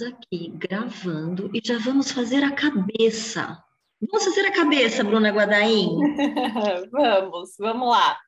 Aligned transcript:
Estamos 0.00 0.18
aqui 0.18 0.48
gravando 0.56 1.50
e 1.52 1.60
já 1.62 1.78
vamos 1.78 2.10
fazer 2.10 2.42
a 2.42 2.54
cabeça. 2.54 3.62
Vamos 4.00 4.24
fazer 4.24 4.46
a 4.46 4.52
cabeça, 4.52 5.04
Bruna 5.04 5.28
Guadaim? 5.30 5.90
vamos, 6.90 7.50
vamos 7.58 7.90
lá. 7.90 8.18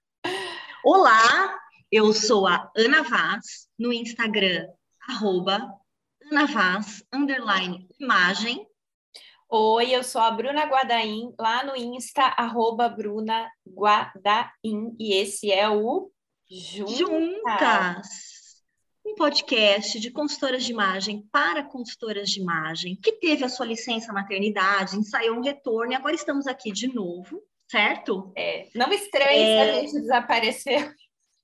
Olá, 0.84 1.58
eu 1.90 2.12
sou 2.12 2.46
a 2.46 2.70
Ana 2.76 3.02
Vaz, 3.02 3.68
no 3.78 3.90
Instagram, 3.90 4.68
arroba 5.08 5.66
Ana 6.30 6.44
Vaz, 6.44 7.02
underline 7.10 7.88
imagem. 7.98 8.66
Oi, 9.48 9.94
eu 9.94 10.04
sou 10.04 10.20
a 10.20 10.30
Bruna 10.30 10.66
Guadaim, 10.66 11.32
lá 11.40 11.64
no 11.64 11.74
Insta, 11.74 12.34
arroba 12.36 12.86
Bruna 12.90 13.50
Guadaim, 13.66 14.94
e 15.00 15.14
esse 15.14 15.50
é 15.50 15.70
o 15.70 16.10
Juntas. 16.50 16.98
Juntas 16.98 18.41
um 19.04 19.14
podcast 19.14 19.98
de 19.98 20.10
consultoras 20.10 20.64
de 20.64 20.72
imagem 20.72 21.26
para 21.32 21.64
consultoras 21.64 22.30
de 22.30 22.40
imagem, 22.40 22.96
que 22.96 23.12
teve 23.12 23.44
a 23.44 23.48
sua 23.48 23.66
licença 23.66 24.12
maternidade, 24.12 24.96
ensaiou 24.96 25.36
um 25.36 25.42
retorno 25.42 25.92
e 25.92 25.96
agora 25.96 26.14
estamos 26.14 26.46
aqui 26.46 26.70
de 26.70 26.86
novo, 26.86 27.42
certo? 27.70 28.32
É, 28.36 28.68
não 28.74 28.92
estranhe 28.92 29.42
é... 29.42 29.64
se 29.64 29.70
a 29.70 29.80
gente 29.80 30.00
desapareceu. 30.00 30.92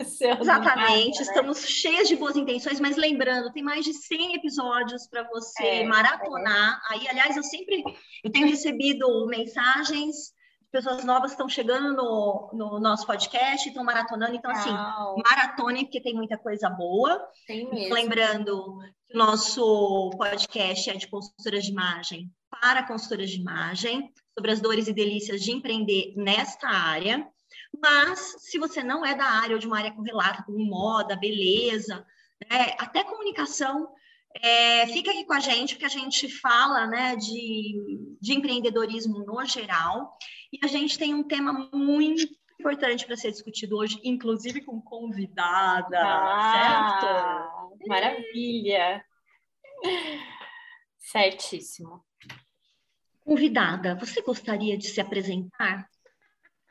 Exatamente, 0.01 1.19
né? 1.19 1.23
estamos 1.23 1.67
cheias 1.67 2.07
de 2.07 2.15
boas 2.15 2.37
intenções, 2.37 2.79
mas 2.79 2.97
lembrando, 2.97 3.53
tem 3.53 3.65
mais 3.65 3.84
de 3.84 3.93
100 3.93 4.37
episódios 4.37 5.09
para 5.09 5.25
você 5.25 5.65
é, 5.65 5.84
maratonar. 5.84 6.81
É. 6.91 6.95
Aí, 6.95 7.09
aliás, 7.09 7.37
eu 7.37 7.43
sempre 7.43 7.83
eu 8.23 8.31
tenho 8.31 8.47
recebido 8.47 9.27
mensagens 9.27 10.33
pessoas 10.71 11.05
novas 11.05 11.33
estão 11.33 11.49
chegando 11.49 11.95
no, 11.95 12.51
no 12.53 12.81
nosso 12.81 13.07
podcast, 13.07 13.69
estão 13.69 13.85
maratonando. 13.85 14.35
Então, 14.35 14.51
assim, 14.51 14.71
maratone, 14.71 15.85
porque 15.85 16.01
tem 16.01 16.15
muita 16.15 16.37
coisa 16.37 16.69
boa. 16.69 17.27
Tem 17.47 17.69
mesmo. 17.70 17.95
Lembrando 17.95 18.79
que 19.09 19.15
o 19.15 19.19
nosso 19.19 20.11
podcast 20.17 20.91
é 20.91 20.95
de 20.95 21.09
consultoras 21.09 21.65
de 21.65 21.70
imagem 21.70 22.31
para 22.51 22.87
consultoras 22.87 23.31
de 23.31 23.39
imagem, 23.39 24.12
sobre 24.34 24.53
as 24.53 24.61
dores 24.61 24.89
e 24.89 24.92
delícias 24.92 25.42
de 25.42 25.53
empreender 25.53 26.15
nesta 26.17 26.69
área. 26.69 27.27
Mas, 27.81 28.37
se 28.39 28.59
você 28.59 28.83
não 28.83 29.05
é 29.05 29.14
da 29.14 29.25
área 29.25 29.55
ou 29.55 29.59
de 29.59 29.67
uma 29.67 29.79
área 29.79 29.92
correlata, 29.92 30.42
como 30.42 30.59
moda, 30.59 31.17
beleza, 31.17 32.05
né, 32.51 32.75
até 32.79 33.05
comunicação, 33.05 33.89
é, 34.34 34.87
fica 34.89 35.11
aqui 35.11 35.25
com 35.25 35.33
a 35.33 35.41
gente, 35.41 35.75
porque 35.75 35.87
a 35.87 35.89
gente 35.89 36.29
fala 36.29 36.87
né, 36.87 37.17
de, 37.17 38.17
de 38.21 38.35
empreendedorismo 38.35 39.19
no 39.25 39.45
geral, 39.45 40.17
e 40.53 40.59
a 40.62 40.67
gente 40.67 40.98
tem 40.98 41.15
um 41.15 41.25
tema 41.25 41.69
muito 41.73 42.27
importante 42.61 43.07
para 43.07 43.17
ser 43.17 43.31
discutido 43.31 43.77
hoje, 43.77 44.01
inclusive 44.05 44.61
com 44.62 44.81
convidada, 44.81 46.01
ah, 46.01 46.98
certo? 47.01 47.89
Maravilha! 47.89 49.05
Certíssimo. 50.98 52.05
Convidada, 53.25 53.95
você 53.95 54.20
gostaria 54.23 54.77
de 54.77 54.89
se 54.89 55.01
apresentar? 55.01 55.89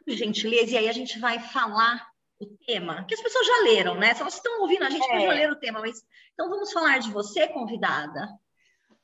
Por 0.05 0.13
gentileza, 0.13 0.71
e 0.71 0.77
aí 0.77 0.89
a 0.89 0.93
gente 0.93 1.19
vai 1.19 1.39
falar 1.39 2.07
o 2.39 2.45
tema, 2.65 3.03
que 3.05 3.15
as 3.15 3.21
pessoas 3.21 3.47
já 3.47 3.63
leram, 3.63 3.95
né? 3.95 4.13
Se 4.13 4.21
elas 4.21 4.35
estão 4.35 4.61
ouvindo 4.61 4.83
a 4.83 4.89
gente, 4.89 5.11
é. 5.11 5.21
já 5.21 5.33
leram 5.33 5.53
o 5.53 5.59
tema, 5.59 5.79
mas 5.79 6.03
então 6.33 6.49
vamos 6.49 6.71
falar 6.71 6.99
de 6.99 7.11
você, 7.11 7.47
convidada. 7.47 8.27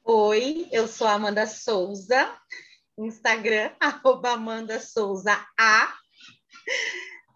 Oi, 0.04 0.68
eu 0.72 0.88
sou 0.88 1.08
Amanda 1.08 1.48
Souza, 1.48 2.36
Instagram, 2.98 3.72
arroba 3.80 4.32
Amanda 4.32 4.80
Souza 4.80 5.34
A. 5.58 5.94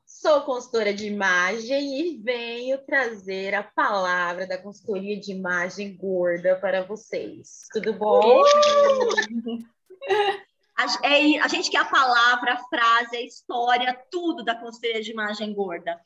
Sou 0.06 0.42
consultora 0.42 0.94
de 0.94 1.08
imagem 1.08 2.00
e 2.00 2.18
venho 2.18 2.84
trazer 2.86 3.56
a 3.56 3.64
palavra 3.64 4.46
da 4.46 4.58
consultoria 4.58 5.20
de 5.20 5.32
imagem 5.32 5.96
gorda 5.96 6.60
para 6.60 6.84
vocês. 6.84 7.68
Tudo 7.72 7.94
bom? 7.94 8.44
A, 10.78 11.08
é, 11.08 11.40
a 11.40 11.48
gente 11.48 11.72
quer 11.72 11.80
a 11.80 11.86
palavra, 11.86 12.54
a 12.54 12.64
frase, 12.68 13.18
a 13.18 13.22
história, 13.22 14.00
tudo 14.12 14.44
da 14.44 14.56
consultoria 14.56 15.02
de 15.02 15.12
imagem 15.12 15.54
gorda. 15.54 16.00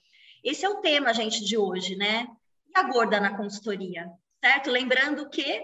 Esse 0.44 0.66
é 0.66 0.70
o 0.70 0.80
tema, 0.82 1.14
gente, 1.14 1.44
de 1.44 1.58
hoje, 1.58 1.96
né? 1.96 2.28
E 2.68 2.80
a 2.80 2.84
gorda 2.84 3.20
na 3.20 3.36
consultoria, 3.36 4.10
certo? 4.40 4.72
Lembrando 4.72 5.30
que 5.30 5.62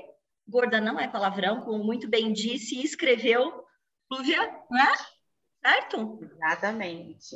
gorda 0.47 0.81
não 0.81 0.99
é 0.99 1.07
palavrão, 1.07 1.61
como 1.61 1.83
muito 1.83 2.07
bem 2.07 2.33
disse 2.33 2.75
e 2.75 2.83
escreveu 2.83 3.65
Flúvia, 4.07 4.41
né? 4.69 4.93
Certo? 5.65 6.19
Exatamente. 6.21 7.35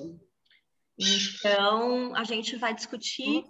Então, 0.97 2.15
a 2.15 2.23
gente 2.23 2.55
vai 2.55 2.73
discutir 2.73 3.45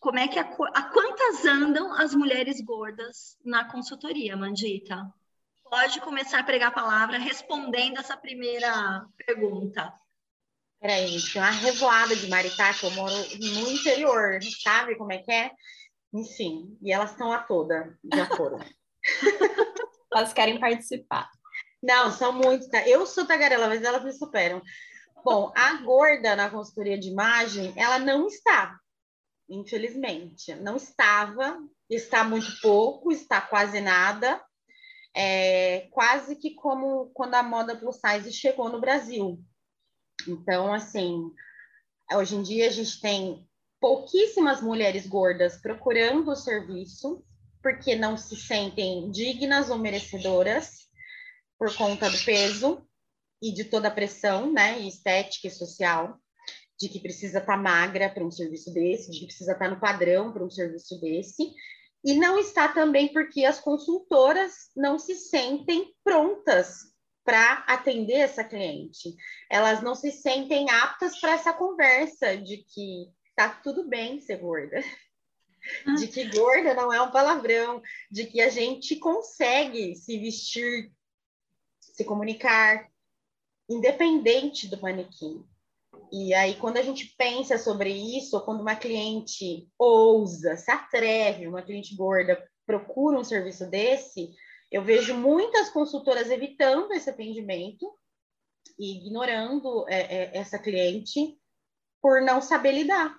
como 0.00 0.18
é 0.18 0.26
que 0.26 0.38
a, 0.38 0.42
a 0.42 0.82
quantas 0.84 1.44
andam 1.44 1.92
as 1.92 2.14
mulheres 2.14 2.60
gordas 2.60 3.36
na 3.44 3.70
consultoria, 3.70 4.36
Mandita? 4.36 5.12
Pode 5.72 6.02
começar 6.02 6.40
a 6.40 6.44
pregar 6.44 6.68
a 6.68 6.74
palavra 6.74 7.16
respondendo 7.16 7.98
essa 7.98 8.14
primeira 8.14 9.06
pergunta. 9.24 9.90
Peraí, 10.78 11.16
tem 11.32 11.40
uma 11.40 11.50
revoada 11.50 12.14
de 12.14 12.28
Maritá, 12.28 12.74
que 12.74 12.84
eu 12.84 12.90
moro 12.90 13.14
no 13.14 13.70
interior, 13.70 14.38
sabe 14.62 14.96
como 14.96 15.12
é 15.12 15.18
que 15.22 15.32
é? 15.32 15.50
Enfim, 16.12 16.76
e 16.82 16.92
elas 16.92 17.12
estão 17.12 17.32
a 17.32 17.38
toda, 17.38 17.98
já 18.12 18.26
foram. 18.36 18.58
elas 20.12 20.34
querem 20.34 20.60
participar. 20.60 21.30
Não, 21.82 22.10
são 22.10 22.34
muitas. 22.34 22.68
Eu 22.86 23.06
sou 23.06 23.24
tagarela, 23.24 23.66
mas 23.66 23.82
elas 23.82 24.04
me 24.04 24.12
superam. 24.12 24.60
Bom, 25.24 25.50
a 25.56 25.72
gorda 25.76 26.36
na 26.36 26.50
consultoria 26.50 26.98
de 26.98 27.08
imagem, 27.08 27.72
ela 27.78 27.98
não 27.98 28.26
está, 28.26 28.78
infelizmente. 29.48 30.54
Não 30.56 30.76
estava, 30.76 31.56
está 31.88 32.24
muito 32.24 32.60
pouco, 32.60 33.10
está 33.10 33.40
quase 33.40 33.80
nada 33.80 34.38
é, 35.14 35.88
quase 35.90 36.36
que 36.36 36.54
como 36.54 37.10
quando 37.14 37.34
a 37.34 37.42
moda 37.42 37.76
plus 37.76 37.96
size 37.96 38.32
chegou 38.32 38.68
no 38.68 38.80
Brasil. 38.80 39.42
Então, 40.26 40.72
assim, 40.72 41.30
hoje 42.14 42.36
em 42.36 42.42
dia 42.42 42.66
a 42.66 42.70
gente 42.70 43.00
tem 43.00 43.46
pouquíssimas 43.80 44.60
mulheres 44.60 45.06
gordas 45.06 45.56
procurando 45.56 46.30
o 46.30 46.36
serviço, 46.36 47.24
porque 47.62 47.94
não 47.94 48.16
se 48.16 48.36
sentem 48.36 49.10
dignas 49.10 49.70
ou 49.70 49.78
merecedoras 49.78 50.88
por 51.58 51.74
conta 51.76 52.08
do 52.08 52.24
peso 52.24 52.86
e 53.42 53.52
de 53.52 53.64
toda 53.64 53.88
a 53.88 53.90
pressão, 53.90 54.52
né, 54.52 54.78
estética 54.80 55.48
e 55.48 55.50
social, 55.50 56.16
de 56.78 56.88
que 56.88 57.00
precisa 57.00 57.38
estar 57.38 57.56
tá 57.56 57.62
magra 57.62 58.08
para 58.08 58.24
um 58.24 58.30
serviço 58.30 58.72
desse, 58.72 59.10
de 59.10 59.20
que 59.20 59.26
precisa 59.26 59.52
estar 59.52 59.68
tá 59.68 59.70
no 59.74 59.80
padrão 59.80 60.32
para 60.32 60.44
um 60.44 60.50
serviço 60.50 61.00
desse, 61.00 61.52
e 62.04 62.14
não 62.14 62.38
está 62.38 62.68
também 62.68 63.12
porque 63.12 63.44
as 63.44 63.60
consultoras 63.60 64.70
não 64.76 64.98
se 64.98 65.14
sentem 65.14 65.94
prontas 66.02 66.92
para 67.24 67.64
atender 67.68 68.14
essa 68.18 68.42
cliente. 68.42 69.14
Elas 69.48 69.80
não 69.80 69.94
se 69.94 70.10
sentem 70.10 70.68
aptas 70.70 71.20
para 71.20 71.32
essa 71.32 71.52
conversa 71.52 72.36
de 72.36 72.58
que 72.58 73.08
tá 73.36 73.48
tudo 73.48 73.88
bem 73.88 74.20
ser 74.20 74.38
gorda. 74.38 74.82
Ah. 75.86 75.94
De 75.94 76.08
que 76.08 76.28
gorda 76.28 76.74
não 76.74 76.92
é 76.92 77.00
um 77.00 77.12
palavrão, 77.12 77.80
de 78.10 78.26
que 78.26 78.40
a 78.40 78.48
gente 78.48 78.96
consegue 78.96 79.94
se 79.94 80.18
vestir, 80.18 80.92
se 81.78 82.04
comunicar, 82.04 82.90
independente 83.68 84.66
do 84.66 84.80
manequim. 84.80 85.46
E 86.10 86.34
aí, 86.34 86.56
quando 86.56 86.76
a 86.76 86.82
gente 86.82 87.14
pensa 87.16 87.56
sobre 87.58 87.90
isso, 87.90 88.40
quando 88.44 88.60
uma 88.60 88.76
cliente 88.76 89.68
ousa, 89.78 90.56
se 90.56 90.70
atreve, 90.70 91.48
uma 91.48 91.62
cliente 91.62 91.94
gorda 91.96 92.42
procura 92.66 93.18
um 93.18 93.24
serviço 93.24 93.68
desse, 93.68 94.30
eu 94.70 94.82
vejo 94.82 95.14
muitas 95.14 95.68
consultoras 95.68 96.30
evitando 96.30 96.92
esse 96.92 97.10
atendimento 97.10 97.92
e 98.78 98.98
ignorando 98.98 99.86
é, 99.88 100.00
é, 100.00 100.36
essa 100.38 100.58
cliente 100.58 101.38
por 102.00 102.22
não 102.22 102.40
saber 102.40 102.72
lidar, 102.72 103.14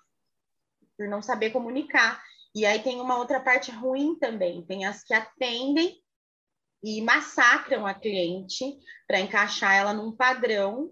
por 0.97 1.07
não 1.07 1.21
saber 1.21 1.51
comunicar. 1.51 2.21
E 2.55 2.65
aí 2.65 2.81
tem 2.81 2.99
uma 2.99 3.17
outra 3.17 3.39
parte 3.39 3.71
ruim 3.71 4.17
também, 4.17 4.65
tem 4.65 4.85
as 4.85 5.03
que 5.03 5.13
atendem 5.13 6.01
e 6.83 7.01
massacram 7.01 7.85
a 7.85 7.93
cliente 7.93 8.77
para 9.07 9.19
encaixar 9.19 9.73
ela 9.73 9.93
num 9.93 10.15
padrão 10.15 10.91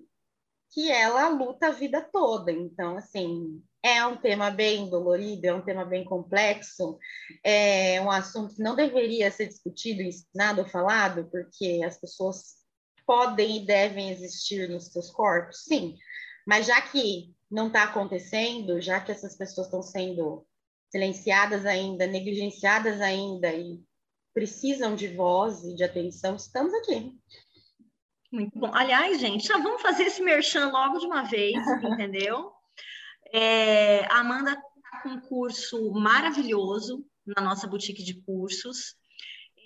que 0.72 0.90
ela 0.90 1.28
luta 1.28 1.68
a 1.68 1.72
vida 1.72 2.02
toda. 2.02 2.52
Então, 2.52 2.98
assim, 2.98 3.62
é 3.84 4.06
um 4.06 4.16
tema 4.16 4.50
bem 4.50 4.90
dolorido, 4.90 5.46
é 5.46 5.54
um 5.54 5.62
tema 5.62 5.84
bem 5.84 6.06
complexo, 6.06 6.98
é 7.44 8.00
um 8.02 8.10
assunto 8.10 8.56
que 8.56 8.64
não 8.64 8.76
deveria 8.76 9.30
ser 9.32 9.48
discutido, 9.48 10.02
ensinado 10.02 10.62
ou 10.62 10.68
falado, 10.68 11.30
porque 11.30 11.82
as 11.86 12.00
pessoas 12.00 12.62
podem 13.06 13.58
e 13.58 13.66
devem 13.66 14.12
existir 14.12 14.70
nos 14.70 14.86
seus 14.88 15.10
corpos, 15.10 15.64
sim, 15.66 15.98
mas 16.48 16.68
já 16.68 16.82
que 16.82 17.36
não 17.50 17.68
está 17.68 17.84
acontecendo, 17.84 18.80
já 18.80 19.02
que 19.02 19.12
essas 19.12 19.36
pessoas 19.36 19.68
estão 19.68 19.82
sendo 19.82 20.46
silenciadas 20.90 21.66
ainda, 21.66 22.08
negligenciadas 22.08 23.02
ainda 23.02 23.54
e 23.54 23.82
precisam 24.34 24.96
de 24.96 25.10
voz 25.10 25.64
e 25.64 25.76
de 25.76 25.84
atenção, 25.84 26.36
estamos 26.36 26.74
aqui. 26.74 27.18
Muito 28.32 28.58
bom. 28.58 28.72
Aliás, 28.74 29.20
gente, 29.20 29.46
já 29.46 29.58
vamos 29.58 29.82
fazer 29.82 30.04
esse 30.04 30.22
merchan 30.22 30.70
logo 30.70 31.00
de 31.00 31.06
uma 31.06 31.24
vez, 31.24 31.56
entendeu? 31.84 32.52
É, 33.34 34.06
a 34.06 34.20
Amanda 34.20 34.52
está 34.52 35.02
com 35.04 35.10
um 35.10 35.20
curso 35.20 35.92
maravilhoso 35.92 37.06
na 37.26 37.42
nossa 37.42 37.68
boutique 37.68 38.04
de 38.04 38.22
cursos. 38.22 38.96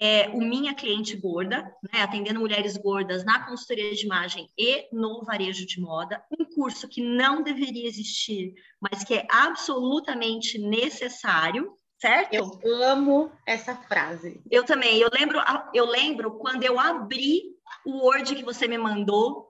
é 0.02 0.30
o 0.30 0.40
Minha 0.40 0.74
Cliente 0.74 1.16
Gorda, 1.16 1.62
né, 1.94 2.02
atendendo 2.02 2.40
mulheres 2.40 2.76
gordas 2.76 3.24
na 3.24 3.46
consultoria 3.46 3.94
de 3.94 4.06
imagem 4.06 4.50
e 4.58 4.88
no 4.92 5.24
varejo 5.24 5.66
de 5.66 5.80
moda, 5.80 6.22
um 6.38 6.44
curso 6.44 6.88
que 6.88 7.02
não 7.02 7.42
deveria 7.42 7.88
existir, 7.88 8.54
mas 8.82 9.04
que 9.04 9.14
é 9.14 9.28
absolutamente 9.30 10.58
necessário, 10.58 11.72
certo? 11.98 12.34
Eu 12.34 12.84
amo 12.84 13.32
essa 13.48 13.76
frase. 13.76 14.42
Eu 14.52 14.66
também. 14.66 15.00
Eu 15.00 15.10
lembro, 15.14 15.40
eu 15.74 15.86
lembro 15.86 16.38
quando 16.40 16.64
eu 16.64 16.78
abri 16.78 17.55
o 17.86 18.06
Word 18.06 18.36
que 18.36 18.44
você 18.44 18.68
me 18.68 18.78
mandou 18.78 19.50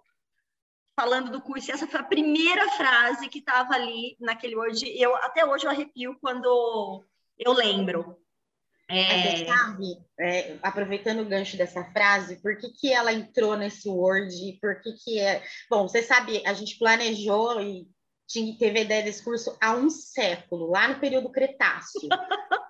falando 0.96 1.30
do 1.30 1.42
curso, 1.42 1.70
e 1.70 1.74
essa 1.74 1.88
foi 1.88 2.00
a 2.00 2.04
primeira 2.04 2.70
frase 2.72 3.28
que 3.28 3.40
estava 3.40 3.74
ali 3.74 4.16
naquele 4.20 4.56
Word. 4.56 4.86
Eu 4.98 5.16
até 5.18 5.46
hoje 5.46 5.66
eu 5.66 5.70
arrepio 5.70 6.18
quando 6.22 7.04
eu 7.38 7.52
lembro. 7.54 8.18
É... 8.88 9.38
Você 9.38 9.46
sabe, 9.46 9.98
é, 10.20 10.58
aproveitando 10.62 11.22
o 11.22 11.26
gancho 11.26 11.58
dessa 11.58 11.84
frase, 11.92 12.42
por 12.42 12.56
que, 12.58 12.70
que 12.70 12.94
ela 12.94 13.12
entrou 13.12 13.58
nesse 13.58 13.90
Word? 13.90 14.58
Por 14.62 14.80
que, 14.82 14.94
que 14.94 15.20
é. 15.20 15.44
Bom, 15.70 15.88
você 15.88 16.04
sabe, 16.04 16.42
a 16.46 16.54
gente 16.54 16.78
planejou 16.78 17.60
e 17.62 17.88
tinha, 18.28 18.58
teve 18.58 18.80
a 18.80 18.82
ideia 18.84 19.04
desse 19.04 19.24
curso 19.24 19.58
há 19.60 19.74
um 19.76 19.90
século, 19.90 20.70
lá 20.70 20.88
no 20.88 21.00
período 21.00 21.32
Cretáceo. 21.32 22.02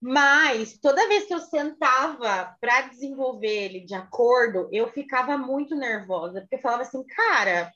Mas 0.00 0.78
toda 0.78 1.08
vez 1.08 1.24
que 1.24 1.34
eu 1.34 1.40
sentava 1.40 2.56
para 2.60 2.82
desenvolver 2.82 3.64
ele 3.64 3.80
de 3.80 3.94
acordo, 3.94 4.68
eu 4.72 4.88
ficava 4.88 5.36
muito 5.36 5.74
nervosa, 5.74 6.40
porque 6.40 6.54
eu 6.54 6.60
falava 6.60 6.82
assim, 6.82 7.04
cara, 7.04 7.72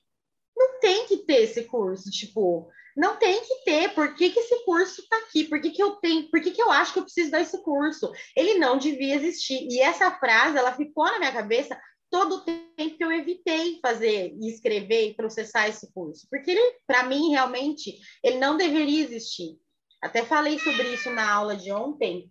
não 0.57 0.79
tem 0.79 1.07
que 1.07 1.19
ter 1.19 1.43
esse 1.43 1.65
curso, 1.65 2.11
tipo, 2.11 2.71
não 2.97 3.17
tem 3.17 3.41
que 3.41 3.65
ter. 3.65 3.95
Por 3.95 4.15
que, 4.15 4.31
que 4.31 4.39
esse 4.39 4.65
curso 4.65 5.01
está 5.01 5.17
aqui? 5.19 5.45
Por 5.45 5.61
que, 5.61 5.71
que 5.71 5.83
eu 5.83 5.93
tenho? 5.97 6.31
Por 6.31 6.41
que, 6.41 6.51
que 6.51 6.63
eu 6.63 6.71
acho 6.71 6.93
que 6.93 6.99
eu 6.99 7.05
preciso 7.05 7.31
dar 7.31 7.41
esse 7.41 7.61
curso? 7.63 8.13
Ele 8.37 8.55
não 8.55 8.79
devia 8.79 9.15
existir. 9.17 9.67
E 9.71 9.81
essa 9.81 10.11
frase, 10.11 10.59
ela 10.59 10.75
ficou 10.75 11.07
na 11.07 11.19
minha 11.19 11.33
cabeça 11.33 11.79
todo 12.11 12.37
o 12.37 12.41
tempo 12.41 12.97
que 12.97 13.03
eu 13.03 13.11
evitei 13.11 13.81
fazer 13.81 14.37
e 14.39 14.51
escrever 14.51 15.09
e 15.09 15.15
processar 15.15 15.67
esse 15.69 15.91
curso, 15.95 16.27
porque 16.31 16.51
ele, 16.51 16.77
para 16.87 17.05
mim, 17.05 17.31
realmente, 17.31 17.99
ele 18.23 18.37
não 18.37 18.59
deveria 18.59 19.03
existir. 19.03 19.59
Até 20.03 20.25
falei 20.25 20.59
sobre 20.59 20.93
isso 20.93 21.11
na 21.11 21.31
aula 21.31 21.57
de 21.57 21.71
ontem, 21.71 22.31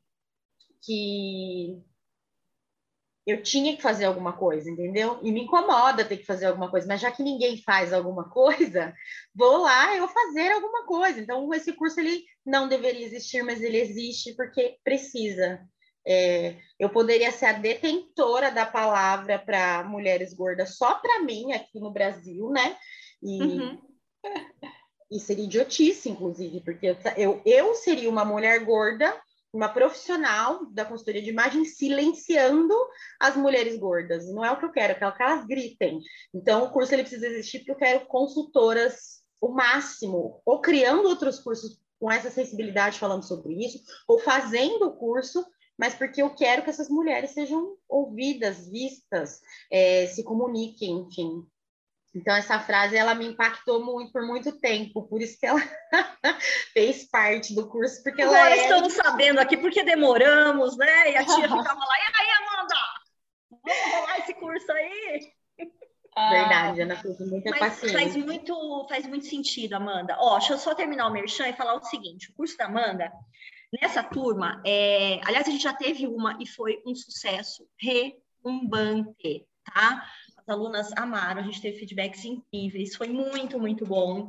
que 0.84 1.82
eu 3.26 3.42
tinha 3.42 3.76
que 3.76 3.82
fazer 3.82 4.06
alguma 4.06 4.34
coisa, 4.34 4.70
entendeu? 4.70 5.20
E 5.24 5.32
me 5.32 5.44
incomoda 5.44 6.04
ter 6.04 6.18
que 6.18 6.26
fazer 6.26 6.48
alguma 6.48 6.70
coisa, 6.70 6.88
mas 6.88 7.00
já 7.00 7.12
que 7.12 7.24
ninguém 7.24 7.62
faz 7.62 7.94
alguma 7.94 8.30
coisa, 8.30 8.94
vou 9.34 9.58
lá 9.58 9.96
eu 9.96 10.08
fazer 10.08 10.52
alguma 10.52 10.86
coisa. 10.86 11.20
Então, 11.20 11.54
esse 11.54 11.72
curso 11.74 12.00
ele 12.00 12.24
não 12.46 12.68
deveria 12.68 13.06
existir, 13.06 13.44
mas 13.44 13.62
ele 13.62 13.78
existe 13.78 14.36
porque 14.36 14.78
precisa. 14.84 15.62
É, 16.06 16.58
eu 16.80 16.90
poderia 16.90 17.32
ser 17.32 17.46
a 17.46 17.54
detentora 17.54 18.52
da 18.52 18.66
palavra 18.66 19.38
para 19.38 19.84
mulheres 19.84 20.34
gordas 20.34 20.76
só 20.76 20.96
para 20.96 21.20
mim 21.20 21.54
aqui 21.54 21.80
no 21.80 21.92
Brasil, 21.92 22.50
né? 22.50 22.76
E, 23.22 23.42
uhum. 23.42 23.82
e 25.12 25.20
seria 25.20 25.44
idiotice, 25.44 26.10
inclusive, 26.10 26.62
porque 26.62 26.96
eu, 27.18 27.42
eu 27.46 27.76
seria 27.76 28.10
uma 28.10 28.24
mulher 28.24 28.64
gorda 28.64 29.14
uma 29.54 29.70
profissional 29.70 30.66
da 30.68 30.86
consultoria 30.86 31.22
de 31.22 31.30
imagem 31.30 31.66
silenciando 31.66 32.74
as 33.20 33.36
mulheres 33.36 33.78
gordas. 33.78 34.32
Não 34.32 34.46
é 34.46 34.52
o 34.52 34.58
que 34.58 34.66
eu 34.66 34.72
quero, 34.72 34.94
eu 34.94 35.12
que 35.12 35.24
elas 35.24 35.46
gritem. 35.46 36.00
Então, 36.34 36.64
o 36.64 36.72
curso 36.72 36.94
ele 36.94 37.04
precisa 37.04 37.28
existir 37.28 37.60
porque 37.60 37.72
eu 37.72 37.76
quero 37.76 38.06
consultoras 38.06 39.22
o 39.42 39.50
máximo, 39.50 40.42
ou 40.46 40.62
criando 40.62 41.08
outros 41.08 41.40
cursos 41.40 41.82
com 42.00 42.12
essa 42.12 42.30
sensibilidade 42.30 43.00
falando 43.00 43.24
sobre 43.24 43.54
isso, 43.54 43.80
ou 44.08 44.20
fazendo 44.20 44.88
o 44.88 44.96
curso, 44.96 45.44
mas 45.78 45.96
porque 45.96 46.22
eu 46.22 46.30
quero 46.34 46.64
que 46.64 46.70
essas 46.70 46.90
mulheres 46.90 47.32
sejam 47.32 47.76
ouvidas, 47.90 48.70
vistas, 48.70 49.42
é, 49.70 50.08
se 50.08 50.24
comuniquem, 50.24 51.00
enfim. 51.00 51.46
Então, 52.14 52.36
essa 52.36 52.60
frase, 52.60 52.98
ela 52.98 53.16
me 53.16 53.26
impactou 53.26 53.84
muito 53.84 54.12
por 54.12 54.22
muito 54.24 54.52
tempo, 54.60 55.04
por 55.04 55.22
isso 55.22 55.40
que 55.40 55.46
ela 55.46 55.62
fez 56.74 57.10
parte 57.10 57.56
do 57.56 57.70
curso, 57.70 58.04
porque 58.04 58.22
Agora 58.22 58.40
ela 58.40 58.56
é... 58.56 58.64
estamos 58.64 58.94
sabendo 58.94 59.40
aqui 59.40 59.56
porque 59.56 59.82
demoramos, 59.84 60.78
né? 60.78 61.12
E 61.12 61.16
a 61.16 61.24
tia 61.24 61.44
ficava 61.44 61.80
lá, 61.80 61.96
e 61.98 62.22
aí, 62.22 62.28
Amanda, 62.38 62.76
vamos 63.50 63.94
rolar 63.94 64.20
esse 64.20 64.34
curso 64.34 64.72
aí? 64.74 65.32
Verdade, 66.30 66.82
Ana 66.82 66.98
Cruz, 66.98 67.18
muita 67.22 67.50
Mas 67.52 67.60
paciência. 67.60 67.98
Faz 67.98 68.16
muito, 68.18 68.88
faz 68.90 69.08
muito 69.08 69.26
sentido, 69.26 69.76
Amanda. 69.76 70.18
Ó, 70.20 70.38
deixa 70.38 70.54
eu 70.54 70.58
só 70.58 70.76
terminar 70.76 71.08
o 71.08 71.12
merchan 71.12 71.48
e 71.48 71.54
falar 71.54 71.76
o 71.76 71.84
seguinte, 71.84 72.30
o 72.30 72.34
curso 72.34 72.58
da 72.58 72.66
Amanda, 72.66 73.10
nessa 73.82 74.04
turma, 74.04 74.62
é... 74.66 75.22
aliás, 75.24 75.48
a 75.48 75.52
gente 75.52 75.64
já 75.64 75.74
teve 75.74 76.06
uma 76.08 76.38
e 76.42 76.46
foi 76.46 76.82
um 76.86 76.94
sucesso 76.94 77.66
retumbante, 77.80 79.48
tá? 79.64 80.06
As 80.42 80.50
alunas 80.50 80.92
amaram, 80.98 81.42
a 81.42 81.44
gente 81.44 81.62
teve 81.62 81.80
feedbacks 81.80 82.26
incríveis, 82.26 82.96
foi 82.96 83.08
muito, 83.10 83.60
muito 83.60 83.86
bom. 83.86 84.28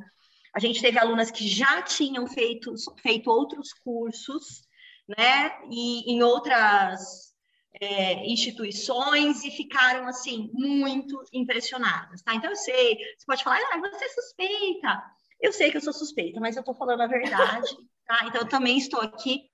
A 0.54 0.60
gente 0.60 0.80
teve 0.80 0.98
alunas 0.98 1.30
que 1.30 1.48
já 1.48 1.80
tinham 1.82 2.26
feito, 2.26 2.74
feito 3.00 3.30
outros 3.30 3.72
cursos, 3.72 4.62
né, 5.08 5.52
e 5.70 6.12
em 6.12 6.22
outras 6.22 7.32
é, 7.80 8.26
instituições 8.26 9.44
e 9.44 9.50
ficaram, 9.50 10.06
assim, 10.06 10.50
muito 10.52 11.22
impressionadas, 11.32 12.22
tá? 12.22 12.34
Então, 12.34 12.50
eu 12.50 12.56
sei, 12.56 12.96
você 13.16 13.26
pode 13.26 13.42
falar, 13.42 13.58
ah, 13.72 13.78
você 13.78 14.04
é 14.04 14.08
suspeita. 14.08 15.02
Eu 15.40 15.52
sei 15.52 15.70
que 15.70 15.78
eu 15.78 15.80
sou 15.80 15.92
suspeita, 15.92 16.38
mas 16.38 16.56
eu 16.56 16.60
estou 16.60 16.74
falando 16.74 17.00
a 17.00 17.06
verdade, 17.06 17.68
tá? 18.06 18.26
Então, 18.26 18.42
eu 18.42 18.48
também 18.48 18.76
estou 18.76 19.00
aqui 19.00 19.50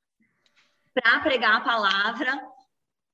para 0.93 1.20
pregar 1.20 1.56
a 1.56 1.61
palavra 1.61 2.43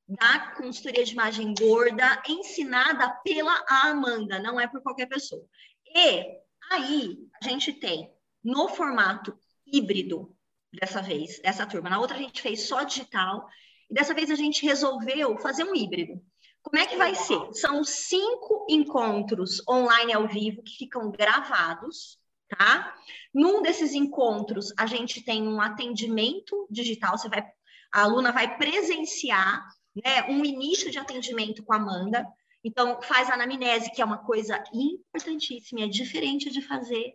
da 0.06 0.52
consultoria 0.56 1.04
de 1.04 1.12
imagem 1.12 1.54
gorda, 1.54 2.22
ensinada 2.28 3.08
pela 3.24 3.64
Amanda, 3.68 4.38
não 4.38 4.60
é 4.60 4.66
por 4.66 4.82
qualquer 4.82 5.06
pessoa. 5.06 5.44
E 5.86 6.24
aí 6.70 7.18
a 7.42 7.48
gente 7.48 7.72
tem 7.72 8.12
no 8.42 8.68
formato 8.68 9.36
híbrido 9.66 10.36
dessa 10.72 11.00
vez, 11.00 11.40
dessa 11.40 11.66
turma. 11.66 11.88
Na 11.88 12.00
outra 12.00 12.16
a 12.16 12.20
gente 12.20 12.42
fez 12.42 12.68
só 12.68 12.82
digital 12.82 13.48
e 13.90 13.94
dessa 13.94 14.14
vez 14.14 14.30
a 14.30 14.34
gente 14.34 14.64
resolveu 14.64 15.38
fazer 15.38 15.64
um 15.64 15.74
híbrido. 15.74 16.20
Como 16.62 16.78
é 16.78 16.86
que 16.86 16.96
vai 16.96 17.14
ser? 17.14 17.52
São 17.52 17.84
cinco 17.84 18.66
encontros 18.68 19.62
online 19.68 20.12
ao 20.12 20.26
vivo 20.26 20.62
que 20.62 20.76
ficam 20.76 21.10
gravados, 21.10 22.18
tá? 22.48 22.94
Num 23.32 23.62
desses 23.62 23.92
encontros 23.92 24.72
a 24.76 24.86
gente 24.86 25.22
tem 25.22 25.46
um 25.46 25.60
atendimento 25.60 26.66
digital, 26.70 27.16
você 27.16 27.28
vai 27.28 27.44
a 27.92 28.02
aluna 28.02 28.32
vai 28.32 28.58
presenciar 28.58 29.64
né, 29.94 30.24
um 30.28 30.44
início 30.44 30.90
de 30.90 30.98
atendimento 30.98 31.62
com 31.62 31.72
a 31.72 31.76
Amanda. 31.76 32.26
Então, 32.62 33.00
faz 33.02 33.28
a 33.28 33.34
anamnese, 33.34 33.90
que 33.92 34.00
é 34.00 34.04
uma 34.04 34.18
coisa 34.18 34.62
importantíssima, 34.72 35.82
é 35.82 35.86
diferente 35.86 36.50
de 36.50 36.62
fazer 36.62 37.14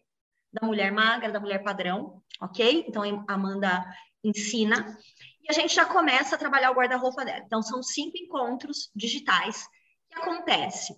da 0.52 0.66
mulher 0.66 0.92
magra, 0.92 1.32
da 1.32 1.40
mulher 1.40 1.64
padrão, 1.64 2.22
ok? 2.42 2.86
Então, 2.88 3.04
a 3.28 3.34
Amanda 3.34 3.86
ensina. 4.24 4.98
E 5.42 5.48
a 5.50 5.54
gente 5.54 5.74
já 5.74 5.86
começa 5.86 6.36
a 6.36 6.38
trabalhar 6.38 6.72
o 6.72 6.76
guarda-roupa 6.76 7.26
dela. 7.26 7.44
Então, 7.46 7.62
são 7.62 7.82
cinco 7.82 8.18
encontros 8.18 8.90
digitais 8.96 9.68
que 10.10 10.20
acontece 10.20 10.94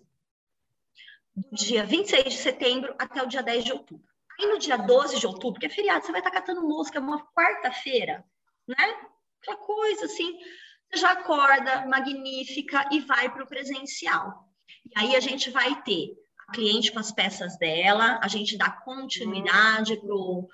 do 1.36 1.56
dia 1.56 1.86
26 1.86 2.26
de 2.26 2.38
setembro 2.38 2.94
até 3.00 3.24
o 3.24 3.28
dia 3.28 3.42
10 3.42 3.64
de 3.64 3.72
outubro. 3.72 4.06
Aí, 4.40 4.48
no 4.48 4.60
dia 4.60 4.78
12 4.78 5.20
de 5.20 5.28
outubro, 5.28 5.60
que 5.60 5.66
é 5.66 5.70
feriado, 5.70 6.06
você 6.06 6.12
vai 6.12 6.22
estar 6.22 6.32
catando 6.32 6.62
música, 6.62 6.98
é 6.98 7.02
uma 7.02 7.26
quarta-feira, 7.34 8.26
né? 8.68 9.08
Aquela 9.42 9.58
coisa 9.58 10.06
assim 10.06 10.38
já 10.94 11.12
acorda 11.12 11.86
magnífica 11.88 12.88
e 12.92 13.00
vai 13.00 13.32
para 13.32 13.44
o 13.44 13.48
presencial. 13.48 14.48
E 14.86 15.00
aí 15.00 15.16
a 15.16 15.20
gente 15.20 15.50
vai 15.50 15.82
ter 15.84 16.14
a 16.48 16.52
cliente 16.52 16.92
com 16.92 17.00
as 17.00 17.12
peças 17.12 17.58
dela, 17.58 18.20
a 18.22 18.28
gente 18.28 18.58
dá 18.58 18.70
continuidade 18.70 19.98
pro, 19.98 20.48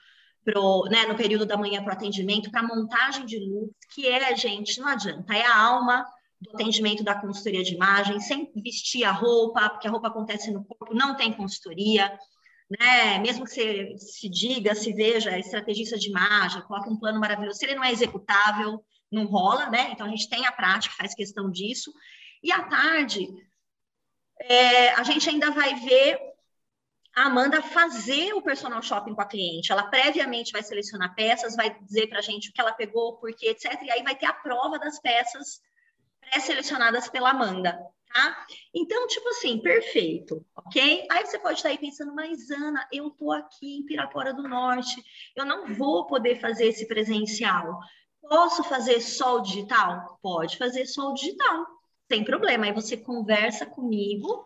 pro, 0.44 0.86
né, 0.90 1.06
no 1.06 1.16
período 1.16 1.46
da 1.46 1.58
manhã 1.58 1.84
para 1.84 1.94
o 1.94 1.98
atendimento, 1.98 2.52
para 2.52 2.64
montagem 2.64 3.26
de 3.26 3.40
luz, 3.40 3.70
que 3.94 4.08
é, 4.08 4.36
gente, 4.36 4.80
não 4.80 4.88
adianta, 4.88 5.34
é 5.34 5.46
a 5.46 5.58
alma 5.58 6.06
do 6.40 6.52
atendimento 6.52 7.04
da 7.04 7.20
consultoria 7.20 7.64
de 7.64 7.74
imagem, 7.74 8.20
sem 8.20 8.52
vestir 8.56 9.04
a 9.04 9.12
roupa, 9.12 9.70
porque 9.70 9.88
a 9.88 9.92
roupa 9.92 10.08
acontece 10.08 10.52
no 10.52 10.64
corpo, 10.64 10.94
não 10.94 11.16
tem 11.16 11.34
consultoria, 11.34 12.12
né? 12.70 13.18
Mesmo 13.20 13.46
que 13.46 13.52
você 13.52 13.98
se 13.98 14.30
diga, 14.30 14.76
se 14.76 14.94
veja 14.94 15.38
estrategista 15.40 15.98
de 15.98 16.10
imagem, 16.10 16.62
coloque 16.64 16.90
um 16.90 17.00
plano 17.00 17.20
maravilhoso, 17.20 17.58
se 17.58 17.66
ele 17.66 17.76
não 17.76 17.84
é 17.84 17.92
executável, 17.92 18.84
não 19.12 19.26
rola, 19.26 19.70
né? 19.70 19.90
Então 19.92 20.06
a 20.06 20.10
gente 20.10 20.30
tem 20.30 20.46
a 20.46 20.52
prática, 20.52 20.96
faz 20.96 21.14
questão 21.14 21.50
disso. 21.50 21.94
E 22.44 22.52
à 22.52 22.64
tarde, 22.64 23.28
é, 24.42 24.90
a 24.94 25.04
gente 25.04 25.30
ainda 25.30 25.52
vai 25.52 25.76
ver 25.76 26.20
a 27.16 27.24
Amanda 27.24 27.64
fazer 27.64 28.34
o 28.34 28.44
personal 28.44 28.82
shopping 28.82 29.16
com 29.16 29.22
a 29.22 29.26
cliente. 29.26 29.72
Ela 29.72 29.90
previamente 29.90 30.52
vai 30.52 30.62
selecionar 30.62 31.16
peças, 31.16 31.56
vai 31.56 31.76
dizer 31.82 32.08
para 32.08 32.20
a 32.20 32.22
gente 32.22 32.50
o 32.50 32.54
que 32.54 32.62
ela 32.62 32.72
pegou, 32.72 33.18
por 33.18 33.34
quê, 33.34 33.50
etc. 33.50 33.82
E 33.82 33.92
aí 33.92 34.04
vai 34.04 34.16
ter 34.16 34.28
a 34.28 34.34
prova 34.34 34.78
das 34.78 35.00
peças 35.00 35.60
pré-selecionadas 36.22 37.10
pela 37.10 37.32
Amanda, 37.32 37.76
tá? 38.14 38.46
Então, 38.74 39.08
tipo 39.08 39.28
assim, 39.30 39.58
perfeito, 39.60 40.46
ok? 40.56 41.08
Aí 41.10 41.26
você 41.26 41.40
pode 41.40 41.58
estar 41.58 41.70
aí 41.70 41.78
pensando, 41.80 42.14
mas 42.14 42.52
Ana, 42.52 42.88
eu 42.92 43.10
tô 43.10 43.32
aqui 43.32 43.78
em 43.78 43.86
Pirapora 43.86 44.32
do 44.32 44.48
Norte, 44.48 45.02
eu 45.36 45.44
não 45.46 45.74
vou 45.74 46.06
poder 46.06 46.40
fazer 46.40 46.68
esse 46.68 46.88
presencial. 46.88 47.80
Posso 48.22 48.64
fazer 48.64 49.02
só 49.02 49.38
o 49.38 49.42
digital? 49.42 50.20
Pode 50.22 50.58
fazer 50.58 50.86
só 50.86 51.12
o 51.12 51.14
digital, 51.14 51.66
sem 52.08 52.24
problema. 52.24 52.66
Aí 52.66 52.74
você 52.74 52.98
conversa 52.98 53.66
comigo, 53.66 54.46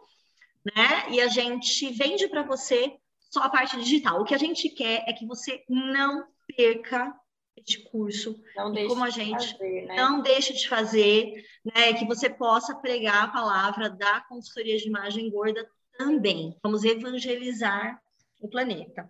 né? 0.64 1.10
E 1.10 1.20
a 1.20 1.28
gente 1.28 1.90
vende 1.92 2.28
para 2.28 2.44
você 2.44 2.96
só 3.20 3.42
a 3.42 3.50
parte 3.50 3.78
digital. 3.78 4.22
O 4.22 4.26
que 4.26 4.36
a 4.36 4.40
gente 4.40 4.70
quer 4.70 5.04
é 5.08 5.14
que 5.14 5.26
você 5.26 5.64
não 5.68 6.26
perca 6.56 7.16
este 7.56 7.80
curso, 7.84 8.42
não 8.56 8.74
como 8.88 9.04
a 9.04 9.10
gente 9.10 9.52
fazer, 9.52 9.86
né? 9.86 9.96
não 9.96 10.22
deixe 10.22 10.54
de 10.54 10.68
fazer, 10.68 11.46
né? 11.64 11.94
Que 11.94 12.06
você 12.06 12.30
possa 12.30 12.76
pregar 12.76 13.26
a 13.26 13.28
palavra 13.28 13.90
da 13.90 14.22
consultoria 14.22 14.78
de 14.78 14.88
imagem 14.88 15.30
gorda 15.30 15.68
também. 15.98 16.58
Vamos 16.64 16.84
evangelizar 16.84 18.02
o 18.40 18.50
planeta. 18.50 19.10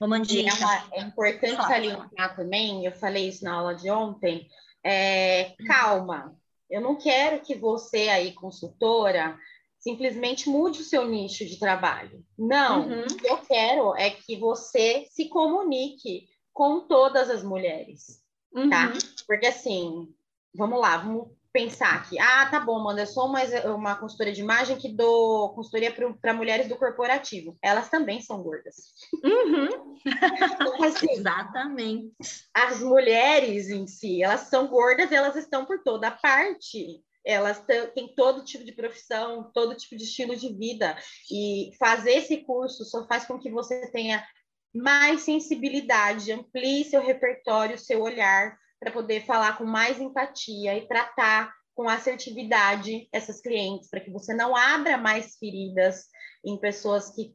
Romandinha. 0.00 0.52
É, 0.92 1.00
é 1.00 1.02
importante 1.02 1.56
salientar 1.56 2.36
também, 2.36 2.84
eu 2.84 2.92
falei 2.92 3.28
isso 3.28 3.44
na 3.44 3.54
aula 3.54 3.74
de 3.74 3.90
ontem, 3.90 4.48
é, 4.84 5.54
calma, 5.66 6.36
eu 6.70 6.80
não 6.80 6.96
quero 6.96 7.40
que 7.40 7.54
você 7.54 8.08
aí, 8.08 8.32
consultora, 8.32 9.38
simplesmente 9.78 10.48
mude 10.48 10.82
o 10.82 10.84
seu 10.84 11.06
nicho 11.06 11.44
de 11.44 11.58
trabalho. 11.58 12.24
Não, 12.38 12.88
uhum. 12.88 13.02
o 13.02 13.16
que 13.16 13.28
eu 13.28 13.38
quero 13.38 13.96
é 13.96 14.10
que 14.10 14.36
você 14.36 15.06
se 15.10 15.28
comunique 15.28 16.28
com 16.52 16.80
todas 16.80 17.30
as 17.30 17.42
mulheres, 17.42 18.22
tá? 18.52 18.60
uhum. 18.60 18.70
tá? 18.70 18.92
Porque 19.26 19.46
assim, 19.46 20.08
vamos 20.54 20.80
lá, 20.80 20.98
vamos 20.98 21.28
pensar 21.52 21.96
aqui, 21.96 22.18
ah, 22.18 22.46
tá 22.46 22.60
bom, 22.60 22.78
Amanda, 22.78 23.02
eu 23.02 23.06
sou 23.06 23.26
uma, 23.26 23.42
uma 23.74 23.96
consultora 23.96 24.32
de 24.32 24.40
imagem 24.40 24.76
que 24.76 24.88
dou 24.88 25.52
consultoria 25.54 25.92
para 26.20 26.34
mulheres 26.34 26.68
do 26.68 26.76
corporativo. 26.76 27.58
Elas 27.62 27.88
também 27.88 28.20
são 28.20 28.42
gordas. 28.42 28.76
Uhum. 29.24 29.96
Então, 30.06 30.84
assim, 30.84 31.10
Exatamente. 31.10 32.14
As 32.54 32.80
mulheres 32.80 33.68
em 33.68 33.86
si, 33.86 34.22
elas 34.22 34.42
são 34.42 34.68
gordas, 34.68 35.10
elas 35.10 35.36
estão 35.36 35.64
por 35.64 35.82
toda 35.82 36.10
parte. 36.10 37.02
Elas 37.24 37.62
têm 37.94 38.14
todo 38.14 38.44
tipo 38.44 38.64
de 38.64 38.72
profissão, 38.72 39.50
todo 39.52 39.76
tipo 39.76 39.96
de 39.96 40.04
estilo 40.04 40.34
de 40.36 40.54
vida. 40.54 40.96
E 41.30 41.72
fazer 41.78 42.12
esse 42.12 42.38
curso 42.38 42.84
só 42.84 43.06
faz 43.06 43.26
com 43.26 43.38
que 43.38 43.50
você 43.50 43.90
tenha 43.90 44.24
mais 44.74 45.22
sensibilidade, 45.22 46.32
amplie 46.32 46.84
seu 46.84 47.02
repertório, 47.02 47.76
seu 47.76 48.00
olhar 48.00 48.56
para 48.80 48.90
poder 48.90 49.26
falar 49.26 49.58
com 49.58 49.64
mais 49.64 50.00
empatia 50.00 50.76
e 50.76 50.88
tratar 50.88 51.52
com 51.74 51.88
assertividade 51.88 53.08
essas 53.12 53.40
clientes, 53.40 53.88
para 53.88 54.00
que 54.00 54.10
você 54.10 54.34
não 54.34 54.56
abra 54.56 54.96
mais 54.96 55.36
feridas 55.36 56.06
em 56.44 56.58
pessoas 56.58 57.10
que 57.10 57.34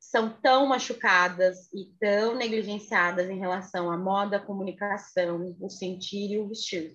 são 0.00 0.30
tão 0.40 0.66
machucadas 0.66 1.72
e 1.72 1.94
tão 2.00 2.34
negligenciadas 2.34 3.30
em 3.30 3.38
relação 3.38 3.90
à 3.90 3.96
moda, 3.96 4.38
à 4.38 4.40
comunicação, 4.40 5.56
o 5.60 5.70
sentir 5.70 6.32
e 6.32 6.38
o 6.38 6.48
vestir. 6.48 6.94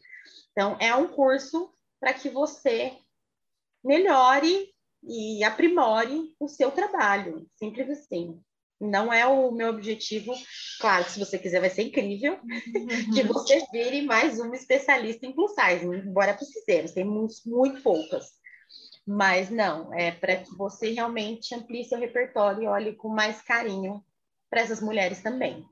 Então, 0.51 0.75
é 0.79 0.93
um 0.93 1.07
curso 1.07 1.73
para 1.99 2.13
que 2.13 2.29
você 2.29 2.97
melhore 3.83 4.73
e 5.03 5.43
aprimore 5.43 6.35
o 6.39 6.47
seu 6.47 6.69
trabalho, 6.69 7.47
simples 7.55 7.89
assim. 7.89 8.41
Não 8.79 9.11
é 9.11 9.25
o 9.25 9.51
meu 9.51 9.69
objetivo, 9.69 10.33
claro, 10.79 11.09
se 11.09 11.19
você 11.19 11.39
quiser 11.39 11.59
vai 11.59 11.69
ser 11.69 11.83
incrível, 11.83 12.39
uhum. 12.43 13.13
que 13.13 13.23
você 13.23 13.65
vire 13.71 14.03
mais 14.03 14.39
uma 14.39 14.55
especialista 14.55 15.25
em 15.25 15.33
plus 15.33 15.51
size, 15.53 15.85
embora 15.85 16.35
precisemos, 16.35 16.91
tem 16.91 17.03
muito, 17.03 17.33
muito 17.45 17.81
poucas. 17.81 18.37
Mas 19.05 19.49
não, 19.49 19.91
é 19.93 20.11
para 20.11 20.35
que 20.35 20.55
você 20.55 20.91
realmente 20.91 21.55
amplie 21.55 21.85
seu 21.85 21.97
repertório 21.97 22.63
e 22.63 22.67
olhe 22.67 22.93
com 22.93 23.09
mais 23.09 23.41
carinho 23.41 24.03
para 24.49 24.61
essas 24.61 24.81
mulheres 24.81 25.21
também. 25.23 25.65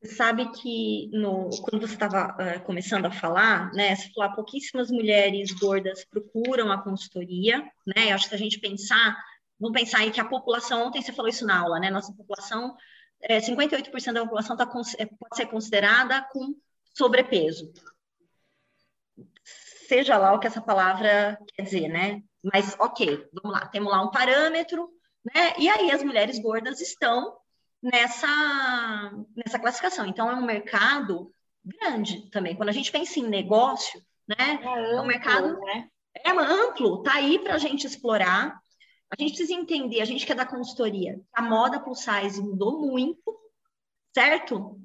Você 0.00 0.14
sabe 0.14 0.50
que 0.52 1.10
no, 1.12 1.50
quando 1.62 1.86
você 1.86 1.92
estava 1.92 2.34
uh, 2.38 2.40
eh, 2.40 2.58
começando 2.60 3.04
a 3.04 3.10
falar, 3.10 3.70
né, 3.74 3.94
você 3.94 4.08
falou, 4.14 4.34
pouquíssimas 4.34 4.90
mulheres 4.90 5.52
gordas 5.52 6.06
procuram 6.06 6.72
a 6.72 6.82
consultoria, 6.82 7.58
né? 7.86 8.08
Eu 8.08 8.14
acho 8.14 8.28
que 8.28 8.34
a 8.34 8.38
gente 8.38 8.58
pensar 8.58 9.14
Vamos 9.60 9.78
pensar 9.78 9.98
aí 9.98 10.10
que 10.10 10.20
a 10.20 10.24
população, 10.24 10.86
ontem 10.86 11.02
você 11.02 11.12
falou 11.12 11.28
isso 11.28 11.44
na 11.46 11.60
aula, 11.60 11.78
né? 11.78 11.90
Nossa 11.90 12.12
população, 12.12 12.74
é, 13.20 13.38
58% 13.38 14.12
da 14.12 14.22
população 14.22 14.56
tá, 14.56 14.64
é, 14.98 15.06
pode 15.06 15.36
ser 15.36 15.46
considerada 15.46 16.22
com 16.32 16.54
sobrepeso. 16.94 17.70
Seja 19.44 20.16
lá 20.16 20.32
o 20.32 20.38
que 20.38 20.46
essa 20.46 20.62
palavra 20.62 21.38
quer 21.54 21.62
dizer, 21.62 21.88
né? 21.88 22.22
Mas, 22.42 22.74
ok, 22.78 23.28
vamos 23.32 23.58
lá, 23.58 23.66
temos 23.66 23.92
lá 23.92 24.02
um 24.02 24.10
parâmetro, 24.10 24.88
né? 25.24 25.54
E 25.58 25.68
aí 25.68 25.90
as 25.90 26.02
mulheres 26.02 26.38
gordas 26.38 26.80
estão 26.80 27.36
nessa, 27.82 29.12
nessa 29.36 29.58
classificação. 29.58 30.06
Então, 30.06 30.30
é 30.30 30.34
um 30.34 30.44
mercado 30.44 31.32
grande 31.64 32.30
também. 32.30 32.56
Quando 32.56 32.68
a 32.70 32.72
gente 32.72 32.90
pensa 32.90 33.18
em 33.18 33.28
negócio, 33.28 34.00
né? 34.26 34.36
É, 34.38 34.54
amplo, 34.54 34.96
é 34.96 35.00
um 35.00 35.06
mercado 35.06 35.60
né? 35.60 35.88
é 36.24 36.30
amplo, 36.30 37.02
tá 37.02 37.14
aí 37.14 37.38
para 37.38 37.54
a 37.54 37.58
gente 37.58 37.86
explorar. 37.86 38.59
A 39.10 39.20
gente 39.20 39.34
precisa 39.34 39.52
entender, 39.52 40.00
a 40.00 40.04
gente 40.04 40.24
que 40.24 40.32
é 40.32 40.34
da 40.34 40.46
consultoria, 40.46 41.20
a 41.32 41.42
moda 41.42 41.80
plus 41.80 42.00
size 42.00 42.40
mudou 42.40 42.80
muito, 42.80 43.38
certo? 44.14 44.80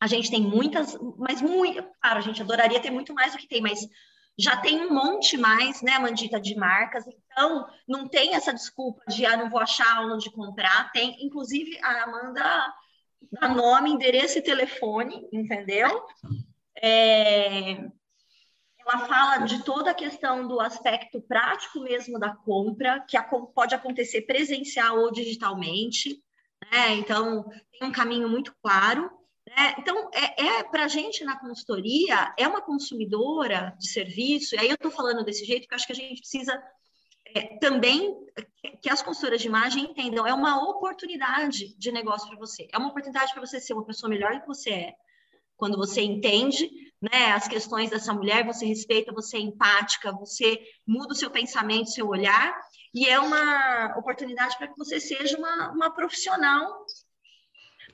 A 0.00 0.06
gente 0.06 0.30
tem 0.30 0.40
muitas, 0.40 0.96
mas 1.16 1.42
muito, 1.42 1.82
claro, 2.00 2.18
a 2.18 2.22
gente 2.22 2.40
adoraria 2.40 2.80
ter 2.80 2.90
muito 2.90 3.12
mais 3.12 3.32
do 3.32 3.38
que 3.38 3.48
tem, 3.48 3.60
mas 3.60 3.80
já 4.38 4.56
tem 4.56 4.86
um 4.86 4.94
monte 4.94 5.36
mais, 5.36 5.82
né, 5.82 5.98
Mandita, 5.98 6.40
de 6.40 6.54
marcas, 6.54 7.04
então 7.06 7.66
não 7.88 8.06
tem 8.06 8.34
essa 8.34 8.54
desculpa 8.54 9.02
de, 9.08 9.26
ah, 9.26 9.36
não 9.36 9.50
vou 9.50 9.58
achar 9.58 10.06
onde 10.06 10.30
comprar, 10.30 10.92
tem, 10.92 11.16
inclusive, 11.26 11.76
a 11.82 12.04
Amanda 12.04 12.72
dá 13.32 13.48
nome, 13.48 13.90
endereço 13.90 14.38
e 14.38 14.42
telefone, 14.42 15.28
entendeu? 15.32 16.06
É, 16.80 17.90
ela 18.88 19.06
fala 19.06 19.38
de 19.38 19.62
toda 19.62 19.90
a 19.90 19.94
questão 19.94 20.46
do 20.48 20.60
aspecto 20.60 21.20
prático 21.20 21.80
mesmo 21.80 22.18
da 22.18 22.34
compra, 22.34 23.04
que 23.06 23.18
pode 23.54 23.74
acontecer 23.74 24.22
presencial 24.22 24.98
ou 24.98 25.12
digitalmente, 25.12 26.22
né? 26.70 26.94
Então, 26.94 27.44
tem 27.78 27.88
um 27.88 27.92
caminho 27.92 28.28
muito 28.28 28.54
claro. 28.62 29.10
Né? 29.46 29.74
Então, 29.78 30.10
é, 30.12 30.58
é 30.58 30.62
para 30.62 30.84
a 30.84 30.88
gente 30.88 31.24
na 31.24 31.38
consultoria, 31.38 32.34
é 32.38 32.46
uma 32.46 32.60
consumidora 32.60 33.74
de 33.78 33.88
serviço, 33.88 34.54
e 34.54 34.58
aí 34.58 34.68
eu 34.68 34.74
estou 34.74 34.90
falando 34.90 35.24
desse 35.24 35.44
jeito, 35.44 35.62
porque 35.62 35.74
acho 35.74 35.86
que 35.86 35.92
a 35.92 35.96
gente 35.96 36.20
precisa 36.20 36.62
é, 37.34 37.58
também 37.58 38.14
que 38.82 38.90
as 38.90 39.02
consultoras 39.02 39.40
de 39.40 39.48
imagem 39.48 39.84
entendam, 39.84 40.26
é 40.26 40.34
uma 40.34 40.62
oportunidade 40.68 41.76
de 41.76 41.92
negócio 41.92 42.28
para 42.28 42.38
você, 42.38 42.68
é 42.72 42.78
uma 42.78 42.88
oportunidade 42.88 43.32
para 43.32 43.44
você 43.44 43.60
ser 43.60 43.74
uma 43.74 43.84
pessoa 43.84 44.08
melhor 44.08 44.34
do 44.34 44.40
que 44.42 44.46
você 44.46 44.70
é, 44.70 44.94
quando 45.58 45.76
você 45.76 46.00
entende 46.00 46.70
né, 47.02 47.32
as 47.32 47.46
questões 47.46 47.90
dessa 47.90 48.14
mulher, 48.14 48.46
você 48.46 48.64
respeita, 48.64 49.12
você 49.12 49.36
é 49.36 49.40
empática, 49.40 50.12
você 50.12 50.60
muda 50.86 51.12
o 51.12 51.16
seu 51.16 51.30
pensamento, 51.30 51.90
seu 51.90 52.08
olhar, 52.08 52.56
e 52.94 53.06
é 53.06 53.20
uma 53.20 53.94
oportunidade 53.98 54.56
para 54.56 54.68
que 54.68 54.78
você 54.78 54.98
seja 54.98 55.36
uma, 55.36 55.70
uma 55.72 55.90
profissional 55.90 56.86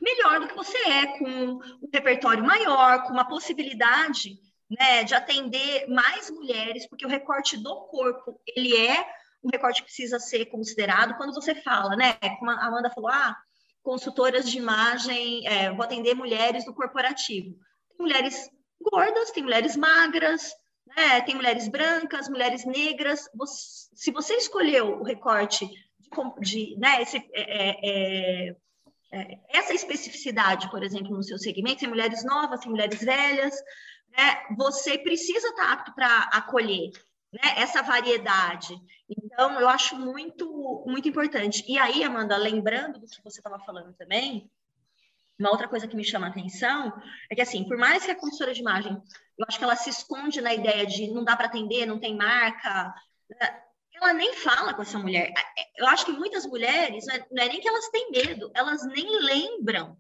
melhor 0.01 0.41
do 0.41 0.49
que 0.49 0.55
você 0.55 0.77
é, 0.79 1.19
com 1.19 1.29
um 1.29 1.61
repertório 1.93 2.45
maior, 2.45 3.03
com 3.05 3.13
uma 3.13 3.27
possibilidade 3.27 4.39
né, 4.71 5.05
de 5.05 5.15
atender 5.15 5.89
mais 5.89 6.31
mulheres, 6.31 6.87
porque 6.89 7.07
o 7.07 7.09
recorte 7.09 7.57
do 7.57 7.75
corpo, 7.87 8.41
ele 8.55 8.77
é 8.77 9.07
um 9.43 9.51
recorte 9.53 9.81
que 9.81 9.87
precisa 9.87 10.19
ser 10.19 10.47
considerado 10.47 11.17
quando 11.17 11.35
você 11.35 11.55
fala, 11.55 11.95
né? 11.97 12.15
Como 12.39 12.51
a 12.51 12.67
Amanda 12.67 12.91
falou, 12.91 13.11
ah, 13.11 13.37
consultoras 13.85 14.51
de 14.51 14.57
imagem, 14.57 15.47
é, 15.47 15.71
vou 15.71 15.85
atender 15.85 16.15
mulheres 16.15 16.65
do 16.65 16.75
corporativo. 16.75 17.55
Tem 17.91 17.99
mulheres 17.99 18.51
gordas, 18.81 19.31
tem 19.31 19.43
mulheres 19.43 19.77
magras, 19.77 20.53
né? 20.87 21.21
tem 21.21 21.35
mulheres 21.35 21.69
brancas, 21.69 22.29
mulheres 22.29 22.65
negras. 22.65 23.29
Você, 23.35 23.89
se 23.95 24.11
você 24.11 24.35
escolheu 24.35 25.01
o 25.01 25.05
recorte 25.05 25.67
de, 25.69 26.11
de 26.41 26.77
né, 26.79 27.03
esse, 27.03 27.19
é, 27.35 27.43
é, 27.43 27.77
é, 27.83 28.57
é, 29.13 29.39
essa 29.51 29.75
especificidade, 29.75 30.71
por 30.71 30.83
exemplo, 30.83 31.15
no 31.15 31.23
seu 31.23 31.39
segmento, 31.39 31.81
tem 31.81 31.89
mulheres 31.89 32.25
novas, 32.25 32.61
tem 32.61 32.71
mulheres 32.71 33.01
velhas, 33.01 33.55
né? 34.17 34.43
você 34.57 34.99
precisa 34.99 35.47
estar 35.49 35.73
apto 35.73 35.95
para 35.95 36.31
acolher 36.33 36.91
né, 37.35 37.55
essa 37.57 37.83
variedade. 37.83 38.81
Então, 39.09 39.61
eu 39.61 39.69
acho 39.69 39.97
muito, 39.97 40.85
muito 40.87 41.09
importante. 41.09 41.65
E 41.67 41.79
aí, 41.79 42.05
Amanda, 42.05 42.37
lembrando 42.37 43.01
do 43.01 43.07
que 43.07 43.23
você 43.23 43.41
estava 43.41 43.59
falando 43.59 43.93
também, 43.95 44.51
uma 45.39 45.51
outra 45.51 45.67
coisa 45.67 45.89
que 45.89 45.97
me 45.97 46.05
chama 46.05 46.27
a 46.27 46.31
atenção 46.31 46.93
é 47.29 47.35
que, 47.35 47.43
assim, 47.43 47.65
por 47.65 47.77
mais 47.77 48.05
que 48.05 48.13
a 48.13 48.15
consultora 48.15 48.55
de 48.55 48.61
imagem, 48.61 48.93
eu 49.37 49.45
acho 49.49 49.59
que 49.59 49.65
ela 49.65 49.75
se 49.75 49.91
esconde 49.91 50.41
na 50.41 50.55
ideia 50.55 50.87
de 50.87 51.09
não 51.09 51.25
dá 51.25 51.37
para 51.37 51.47
atender, 51.47 51.87
não 51.87 51.99
tem 51.99 52.17
marca, 52.17 52.95
né, 53.29 53.63
ela 53.95 54.13
nem 54.13 54.35
fala 54.35 54.73
com 54.75 54.83
essa 54.83 54.99
mulher. 54.99 55.33
Eu 55.77 55.87
acho 55.89 56.07
que 56.07 56.13
muitas 56.13 56.47
mulheres, 56.47 57.07
é, 57.09 57.27
não 57.33 57.43
é 57.43 57.49
nem 57.49 57.61
que 57.61 57.69
elas 57.69 57.89
têm 57.89 58.11
medo, 58.11 58.51
elas 58.55 58.87
nem 58.87 59.23
lembram 59.23 59.97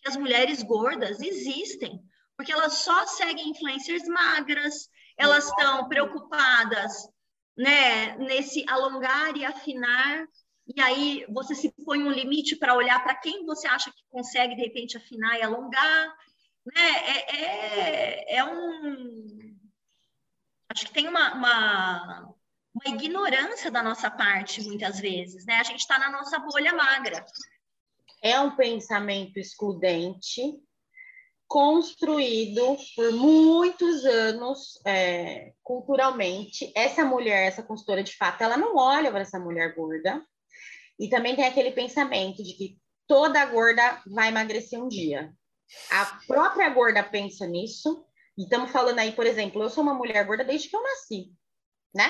que 0.00 0.08
as 0.08 0.16
mulheres 0.16 0.62
gordas 0.62 1.20
existem, 1.20 2.00
porque 2.36 2.52
elas 2.52 2.74
só 2.74 3.06
seguem 3.06 3.50
influencers 3.50 4.06
magras, 4.06 4.88
elas 5.16 5.46
estão 5.46 5.88
preocupadas 5.88 7.08
né, 7.56 8.16
nesse 8.16 8.64
alongar 8.68 9.36
e 9.36 9.44
afinar, 9.44 10.26
e 10.74 10.80
aí 10.80 11.26
você 11.28 11.54
se 11.54 11.72
põe 11.84 12.02
um 12.02 12.10
limite 12.10 12.56
para 12.56 12.74
olhar 12.74 13.02
para 13.02 13.14
quem 13.14 13.46
você 13.46 13.66
acha 13.68 13.90
que 13.90 14.02
consegue, 14.10 14.56
de 14.56 14.62
repente, 14.62 14.96
afinar 14.96 15.38
e 15.38 15.42
alongar. 15.42 16.16
né, 16.64 16.90
é, 17.06 17.36
é, 17.36 18.36
é 18.38 18.44
um. 18.44 19.56
Acho 20.68 20.86
que 20.86 20.92
tem 20.92 21.08
uma, 21.08 21.34
uma, 21.34 22.34
uma 22.74 22.94
ignorância 22.94 23.70
da 23.70 23.82
nossa 23.82 24.10
parte, 24.10 24.62
muitas 24.62 24.98
vezes, 24.98 25.46
né? 25.46 25.54
A 25.54 25.62
gente 25.62 25.80
está 25.80 25.98
na 25.98 26.10
nossa 26.10 26.38
bolha 26.40 26.74
magra. 26.74 27.24
É 28.20 28.40
um 28.40 28.56
pensamento 28.56 29.38
excludente, 29.38 30.60
construído 31.48 32.76
por 32.94 33.12
muitos 33.12 34.04
anos 34.04 34.80
é, 34.84 35.52
culturalmente. 35.62 36.72
Essa 36.74 37.04
mulher, 37.04 37.46
essa 37.46 37.62
consultora, 37.62 38.02
de 38.02 38.16
fato, 38.16 38.42
ela 38.42 38.56
não 38.56 38.76
olha 38.76 39.10
para 39.10 39.20
essa 39.20 39.38
mulher 39.38 39.74
gorda. 39.74 40.24
E 40.98 41.08
também 41.08 41.36
tem 41.36 41.44
aquele 41.44 41.70
pensamento 41.70 42.42
de 42.42 42.54
que 42.54 42.78
toda 43.06 43.44
gorda 43.46 44.02
vai 44.06 44.28
emagrecer 44.28 44.82
um 44.82 44.88
dia. 44.88 45.32
A 45.90 46.20
própria 46.26 46.68
gorda 46.70 47.02
pensa 47.02 47.46
nisso. 47.46 48.04
E 48.36 48.42
estamos 48.42 48.70
falando 48.70 48.98
aí, 48.98 49.12
por 49.12 49.26
exemplo, 49.26 49.62
eu 49.62 49.70
sou 49.70 49.82
uma 49.82 49.94
mulher 49.94 50.24
gorda 50.26 50.44
desde 50.44 50.68
que 50.68 50.76
eu 50.76 50.82
nasci, 50.82 51.32
né? 51.94 52.04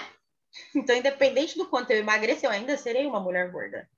Então, 0.74 0.96
independente 0.96 1.58
do 1.58 1.68
quanto 1.68 1.90
eu 1.90 1.98
emagrecer, 1.98 2.48
eu 2.48 2.50
ainda 2.50 2.76
serei 2.78 3.06
uma 3.06 3.20
mulher 3.20 3.50
gorda. 3.52 3.88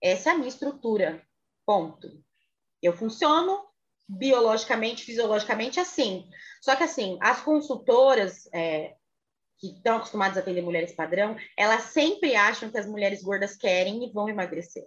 Essa 0.00 0.30
é 0.30 0.32
a 0.32 0.36
minha 0.36 0.48
estrutura. 0.48 1.22
Ponto. 1.66 2.08
Eu 2.80 2.96
funciono 2.96 3.67
biologicamente, 4.08 5.04
fisiologicamente 5.04 5.78
assim. 5.78 6.28
Só 6.62 6.74
que 6.74 6.84
assim, 6.84 7.18
as 7.20 7.40
consultoras 7.42 8.48
é, 8.54 8.94
que 9.58 9.68
estão 9.72 9.96
acostumadas 9.96 10.38
a 10.38 10.40
atender 10.40 10.62
mulheres 10.62 10.92
padrão, 10.92 11.36
elas 11.56 11.82
sempre 11.84 12.34
acham 12.34 12.70
que 12.70 12.78
as 12.78 12.86
mulheres 12.86 13.22
gordas 13.22 13.56
querem 13.56 14.04
e 14.04 14.12
vão 14.12 14.28
emagrecer. 14.28 14.86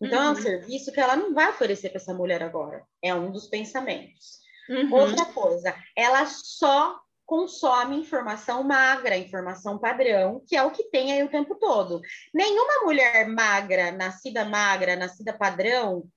Então, 0.00 0.18
uhum. 0.18 0.24
é 0.24 0.30
um 0.30 0.34
uhum. 0.34 0.42
serviço 0.42 0.92
que 0.92 1.00
ela 1.00 1.16
não 1.16 1.34
vai 1.34 1.50
oferecer 1.50 1.90
para 1.90 1.98
essa 1.98 2.14
mulher 2.14 2.42
agora. 2.42 2.82
É 3.02 3.14
um 3.14 3.30
dos 3.30 3.48
pensamentos. 3.48 4.38
Uhum. 4.68 4.94
Outra 4.94 5.26
coisa, 5.26 5.74
ela 5.96 6.24
só 6.26 6.98
consome 7.26 7.96
informação 7.96 8.64
magra, 8.64 9.16
informação 9.16 9.78
padrão, 9.78 10.42
que 10.46 10.56
é 10.56 10.62
o 10.62 10.70
que 10.70 10.90
tem 10.90 11.12
aí 11.12 11.22
o 11.22 11.30
tempo 11.30 11.54
todo. 11.54 12.00
Nenhuma 12.34 12.84
mulher 12.84 13.28
magra, 13.28 13.92
nascida 13.92 14.44
magra, 14.44 14.96
nascida 14.96 15.32
padrão, 15.32 16.08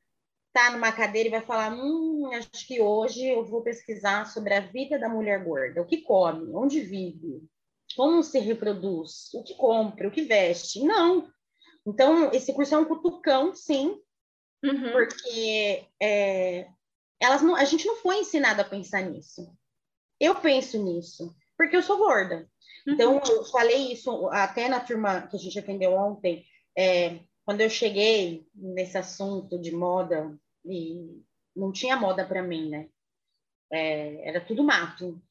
tá 0.53 0.71
numa 0.71 0.91
cadeira 0.91 1.27
e 1.27 1.31
vai 1.31 1.41
falar: 1.41 1.73
hum, 1.73 2.29
acho 2.33 2.67
que 2.67 2.79
hoje 2.79 3.27
eu 3.27 3.43
vou 3.43 3.61
pesquisar 3.61 4.25
sobre 4.25 4.53
a 4.53 4.61
vida 4.61 4.99
da 4.99 5.09
mulher 5.09 5.43
gorda, 5.43 5.81
o 5.81 5.85
que 5.85 6.01
come, 6.01 6.53
onde 6.53 6.79
vive, 6.79 7.41
como 7.95 8.23
se 8.23 8.39
reproduz, 8.39 9.33
o 9.33 9.43
que 9.43 9.55
compra, 9.55 10.07
o 10.07 10.11
que 10.11 10.21
veste. 10.21 10.81
Não. 10.83 11.27
Então, 11.85 12.31
esse 12.31 12.53
curso 12.53 12.75
é 12.75 12.77
um 12.77 12.85
cutucão, 12.85 13.53
sim, 13.53 13.99
uhum. 14.63 14.91
porque 14.91 15.85
é, 16.01 16.67
elas 17.19 17.41
não, 17.41 17.55
a 17.55 17.65
gente 17.65 17.85
não 17.85 17.97
foi 17.97 18.19
ensinado 18.19 18.61
a 18.61 18.65
pensar 18.65 19.01
nisso. 19.01 19.53
Eu 20.19 20.35
penso 20.35 20.81
nisso, 20.81 21.35
porque 21.57 21.75
eu 21.75 21.81
sou 21.81 21.97
gorda. 21.97 22.47
Então, 22.87 23.15
uhum. 23.15 23.21
eu 23.27 23.45
falei 23.45 23.91
isso 23.91 24.29
até 24.29 24.69
na 24.69 24.79
turma 24.79 25.27
que 25.27 25.35
a 25.35 25.39
gente 25.39 25.57
atendeu 25.59 25.93
ontem, 25.93 26.45
é, 26.77 27.19
quando 27.45 27.61
eu 27.61 27.69
cheguei 27.69 28.47
nesse 28.55 28.97
assunto 28.97 29.59
de 29.59 29.71
moda, 29.71 30.37
e 30.65 31.21
não 31.55 31.71
tinha 31.71 31.95
moda 31.95 32.25
para 32.25 32.43
mim, 32.43 32.69
né? 32.69 32.87
É, 33.71 34.29
era 34.29 34.41
tudo 34.41 34.63
mato. 34.63 35.21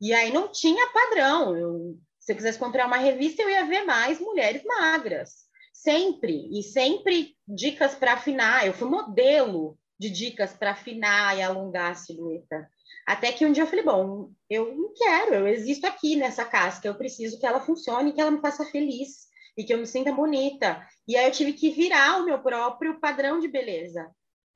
E 0.00 0.12
aí 0.12 0.32
não 0.32 0.48
tinha 0.48 0.92
padrão. 0.92 1.56
Eu, 1.56 1.98
se 2.20 2.32
eu 2.32 2.36
quisesse 2.36 2.58
comprar 2.58 2.86
uma 2.86 2.96
revista, 2.96 3.42
eu 3.42 3.50
ia 3.50 3.66
ver 3.66 3.84
mais 3.84 4.20
mulheres 4.20 4.62
magras. 4.64 5.46
Sempre. 5.72 6.48
E 6.56 6.62
sempre 6.62 7.36
dicas 7.46 7.94
para 7.94 8.14
afinar. 8.14 8.66
Eu 8.66 8.72
fui 8.72 8.88
modelo 8.88 9.78
de 9.98 10.10
dicas 10.10 10.52
para 10.52 10.70
afinar 10.70 11.36
e 11.36 11.42
alongar 11.42 11.92
a 11.92 11.94
silhueta. 11.94 12.70
Até 13.06 13.32
que 13.32 13.44
um 13.44 13.52
dia 13.52 13.64
eu 13.64 13.66
falei, 13.66 13.84
bom, 13.84 14.30
eu 14.48 14.76
não 14.76 14.92
quero, 14.94 15.34
eu 15.34 15.48
existo 15.48 15.86
aqui 15.86 16.14
nessa 16.14 16.44
casca, 16.44 16.86
eu 16.86 16.94
preciso 16.94 17.40
que 17.40 17.46
ela 17.46 17.58
funcione, 17.58 18.12
que 18.12 18.20
ela 18.20 18.30
me 18.30 18.40
faça 18.40 18.64
feliz 18.66 19.26
e 19.56 19.64
que 19.64 19.72
eu 19.72 19.78
me 19.78 19.86
sinta 19.86 20.12
bonita. 20.12 20.86
E 21.06 21.16
aí 21.16 21.26
eu 21.26 21.32
tive 21.32 21.52
que 21.52 21.70
virar 21.70 22.20
o 22.20 22.24
meu 22.24 22.38
próprio 22.40 23.00
padrão 23.00 23.40
de 23.40 23.48
beleza. 23.48 24.08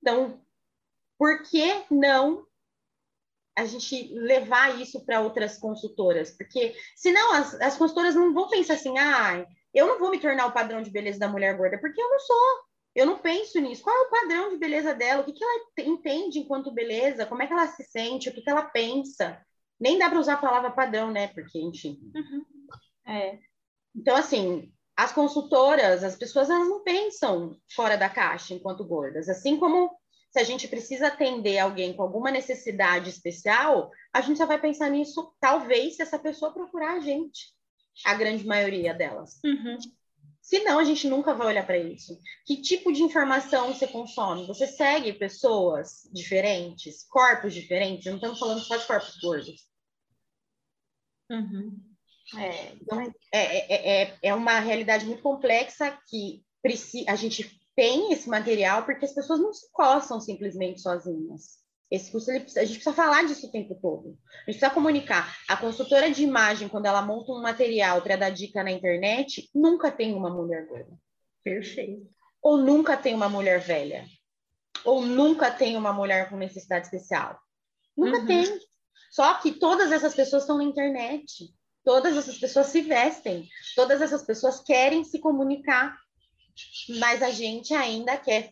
Então, 0.03 0.43
por 1.17 1.43
que 1.45 1.85
não 1.91 2.45
a 3.57 3.65
gente 3.65 4.13
levar 4.15 4.81
isso 4.81 5.05
para 5.07 5.21
outras 5.21 5.57
consultoras? 5.59 6.37
Porque 6.37 6.75
senão 6.97 7.33
as, 7.33 7.55
as 7.61 7.77
consultoras 7.77 8.15
não 8.15 8.35
vão 8.35 8.49
pensar 8.49 8.75
assim, 8.75 8.99
ah, 8.99 9.47
eu 9.73 9.87
não 9.87 9.99
vou 9.99 10.11
me 10.11 10.19
tornar 10.21 10.47
o 10.47 10.53
padrão 10.53 10.83
de 10.83 10.91
beleza 10.91 11.19
da 11.21 11.29
mulher 11.29 11.57
gorda, 11.57 11.79
porque 11.79 12.01
eu 12.01 12.09
não 12.09 12.19
sou. 12.19 12.63
Eu 12.95 13.07
não 13.07 13.19
penso 13.19 13.59
nisso. 13.59 13.83
Qual 13.83 13.97
é 13.97 14.01
o 14.01 14.11
padrão 14.11 14.51
de 14.51 14.59
beleza 14.59 14.95
dela? 14.95 15.23
O 15.23 15.25
que, 15.25 15.33
que 15.33 15.43
ela 15.43 15.89
entende 15.89 16.41
enquanto 16.41 16.75
beleza? 16.75 17.25
Como 17.25 17.43
é 17.43 17.47
que 17.47 17.53
ela 17.53 17.67
se 17.69 17.85
sente? 17.85 18.29
O 18.29 18.35
que, 18.35 18.43
que 18.43 18.51
ela 18.51 18.65
pensa? 18.65 19.41
Nem 19.81 19.99
dá 19.99 20.11
para 20.11 20.21
usar 20.21 20.35
a 20.35 20.39
palavra 20.39 20.71
padrão, 20.71 21.11
né? 21.11 21.29
Porque, 21.29 21.59
enfim. 21.59 21.99
Uhum. 22.15 22.45
É. 23.07 23.39
Então, 23.97 24.15
assim, 24.15 24.71
as 24.97 25.13
consultoras, 25.13 26.05
as 26.05 26.17
pessoas, 26.17 26.51
elas 26.51 26.69
não 26.69 26.83
pensam 26.83 27.57
fora 27.75 27.97
da 27.97 28.09
caixa 28.09 28.55
enquanto 28.55 28.85
gordas. 28.85 29.29
Assim 29.29 29.59
como 29.59 29.91
se 30.31 30.39
a 30.39 30.45
gente 30.45 30.67
precisa 30.69 31.09
atender 31.09 31.59
alguém 31.59 31.95
com 31.95 32.03
alguma 32.03 32.31
necessidade 32.31 33.11
especial, 33.11 33.91
a 34.13 34.21
gente 34.21 34.39
só 34.39 34.47
vai 34.47 34.61
pensar 34.61 34.91
nisso, 34.91 35.35
talvez, 35.41 35.97
se 35.97 36.03
essa 36.03 36.19
pessoa 36.19 36.53
procurar 36.53 36.95
a 36.95 37.01
gente. 37.01 37.53
A 38.07 38.15
grande 38.15 38.47
maioria 38.47 38.95
delas. 38.95 39.39
Uhum. 39.45 39.77
Senão, 40.41 40.79
a 40.79 40.85
gente 40.85 41.07
nunca 41.07 41.35
vai 41.35 41.49
olhar 41.49 41.67
para 41.67 41.79
isso. 41.79 42.19
Que 42.47 42.57
tipo 42.61 42.93
de 42.93 43.03
informação 43.03 43.73
você 43.73 43.87
consome? 43.87 44.47
Você 44.47 44.67
segue 44.67 45.13
pessoas 45.13 46.09
diferentes, 46.13 47.05
corpos 47.05 47.53
diferentes? 47.53 48.07
Não 48.07 48.17
estamos 48.17 48.39
falando 48.39 48.61
só 48.61 48.77
de 48.77 48.87
corpos 48.87 49.17
gordos. 49.21 49.69
Uhum. 51.31 51.92
É, 52.39 52.73
então, 52.81 53.01
é, 53.01 53.11
é, 53.33 54.03
é, 54.03 54.19
é 54.23 54.35
uma 54.35 54.59
realidade 54.59 55.05
muito 55.05 55.23
complexa 55.23 55.97
que 56.09 56.43
a 57.09 57.17
gente 57.17 57.61
tem 57.75 58.13
esse 58.13 58.29
material 58.29 58.85
porque 58.85 59.05
as 59.05 59.13
pessoas 59.13 59.41
não 59.41 59.53
se 59.53 59.71
coçam 59.73 60.21
simplesmente 60.21 60.81
sozinhas. 60.81 61.63
Esse 61.91 62.11
curso, 62.11 62.31
ele, 62.31 62.47
a 62.57 62.65
gente 62.65 62.77
precisa 62.77 62.95
falar 62.95 63.27
disso 63.27 63.47
o 63.47 63.53
tempo 63.53 63.75
todo. 63.75 64.17
A 64.47 64.51
gente 64.51 64.59
precisa 64.59 64.71
comunicar. 64.71 65.37
A 65.47 65.59
consultora 65.59 66.11
de 66.11 66.23
imagem, 66.23 66.67
quando 66.67 66.87
ela 66.87 67.03
monta 67.03 67.33
um 67.33 67.43
material 67.43 68.01
para 68.01 68.17
dar 68.17 68.31
dica 68.31 68.65
na 68.65 68.71
internet, 68.71 69.51
nunca 69.55 69.91
tem 69.93 70.15
uma 70.15 70.31
mulher 70.31 70.67
gorda. 70.67 70.99
Perfeito. 71.45 72.09
Ou 72.41 72.57
nunca 72.57 72.97
tem 72.97 73.15
uma 73.15 73.29
mulher 73.29 73.61
velha. 73.61 74.07
Ou 74.87 75.03
nunca 75.05 75.51
tem 75.51 75.77
uma 75.77 75.93
mulher 75.93 76.31
com 76.31 76.37
necessidade 76.37 76.87
especial. 76.87 77.39
Nunca 77.95 78.21
uhum. 78.21 78.27
tem. 78.27 78.61
Só 79.11 79.35
que 79.35 79.53
todas 79.53 79.93
essas 79.93 80.15
pessoas 80.15 80.45
estão 80.45 80.57
na 80.57 80.65
internet. 80.65 81.55
Todas 81.85 82.17
essas 82.17 82.39
pessoas 82.39 82.69
se 82.69 82.81
vestem. 82.83 83.49
Todas 83.75 84.01
essas 84.01 84.23
pessoas 84.23 84.61
querem 84.61 85.05
se 85.05 85.19
comunicar. 85.19 85.97
Mas 87.01 87.23
a 87.23 87.31
gente 87.31 87.75
ainda 87.75 88.17
quer 88.17 88.51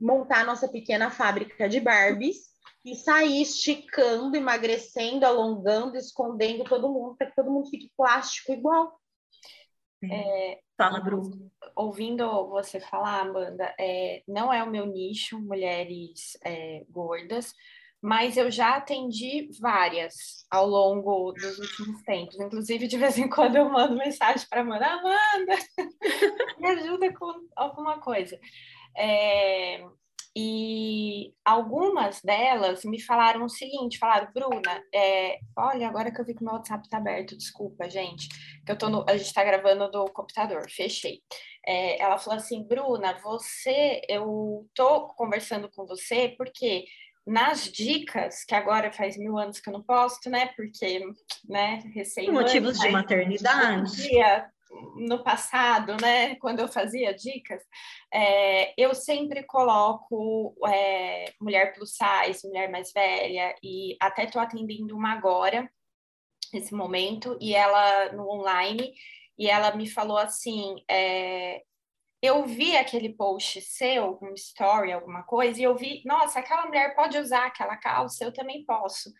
montar 0.00 0.44
nossa 0.44 0.68
pequena 0.68 1.10
fábrica 1.10 1.68
de 1.68 1.80
Barbies 1.80 2.48
e 2.84 2.94
sair 2.94 3.42
esticando, 3.42 4.36
emagrecendo, 4.36 5.24
alongando, 5.24 5.96
escondendo 5.96 6.64
todo 6.64 6.92
mundo, 6.92 7.16
para 7.16 7.28
que 7.28 7.36
todo 7.36 7.50
mundo 7.50 7.68
fique 7.68 7.92
plástico 7.96 8.52
igual. 8.52 9.00
É, 10.02 10.60
Fala, 10.78 11.00
Bruno. 11.00 11.50
Ouvindo 11.74 12.48
você 12.48 12.78
falar, 12.78 13.22
Amanda, 13.22 13.74
é, 13.78 14.22
não 14.28 14.52
é 14.52 14.62
o 14.62 14.70
meu 14.70 14.86
nicho, 14.86 15.40
mulheres 15.40 16.38
é, 16.44 16.84
gordas, 16.88 17.52
mas 18.00 18.36
eu 18.36 18.50
já 18.50 18.76
atendi 18.76 19.48
várias 19.60 20.46
ao 20.50 20.66
longo 20.66 21.32
dos 21.32 21.58
últimos 21.58 22.02
tempos. 22.02 22.38
Inclusive, 22.38 22.86
de 22.86 22.96
vez 22.96 23.18
em 23.18 23.28
quando 23.28 23.56
eu 23.56 23.68
mando 23.68 23.96
mensagem 23.96 24.46
para 24.48 24.60
Amanda, 24.60 24.86
Amanda, 24.86 25.58
me 26.58 26.68
ajuda 26.68 27.12
com 27.14 27.46
alguma 27.56 28.00
coisa. 28.00 28.38
É, 28.96 29.84
e 30.40 31.34
algumas 31.44 32.20
delas 32.22 32.84
me 32.84 33.00
falaram 33.00 33.44
o 33.44 33.48
seguinte, 33.48 33.98
falaram, 33.98 34.32
Bruna, 34.32 34.84
é, 34.94 35.38
olha, 35.56 35.88
agora 35.88 36.12
que 36.12 36.20
eu 36.20 36.24
vi 36.24 36.32
que 36.32 36.44
meu 36.44 36.52
WhatsApp 36.52 36.84
está 36.84 36.98
aberto, 36.98 37.36
desculpa, 37.36 37.90
gente, 37.90 38.28
que 38.64 38.70
eu 38.70 38.78
tô 38.78 38.88
no, 38.88 39.04
a 39.08 39.16
gente 39.16 39.26
está 39.26 39.42
gravando 39.42 39.90
do 39.90 40.04
computador, 40.12 40.70
fechei. 40.70 41.22
É, 41.66 42.00
ela 42.00 42.18
falou 42.18 42.38
assim, 42.38 42.62
Bruna, 42.62 43.18
você, 43.20 44.00
eu 44.08 44.64
tô 44.74 45.08
conversando 45.08 45.68
com 45.70 45.84
você 45.84 46.28
porque 46.38 46.84
nas 47.28 47.64
dicas, 47.64 48.42
que 48.44 48.54
agora 48.54 48.90
faz 48.90 49.16
mil 49.18 49.36
anos 49.36 49.60
que 49.60 49.68
eu 49.68 49.72
não 49.74 49.82
posto, 49.82 50.30
né? 50.30 50.46
Porque, 50.56 51.04
né, 51.46 51.82
recém 51.94 52.30
Motivos 52.32 52.78
de 52.78 52.88
maternidade. 52.88 54.08
No 54.96 55.22
passado, 55.24 55.96
né, 56.00 56.34
quando 56.36 56.60
eu 56.60 56.68
fazia 56.68 57.14
dicas, 57.14 57.62
é, 58.12 58.74
eu 58.76 58.94
sempre 58.94 59.42
coloco 59.42 60.54
é, 60.66 61.32
mulher 61.40 61.72
plus 61.74 61.96
size, 61.96 62.46
mulher 62.46 62.70
mais 62.70 62.92
velha, 62.92 63.54
e 63.62 63.96
até 63.98 64.24
estou 64.24 64.42
atendendo 64.42 64.94
uma 64.94 65.12
agora, 65.12 65.70
nesse 66.52 66.74
momento, 66.74 67.38
e 67.40 67.54
ela 67.54 68.12
no 68.12 68.28
online, 68.28 68.92
e 69.38 69.48
ela 69.48 69.74
me 69.74 69.88
falou 69.88 70.18
assim: 70.18 70.76
é, 70.86 71.62
eu 72.22 72.44
vi 72.46 72.76
aquele 72.76 73.10
post 73.10 73.60
seu, 73.60 74.18
um 74.22 74.34
story, 74.34 74.92
alguma 74.92 75.22
coisa, 75.22 75.60
e 75.60 75.64
eu 75.64 75.76
vi, 75.76 76.02
nossa, 76.04 76.40
aquela 76.40 76.66
mulher 76.66 76.94
pode 76.94 77.16
usar 77.18 77.46
aquela 77.46 77.76
calça, 77.76 78.24
eu 78.24 78.32
também 78.32 78.64
posso. 78.64 79.12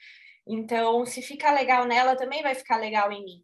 Então, 0.46 1.04
se 1.06 1.22
fica 1.22 1.52
legal 1.52 1.84
nela, 1.84 2.16
também 2.16 2.42
vai 2.42 2.54
ficar 2.54 2.76
legal 2.78 3.12
em 3.12 3.24
mim. 3.24 3.42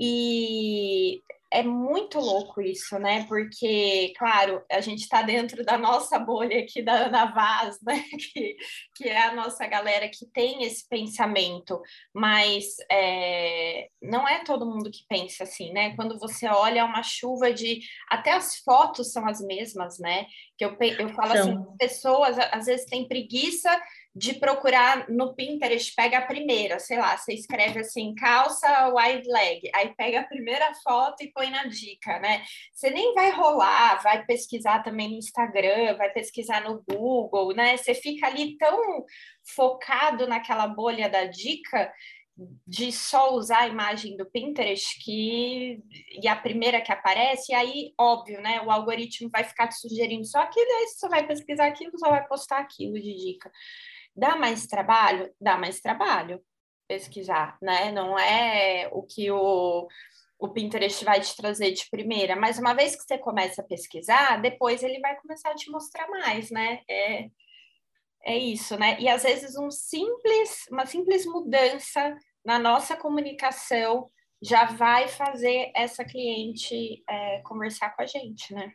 E 0.00 1.22
é 1.50 1.62
muito 1.62 2.18
louco 2.18 2.60
isso, 2.60 2.98
né? 2.98 3.24
Porque, 3.26 4.12
claro, 4.18 4.62
a 4.70 4.80
gente 4.80 5.00
está 5.00 5.22
dentro 5.22 5.64
da 5.64 5.78
nossa 5.78 6.18
bolha 6.18 6.60
aqui 6.60 6.82
da 6.82 7.06
Ana 7.06 7.26
Vaz, 7.26 7.78
né? 7.82 8.04
Que, 8.18 8.56
que 8.94 9.08
é 9.08 9.22
a 9.22 9.34
nossa 9.34 9.66
galera 9.66 10.08
que 10.08 10.26
tem 10.26 10.64
esse 10.64 10.86
pensamento, 10.88 11.80
mas 12.12 12.76
é, 12.90 13.88
não 14.02 14.28
é 14.28 14.44
todo 14.44 14.66
mundo 14.66 14.90
que 14.90 15.06
pensa 15.08 15.44
assim, 15.44 15.72
né? 15.72 15.94
Quando 15.96 16.18
você 16.18 16.46
olha 16.48 16.84
uma 16.84 17.02
chuva 17.02 17.52
de. 17.52 17.80
Até 18.10 18.32
as 18.32 18.56
fotos 18.56 19.12
são 19.12 19.26
as 19.26 19.40
mesmas, 19.40 19.98
né? 19.98 20.26
Que 20.58 20.64
eu, 20.64 20.76
eu 20.98 21.08
falo 21.10 21.32
então... 21.32 21.40
assim, 21.40 21.76
pessoas 21.78 22.38
às 22.52 22.66
vezes 22.66 22.86
têm 22.86 23.08
preguiça 23.08 23.70
de 24.18 24.34
procurar 24.34 25.08
no 25.08 25.32
Pinterest, 25.32 25.94
pega 25.94 26.18
a 26.18 26.26
primeira, 26.26 26.80
sei 26.80 26.98
lá, 26.98 27.16
você 27.16 27.32
escreve 27.34 27.78
assim, 27.78 28.16
calça 28.16 28.92
wide 28.92 29.28
leg, 29.30 29.70
aí 29.72 29.94
pega 29.94 30.20
a 30.20 30.26
primeira 30.26 30.74
foto 30.82 31.22
e 31.22 31.30
põe 31.30 31.48
na 31.50 31.66
dica, 31.66 32.18
né? 32.18 32.42
Você 32.74 32.90
nem 32.90 33.14
vai 33.14 33.30
rolar, 33.30 34.02
vai 34.02 34.26
pesquisar 34.26 34.82
também 34.82 35.10
no 35.10 35.18
Instagram, 35.18 35.96
vai 35.96 36.10
pesquisar 36.10 36.62
no 36.62 36.82
Google, 36.82 37.54
né? 37.54 37.76
Você 37.76 37.94
fica 37.94 38.26
ali 38.26 38.58
tão 38.58 39.04
focado 39.54 40.26
naquela 40.26 40.66
bolha 40.66 41.08
da 41.08 41.24
dica 41.24 41.92
de 42.66 42.90
só 42.90 43.34
usar 43.34 43.60
a 43.60 43.68
imagem 43.68 44.16
do 44.16 44.26
Pinterest 44.26 44.98
que 45.04 45.80
e 46.20 46.26
a 46.26 46.34
primeira 46.34 46.80
que 46.80 46.92
aparece, 46.92 47.54
aí, 47.54 47.92
óbvio, 47.96 48.40
né? 48.40 48.60
O 48.62 48.70
algoritmo 48.70 49.30
vai 49.30 49.44
ficar 49.44 49.68
te 49.68 49.78
sugerindo 49.78 50.24
só 50.24 50.40
aquilo, 50.40 50.66
aí 50.66 50.88
você 50.88 50.98
só 50.98 51.08
vai 51.08 51.24
pesquisar 51.24 51.66
aquilo, 51.66 51.96
só 51.98 52.10
vai 52.10 52.26
postar 52.26 52.58
aquilo 52.58 52.94
de 52.94 53.14
dica. 53.14 53.50
Dá 54.18 54.34
mais 54.34 54.66
trabalho? 54.66 55.32
Dá 55.40 55.56
mais 55.56 55.80
trabalho 55.80 56.42
pesquisar, 56.88 57.56
né? 57.62 57.92
Não 57.92 58.18
é 58.18 58.88
o 58.92 59.02
que 59.02 59.30
o, 59.30 59.86
o 60.38 60.48
Pinterest 60.48 61.04
vai 61.04 61.20
te 61.20 61.36
trazer 61.36 61.70
de 61.72 61.88
primeira, 61.88 62.34
mas 62.34 62.58
uma 62.58 62.74
vez 62.74 62.96
que 62.96 63.02
você 63.02 63.18
começa 63.18 63.60
a 63.60 63.64
pesquisar, 63.64 64.40
depois 64.40 64.82
ele 64.82 64.98
vai 64.98 65.14
começar 65.20 65.50
a 65.50 65.54
te 65.54 65.70
mostrar 65.70 66.08
mais, 66.08 66.50
né? 66.50 66.80
É, 66.88 67.28
é 68.24 68.36
isso, 68.36 68.76
né? 68.76 68.98
E 68.98 69.08
às 69.08 69.22
vezes 69.22 69.56
um 69.56 69.70
simples, 69.70 70.66
uma 70.70 70.86
simples 70.86 71.24
mudança 71.24 72.16
na 72.44 72.58
nossa 72.58 72.96
comunicação 72.96 74.10
já 74.42 74.64
vai 74.64 75.06
fazer 75.08 75.70
essa 75.76 76.04
cliente 76.04 77.02
é, 77.08 77.40
conversar 77.42 77.94
com 77.94 78.02
a 78.02 78.06
gente, 78.06 78.52
né? 78.54 78.72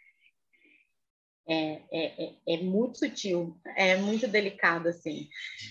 É, 1.45 1.82
é, 1.91 2.23
é, 2.23 2.34
é, 2.47 2.58
muito 2.62 2.99
sutil, 2.99 3.58
é 3.75 3.97
muito 3.97 4.25
delicado, 4.29 4.88
assim. 4.88 5.27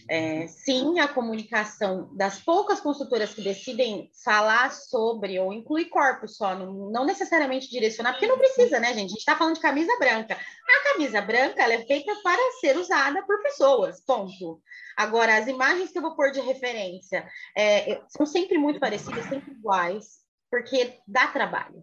É, 0.06 0.46
sim, 0.46 1.00
a 1.00 1.08
comunicação 1.08 2.14
das 2.14 2.38
poucas 2.38 2.78
consultoras 2.78 3.32
que 3.32 3.40
decidem 3.40 4.10
falar 4.22 4.70
sobre 4.70 5.38
ou 5.38 5.50
incluir 5.50 5.86
corpos 5.86 6.36
só, 6.36 6.54
não, 6.54 6.90
não 6.90 7.06
necessariamente 7.06 7.70
direcionar, 7.70 8.12
porque 8.12 8.26
não 8.26 8.36
precisa, 8.36 8.78
né, 8.78 8.88
gente? 8.88 9.06
A 9.06 9.08
gente 9.08 9.18
está 9.18 9.34
falando 9.34 9.54
de 9.54 9.62
camisa 9.62 9.96
branca. 9.98 10.34
A 10.36 10.92
camisa 10.92 11.22
branca 11.22 11.62
ela 11.62 11.72
é 11.72 11.86
feita 11.86 12.14
para 12.22 12.52
ser 12.60 12.76
usada 12.76 13.24
por 13.24 13.42
pessoas, 13.42 13.98
ponto. 14.04 14.60
Agora, 14.94 15.38
as 15.38 15.46
imagens 15.46 15.90
que 15.90 15.96
eu 15.96 16.02
vou 16.02 16.14
pôr 16.14 16.32
de 16.32 16.40
referência 16.40 17.26
é, 17.56 18.02
são 18.08 18.26
sempre 18.26 18.58
muito 18.58 18.78
parecidas, 18.78 19.24
sempre 19.24 19.52
iguais, 19.52 20.20
porque 20.50 20.98
dá 21.06 21.28
trabalho. 21.28 21.82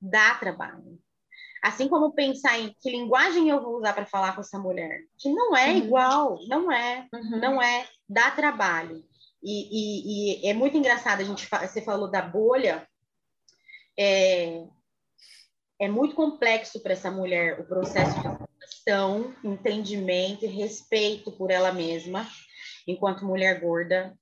Dá 0.00 0.34
trabalho. 0.34 0.98
Assim 1.62 1.88
como 1.88 2.12
pensar 2.12 2.58
em 2.58 2.74
que 2.80 2.90
linguagem 2.90 3.48
eu 3.48 3.62
vou 3.62 3.76
usar 3.76 3.92
para 3.92 4.06
falar 4.06 4.34
com 4.34 4.40
essa 4.40 4.58
mulher, 4.58 5.00
que 5.18 5.28
não 5.28 5.56
é 5.56 5.70
uhum. 5.70 5.76
igual, 5.76 6.38
não 6.46 6.70
é, 6.70 7.06
uhum. 7.12 7.40
não 7.40 7.62
é, 7.62 7.86
dá 8.08 8.30
trabalho. 8.30 9.04
E, 9.42 9.68
e, 9.70 10.42
e, 10.44 10.46
é 10.48 10.54
muito 10.54 10.76
engraçado, 10.76 11.20
a 11.20 11.24
gente 11.24 11.48
você 11.48 11.80
falou 11.82 12.10
da 12.10 12.22
bolha, 12.22 12.86
é, 13.98 14.64
é 15.80 15.88
muito 15.88 16.14
complexo 16.14 16.80
para 16.80 16.92
essa 16.92 17.10
mulher 17.10 17.60
o 17.60 17.64
processo 17.64 18.20
de 18.20 18.26
aceitação, 18.26 19.34
entendimento 19.44 20.44
e 20.44 20.48
respeito 20.48 21.32
por 21.32 21.50
ela 21.50 21.72
mesma, 21.72 22.26
enquanto 22.86 23.24
mulher 23.24 23.60
gorda, 23.60 24.16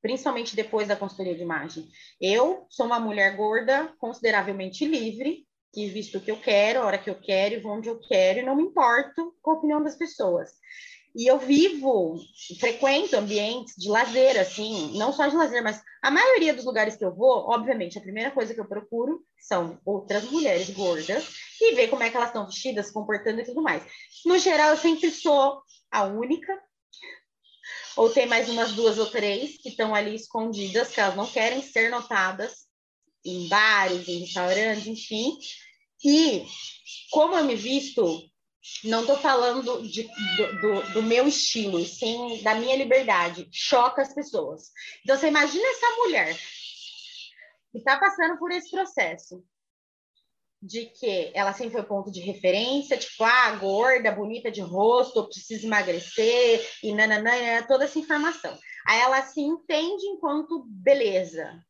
principalmente 0.00 0.54
depois 0.54 0.88
da 0.88 0.96
consultoria 0.96 1.34
de 1.34 1.42
imagem. 1.42 1.88
Eu 2.20 2.66
sou 2.70 2.86
uma 2.86 3.00
mulher 3.00 3.36
gorda 3.36 3.92
consideravelmente 3.98 4.86
livre, 4.86 5.47
que 5.72 5.88
visto 5.88 6.18
o 6.18 6.20
que 6.20 6.30
eu 6.30 6.40
quero, 6.40 6.80
a 6.80 6.86
hora 6.86 6.98
que 6.98 7.10
eu 7.10 7.20
quero 7.20 7.54
e 7.54 7.60
vou 7.60 7.72
onde 7.72 7.88
eu 7.88 8.00
quero, 8.00 8.40
e 8.40 8.42
não 8.42 8.56
me 8.56 8.64
importo 8.64 9.34
com 9.42 9.50
a 9.50 9.54
opinião 9.54 9.82
das 9.82 9.96
pessoas. 9.96 10.50
E 11.14 11.26
eu 11.26 11.38
vivo, 11.38 12.16
frequento 12.60 13.16
ambientes 13.16 13.74
de 13.76 13.88
lazer, 13.88 14.38
assim, 14.38 14.96
não 14.96 15.12
só 15.12 15.26
de 15.26 15.34
lazer, 15.34 15.62
mas 15.62 15.82
a 16.02 16.10
maioria 16.10 16.54
dos 16.54 16.64
lugares 16.64 16.96
que 16.96 17.04
eu 17.04 17.14
vou, 17.14 17.50
obviamente, 17.50 17.98
a 17.98 18.02
primeira 18.02 18.30
coisa 18.30 18.54
que 18.54 18.60
eu 18.60 18.68
procuro 18.68 19.20
são 19.40 19.80
outras 19.84 20.30
mulheres 20.30 20.70
gordas 20.70 21.28
e 21.60 21.74
ver 21.74 21.88
como 21.88 22.02
é 22.02 22.10
que 22.10 22.16
elas 22.16 22.28
estão 22.28 22.46
vestidas, 22.46 22.86
se 22.86 22.92
comportando 22.92 23.40
e 23.40 23.44
tudo 23.44 23.62
mais. 23.62 23.82
No 24.24 24.38
geral, 24.38 24.70
eu 24.70 24.76
sempre 24.76 25.10
sou 25.10 25.62
a 25.90 26.04
única, 26.04 26.56
ou 27.96 28.10
tem 28.10 28.26
mais 28.26 28.48
umas 28.48 28.72
duas 28.72 28.96
ou 28.98 29.06
três 29.06 29.56
que 29.60 29.70
estão 29.70 29.94
ali 29.94 30.14
escondidas, 30.14 30.88
que 30.88 31.00
elas 31.00 31.16
não 31.16 31.26
querem 31.26 31.62
ser 31.62 31.90
notadas, 31.90 32.67
em 33.28 33.48
bares, 33.48 34.08
em 34.08 34.20
restaurantes, 34.20 34.86
enfim. 34.86 35.38
E 36.04 36.44
como 37.10 37.36
eu 37.36 37.44
me 37.44 37.54
visto, 37.54 38.22
não 38.84 39.00
estou 39.00 39.16
falando 39.16 39.82
de, 39.88 40.02
do, 40.36 40.60
do, 40.60 40.92
do, 40.94 41.02
meu 41.02 41.26
estilo, 41.26 41.84
sim 41.84 42.42
da 42.42 42.54
minha 42.54 42.76
liberdade, 42.76 43.48
choca 43.52 44.02
as 44.02 44.14
pessoas. 44.14 44.70
Então, 45.02 45.16
você 45.16 45.28
imagina 45.28 45.66
essa 45.68 45.96
mulher 45.96 46.38
que 47.72 47.78
está 47.78 47.98
passando 47.98 48.38
por 48.38 48.50
esse 48.52 48.70
processo 48.70 49.42
de 50.60 50.86
que 50.86 51.30
ela 51.34 51.52
sempre 51.52 51.74
foi 51.74 51.82
ponto 51.84 52.10
de 52.10 52.20
referência, 52.20 52.98
tipo, 52.98 53.22
ah, 53.22 53.52
gorda, 53.56 54.10
bonita 54.10 54.50
de 54.50 54.60
rosto, 54.60 55.28
precisa 55.28 55.64
emagrecer, 55.64 56.68
e 56.82 56.92
nananã, 56.92 57.62
toda 57.66 57.84
essa 57.84 57.98
informação. 57.98 58.58
Aí 58.86 59.00
ela 59.00 59.22
se 59.22 59.40
entende 59.40 60.04
enquanto 60.06 60.64
beleza, 60.66 61.64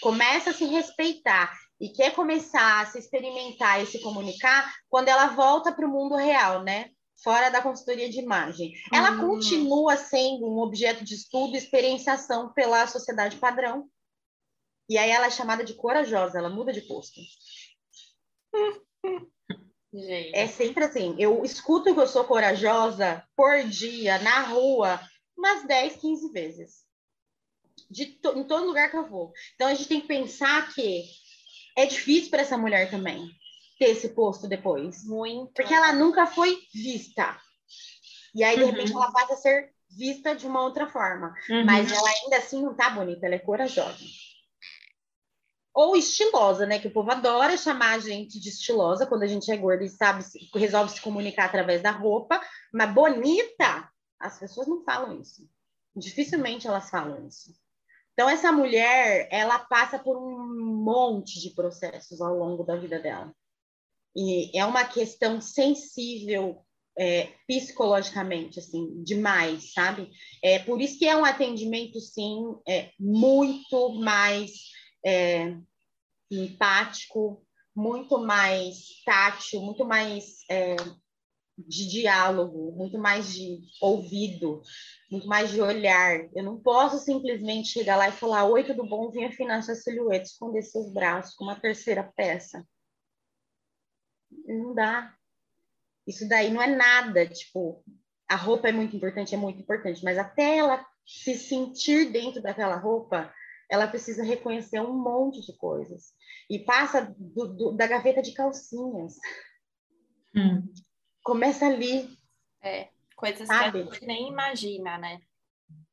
começa 0.00 0.50
a 0.50 0.54
se 0.54 0.64
respeitar 0.64 1.52
e 1.80 1.88
quer 1.88 2.14
começar 2.14 2.82
a 2.82 2.86
se 2.86 2.98
experimentar 2.98 3.82
e 3.82 3.86
se 3.86 4.00
comunicar 4.00 4.72
quando 4.88 5.08
ela 5.08 5.28
volta 5.28 5.72
para 5.72 5.86
o 5.86 5.90
mundo 5.90 6.14
real, 6.16 6.62
né? 6.62 6.90
Fora 7.22 7.50
da 7.50 7.62
consultoria 7.62 8.08
de 8.08 8.20
imagem. 8.20 8.72
Ela 8.92 9.12
hum. 9.12 9.28
continua 9.28 9.96
sendo 9.96 10.46
um 10.46 10.58
objeto 10.58 11.04
de 11.04 11.14
estudo 11.14 11.54
e 11.54 11.58
experienciação 11.58 12.52
pela 12.52 12.86
sociedade 12.86 13.36
padrão. 13.36 13.88
E 14.88 14.98
aí 14.98 15.10
ela 15.10 15.26
é 15.26 15.30
chamada 15.30 15.64
de 15.64 15.74
corajosa, 15.74 16.38
ela 16.38 16.50
muda 16.50 16.72
de 16.72 16.82
posto. 16.82 17.20
Gente. 19.92 20.36
É 20.36 20.46
sempre 20.48 20.84
assim. 20.84 21.14
Eu 21.18 21.44
escuto 21.44 21.94
que 21.94 22.00
eu 22.00 22.06
sou 22.06 22.24
corajosa 22.24 23.24
por 23.36 23.62
dia, 23.64 24.18
na 24.18 24.40
rua, 24.40 25.00
umas 25.36 25.66
10, 25.66 25.96
15 25.96 26.32
vezes 26.32 26.83
to, 28.22 28.38
em 28.38 28.44
todo 28.44 28.66
lugar 28.66 28.90
que 28.90 28.96
eu 28.96 29.08
vou. 29.08 29.32
Então 29.54 29.68
a 29.68 29.74
gente 29.74 29.88
tem 29.88 30.00
que 30.00 30.08
pensar 30.08 30.72
que 30.72 31.04
é 31.76 31.86
difícil 31.86 32.30
para 32.30 32.42
essa 32.42 32.56
mulher 32.56 32.90
também 32.90 33.30
ter 33.78 33.86
esse 33.86 34.10
posto 34.10 34.48
depois. 34.48 35.04
Muito. 35.04 35.52
Porque 35.52 35.74
ela 35.74 35.92
nunca 35.92 36.26
foi 36.26 36.58
vista. 36.72 37.38
E 38.34 38.42
aí, 38.42 38.56
de 38.56 38.64
uhum. 38.64 38.70
repente, 38.70 38.92
ela 38.92 39.12
passa 39.12 39.34
a 39.34 39.36
ser 39.36 39.72
vista 39.96 40.34
de 40.34 40.46
uma 40.46 40.62
outra 40.62 40.88
forma. 40.88 41.34
Uhum. 41.48 41.64
Mas 41.64 41.92
ela 41.92 42.08
ainda 42.08 42.36
assim 42.38 42.62
não 42.62 42.74
tá 42.74 42.90
bonita, 42.90 43.26
ela 43.26 43.36
é 43.36 43.38
corajosa. 43.38 44.04
Ou 45.72 45.96
estilosa, 45.96 46.66
né? 46.66 46.78
Que 46.78 46.88
o 46.88 46.92
povo 46.92 47.10
adora 47.10 47.56
chamar 47.56 47.94
a 47.94 47.98
gente 47.98 48.38
de 48.40 48.48
estilosa 48.48 49.06
quando 49.06 49.24
a 49.24 49.26
gente 49.26 49.50
é 49.50 49.56
gorda 49.56 49.84
e 49.84 49.88
sabe, 49.88 50.24
resolve 50.54 50.92
se 50.92 51.00
comunicar 51.00 51.46
através 51.46 51.82
da 51.82 51.90
roupa. 51.90 52.40
Mas 52.72 52.92
bonita, 52.92 53.88
as 54.20 54.38
pessoas 54.38 54.68
não 54.68 54.84
falam 54.84 55.20
isso. 55.20 55.48
Dificilmente 55.96 56.66
elas 56.66 56.90
falam 56.90 57.26
isso. 57.26 57.52
Então, 58.14 58.30
essa 58.30 58.52
mulher, 58.52 59.28
ela 59.30 59.58
passa 59.58 59.98
por 59.98 60.16
um 60.16 60.82
monte 60.82 61.40
de 61.40 61.50
processos 61.50 62.20
ao 62.20 62.34
longo 62.36 62.62
da 62.62 62.76
vida 62.76 62.98
dela. 63.00 63.34
E 64.16 64.56
é 64.56 64.64
uma 64.64 64.84
questão 64.84 65.40
sensível 65.40 66.64
é, 66.96 67.32
psicologicamente, 67.46 68.60
assim, 68.60 69.02
demais, 69.02 69.72
sabe? 69.72 70.10
É 70.42 70.60
por 70.60 70.80
isso 70.80 70.96
que 70.98 71.08
é 71.08 71.16
um 71.16 71.24
atendimento, 71.24 72.00
sim, 72.00 72.54
é, 72.68 72.92
muito 72.98 73.94
mais 73.94 74.52
é, 75.04 75.56
empático, 76.30 77.44
muito 77.74 78.18
mais 78.18 79.02
tátil, 79.04 79.60
muito 79.60 79.84
mais 79.84 80.44
é, 80.48 80.76
de 81.56 81.88
diálogo, 81.88 82.72
muito 82.76 82.98
mais 82.98 83.32
de 83.32 83.60
ouvido, 83.80 84.60
muito 85.10 85.26
mais 85.26 85.50
de 85.50 85.60
olhar. 85.60 86.28
Eu 86.34 86.42
não 86.42 86.60
posso 86.60 86.98
simplesmente 86.98 87.68
chegar 87.68 87.96
lá 87.96 88.08
e 88.08 88.12
falar: 88.12 88.44
Oi, 88.46 88.64
tudo 88.64 88.86
bom? 88.86 89.10
Vim 89.10 89.24
afinar 89.24 89.62
sua 89.62 89.74
silhueta, 89.74 90.24
esconder 90.24 90.62
seus 90.62 90.92
braços 90.92 91.34
com 91.34 91.44
uma 91.44 91.60
terceira 91.60 92.02
peça. 92.16 92.66
não 94.46 94.74
dá. 94.74 95.14
Isso 96.06 96.28
daí 96.28 96.52
não 96.52 96.60
é 96.60 96.66
nada, 96.66 97.26
tipo, 97.26 97.82
a 98.28 98.36
roupa 98.36 98.68
é 98.68 98.72
muito 98.72 98.96
importante, 98.96 99.34
é 99.34 99.38
muito 99.38 99.60
importante, 99.60 100.04
mas 100.04 100.18
até 100.18 100.58
ela 100.58 100.84
se 101.06 101.34
sentir 101.34 102.10
dentro 102.10 102.42
daquela 102.42 102.76
roupa, 102.76 103.32
ela 103.70 103.86
precisa 103.86 104.22
reconhecer 104.22 104.80
um 104.80 104.92
monte 104.92 105.40
de 105.40 105.56
coisas. 105.56 106.12
E 106.50 106.58
passa 106.58 107.14
do, 107.18 107.46
do, 107.54 107.72
da 107.72 107.86
gaveta 107.86 108.20
de 108.20 108.32
calcinhas. 108.32 109.14
Hum. 110.36 110.62
Começa 111.24 111.66
ali. 111.66 112.16
É, 112.62 112.90
coisas 113.16 113.48
sabe? 113.48 113.82
que 113.82 113.88
a 113.88 113.92
gente 113.92 114.06
nem 114.06 114.28
imagina, 114.28 114.98
né? 114.98 115.20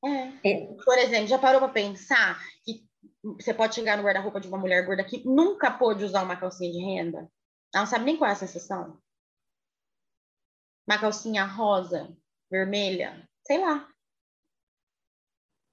É. 0.04 0.50
é. 0.50 0.74
Por 0.84 0.98
exemplo, 0.98 1.28
já 1.28 1.40
parou 1.40 1.62
para 1.62 1.70
pensar 1.70 2.40
que 2.64 2.86
você 3.24 3.54
pode 3.54 3.74
chegar 3.74 3.98
no 3.98 4.04
guarda-roupa 4.04 4.40
de 4.40 4.48
uma 4.48 4.58
mulher 4.58 4.86
gorda 4.86 5.04
que 5.04 5.26
nunca 5.26 5.72
pôde 5.72 6.04
usar 6.04 6.24
uma 6.24 6.36
calcinha 6.36 6.72
de 6.72 6.80
renda? 6.80 7.32
Ela 7.74 7.84
não 7.84 7.88
sabe 7.88 8.06
nem 8.06 8.18
qual 8.18 8.30
é 8.30 8.34
a 8.34 8.36
sensação. 8.36 9.02
Uma 10.86 11.00
calcinha 11.00 11.46
rosa, 11.46 12.16
vermelha, 12.50 13.28
sei 13.48 13.60
lá. 13.60 13.90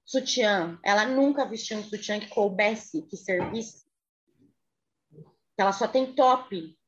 Sutiã. 0.05 0.79
Ela 0.83 1.05
nunca 1.05 1.45
vestiu 1.45 1.77
um 1.77 1.83
sutiã 1.83 2.19
que 2.19 2.29
coubesse, 2.29 3.01
que 3.03 3.17
servisse. 3.17 3.85
Ela 5.57 5.73
só 5.73 5.87
tem 5.87 6.15
top. 6.15 6.78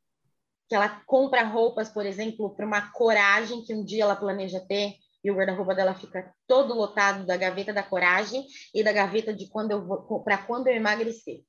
Que 0.72 0.76
ela 0.76 1.04
compra 1.06 1.44
roupas, 1.44 1.90
por 1.90 2.06
exemplo, 2.06 2.56
para 2.56 2.66
uma 2.66 2.94
coragem 2.94 3.62
que 3.62 3.74
um 3.74 3.84
dia 3.84 4.04
ela 4.04 4.16
planeja 4.16 4.58
ter 4.58 4.96
e 5.22 5.30
o 5.30 5.36
guarda-roupa 5.36 5.76
dela 5.76 5.94
fica 5.94 6.34
todo 6.48 6.74
lotado 6.74 7.26
da 7.26 7.36
gaveta 7.36 7.74
da 7.74 7.84
coragem 7.84 8.48
e 8.74 8.82
da 8.82 8.94
gaveta 8.94 9.34
de 9.34 9.50
quando 9.50 9.72
eu 9.72 9.86
vou 9.86 10.24
para 10.24 10.38
quando 10.38 10.68
eu 10.68 10.74
emagrecer. 10.74 11.44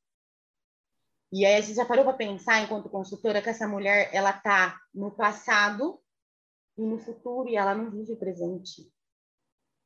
E 1.31 1.47
aí 1.47 1.63
você 1.63 1.73
já 1.73 1.85
parou 1.85 2.05
para 2.05 2.15
pensar 2.15 2.63
enquanto 2.63 2.91
consultora 2.91 3.41
que 3.41 3.49
essa 3.49 3.69
mulher 3.69 4.11
ela 4.13 4.33
tá 4.33 4.77
no 4.93 5.13
passado 5.13 6.03
e 6.77 6.83
no 6.83 6.99
futuro 6.99 7.49
e 7.49 7.55
ela 7.55 7.77
não 7.77 7.93
vive 7.93 8.15
o 8.15 8.19
presente 8.19 8.93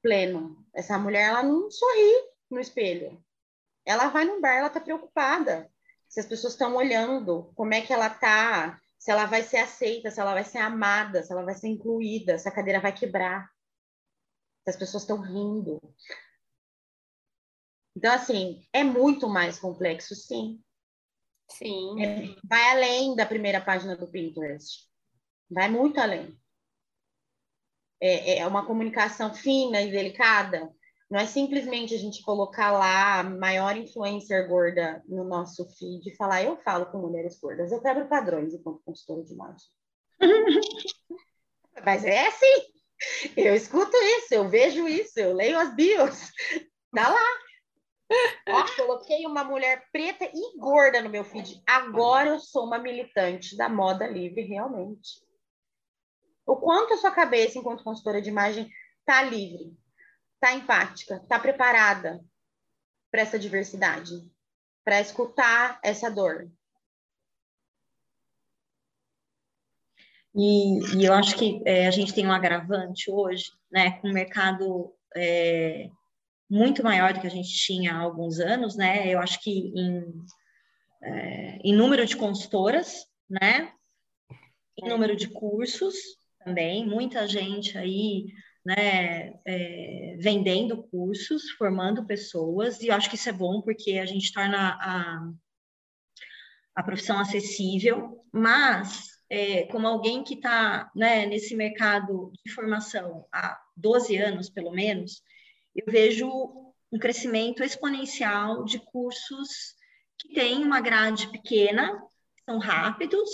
pleno. 0.01 0.67
Essa 0.75 0.99
mulher 0.99 1.29
ela 1.29 1.43
não 1.43 1.71
sorri 1.71 2.31
no 2.51 2.59
espelho. 2.59 3.23
Ela 3.85 4.09
vai 4.09 4.25
no 4.25 4.41
bar, 4.41 4.55
ela 4.55 4.71
tá 4.71 4.81
preocupada. 4.81 5.71
Se 6.09 6.21
as 6.21 6.27
pessoas 6.27 6.55
estão 6.55 6.75
olhando, 6.75 7.53
como 7.55 7.75
é 7.75 7.83
que 7.83 7.93
ela 7.93 8.09
tá, 8.09 8.81
se 8.99 9.11
ela 9.11 9.27
vai 9.27 9.43
ser 9.43 9.59
aceita, 9.59 10.11
se 10.11 10.21
ela 10.21 10.35
vai 10.35 10.45
ser 10.45 10.59
amada, 10.59 11.23
se 11.23 11.33
ela 11.33 11.45
vai 11.45 11.55
ser 11.55 11.69
incluída, 11.69 12.39
se 12.39 12.49
a 12.49 12.53
cadeira 12.53 12.81
vai 12.81 12.93
quebrar 12.93 13.49
as 14.67 14.77
pessoas 14.77 15.05
estão 15.05 15.21
rindo. 15.21 15.81
Então, 17.97 18.13
assim, 18.13 18.67
é 18.73 18.83
muito 18.83 19.29
mais 19.29 19.59
complexo, 19.59 20.15
sim. 20.15 20.63
Sim. 21.49 22.03
É, 22.03 22.37
vai 22.45 22.71
além 22.73 23.15
da 23.15 23.25
primeira 23.25 23.61
página 23.61 23.97
do 23.97 24.11
Pinterest. 24.11 24.85
Vai 25.49 25.71
muito 25.71 25.99
além. 26.01 26.37
É, 28.01 28.39
é 28.39 28.47
uma 28.47 28.67
comunicação 28.67 29.33
fina 29.33 29.81
e 29.81 29.91
delicada. 29.91 30.69
Não 31.09 31.21
é 31.21 31.27
simplesmente 31.27 31.95
a 31.95 31.99
gente 31.99 32.23
colocar 32.23 32.73
lá 32.73 33.21
a 33.21 33.23
maior 33.23 33.77
influencer 33.77 34.49
gorda 34.49 35.03
no 35.07 35.23
nosso 35.23 35.65
feed 35.79 36.09
e 36.09 36.17
falar, 36.17 36.43
eu 36.43 36.57
falo 36.57 36.87
com 36.87 36.99
mulheres 36.99 37.39
gordas, 37.39 37.71
eu 37.71 37.81
quebro 37.81 38.09
padrões 38.09 38.53
enquanto 38.53 38.83
consultora 38.85 39.23
de 39.23 39.33
imagem. 39.33 39.69
Mas 41.85 42.05
é 42.05 42.27
assim. 42.27 42.77
Eu 43.37 43.55
escuto 43.55 43.97
isso, 43.97 44.35
eu 44.35 44.49
vejo 44.49 44.89
isso, 44.89 45.21
eu 45.21 45.33
leio 45.33 45.59
as 45.59 45.75
bios. 45.75 46.33
Tá 46.93 47.09
lá. 47.09 47.47
Ó, 48.49 48.77
coloquei 48.77 49.27
uma 49.27 49.45
mulher 49.45 49.85
preta 49.93 50.25
e 50.25 50.59
gorda 50.59 51.03
no 51.03 51.11
meu 51.11 51.25
feed. 51.25 51.63
Agora 51.67 52.31
eu 52.31 52.41
sou 52.41 52.65
uma 52.65 52.79
militante 52.79 53.57
da 53.57 53.69
moda 53.69 54.07
livre, 54.07 54.43
realmente. 54.43 55.21
O 56.47 56.57
quanto 56.57 56.95
a 56.95 56.97
sua 56.97 57.11
cabeça, 57.11 57.59
enquanto 57.59 57.85
consultora 57.85 58.23
de 58.23 58.31
imagem, 58.31 58.71
tá 59.05 59.23
livre, 59.23 59.77
tá 60.41 60.55
empática, 60.55 61.21
tá 61.29 61.39
preparada 61.39 62.21
para 63.11 63.23
essa 63.23 63.39
diversidade, 63.39 64.13
para 64.85 65.01
escutar 65.01 65.79
essa 65.83 66.11
dor, 66.11 66.51
E, 70.39 70.99
e 70.99 71.07
eu 71.07 71.15
acho 71.15 71.35
que 71.35 71.63
é, 71.65 71.87
a 71.87 71.91
gente 71.91 72.13
tem 72.13 72.27
um 72.27 72.33
agravante 72.33 73.11
hoje, 73.11 73.51
né, 73.73 73.93
com 73.99 74.09
o 74.09 74.13
mercado 74.13 74.93
é, 75.17 75.89
muito 76.49 76.85
maior 76.85 77.15
do 77.15 77.21
que 77.21 77.27
a 77.27 77.31
gente 77.31 77.49
tinha 77.49 77.95
há 77.95 78.01
alguns 78.01 78.39
anos, 78.39 78.77
né? 78.77 79.09
Eu 79.09 79.19
acho 79.19 79.41
que 79.41 79.73
em, 79.75 80.05
é, 81.03 81.59
em 81.65 81.75
número 81.75 82.05
de 82.05 82.17
consultoras, 82.17 83.07
né? 83.29 83.73
Em 84.77 84.89
número 84.89 85.17
de 85.17 85.29
cursos 85.29 85.97
também, 86.45 86.87
muita 86.87 87.27
gente 87.27 87.77
aí, 87.79 88.27
né, 88.67 89.33
é, 89.47 90.17
vendendo 90.19 90.83
cursos, 90.89 91.51
formando 91.51 92.05
pessoas, 92.05 92.81
e 92.81 92.89
eu 92.89 92.95
acho 92.95 93.09
que 93.09 93.15
isso 93.15 93.29
é 93.29 93.33
bom 93.33 93.63
porque 93.63 93.93
a 93.93 94.05
gente 94.05 94.33
torna 94.33 94.77
a, 94.81 95.31
a 96.75 96.83
profissão 96.83 97.21
acessível, 97.21 98.25
mas 98.33 99.07
é, 99.31 99.67
como 99.67 99.87
alguém 99.87 100.25
que 100.25 100.35
está 100.35 100.91
né, 100.97 101.27
nesse 101.27 101.55
mercado 101.55 102.33
de 102.45 102.53
formação 102.53 103.25
há 103.33 103.57
12 103.77 104.17
anos, 104.17 104.51
pelo 104.51 104.73
menos, 104.73 105.23
eu 105.73 105.85
vejo 105.87 106.29
um 106.91 106.99
crescimento 106.99 107.63
exponencial 107.63 108.65
de 108.65 108.81
cursos 108.81 109.77
que 110.19 110.35
têm 110.35 110.65
uma 110.65 110.81
grade 110.81 111.31
pequena, 111.31 112.03
são 112.45 112.59
rápidos, 112.59 113.31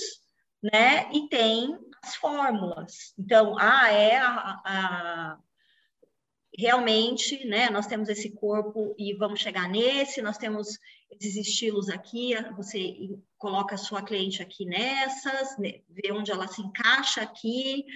né, 0.63 1.11
e 1.11 1.27
tem 1.31 1.75
as 2.03 2.17
fórmulas. 2.17 3.15
Então, 3.19 3.57
ah, 3.59 3.91
é 3.91 4.17
a, 4.17 4.61
a 4.65 5.39
realmente, 6.57 7.47
né, 7.47 7.71
nós 7.71 7.87
temos 7.87 8.09
esse 8.09 8.31
corpo 8.31 8.95
e 8.99 9.15
vamos 9.15 9.41
chegar 9.41 9.69
nesse, 9.69 10.21
nós 10.21 10.37
temos 10.37 10.79
esses 11.11 11.37
estilos 11.37 11.89
aqui, 11.89 12.35
você 12.57 12.95
coloca 13.39 13.75
a 13.75 13.79
sua 13.79 14.03
cliente 14.03 14.43
aqui 14.43 14.67
nessas, 14.67 15.57
né, 15.59 15.81
vê 15.89 16.13
onde 16.13 16.31
ela 16.31 16.47
se 16.47 16.61
encaixa 16.61 17.23
aqui, 17.23 17.87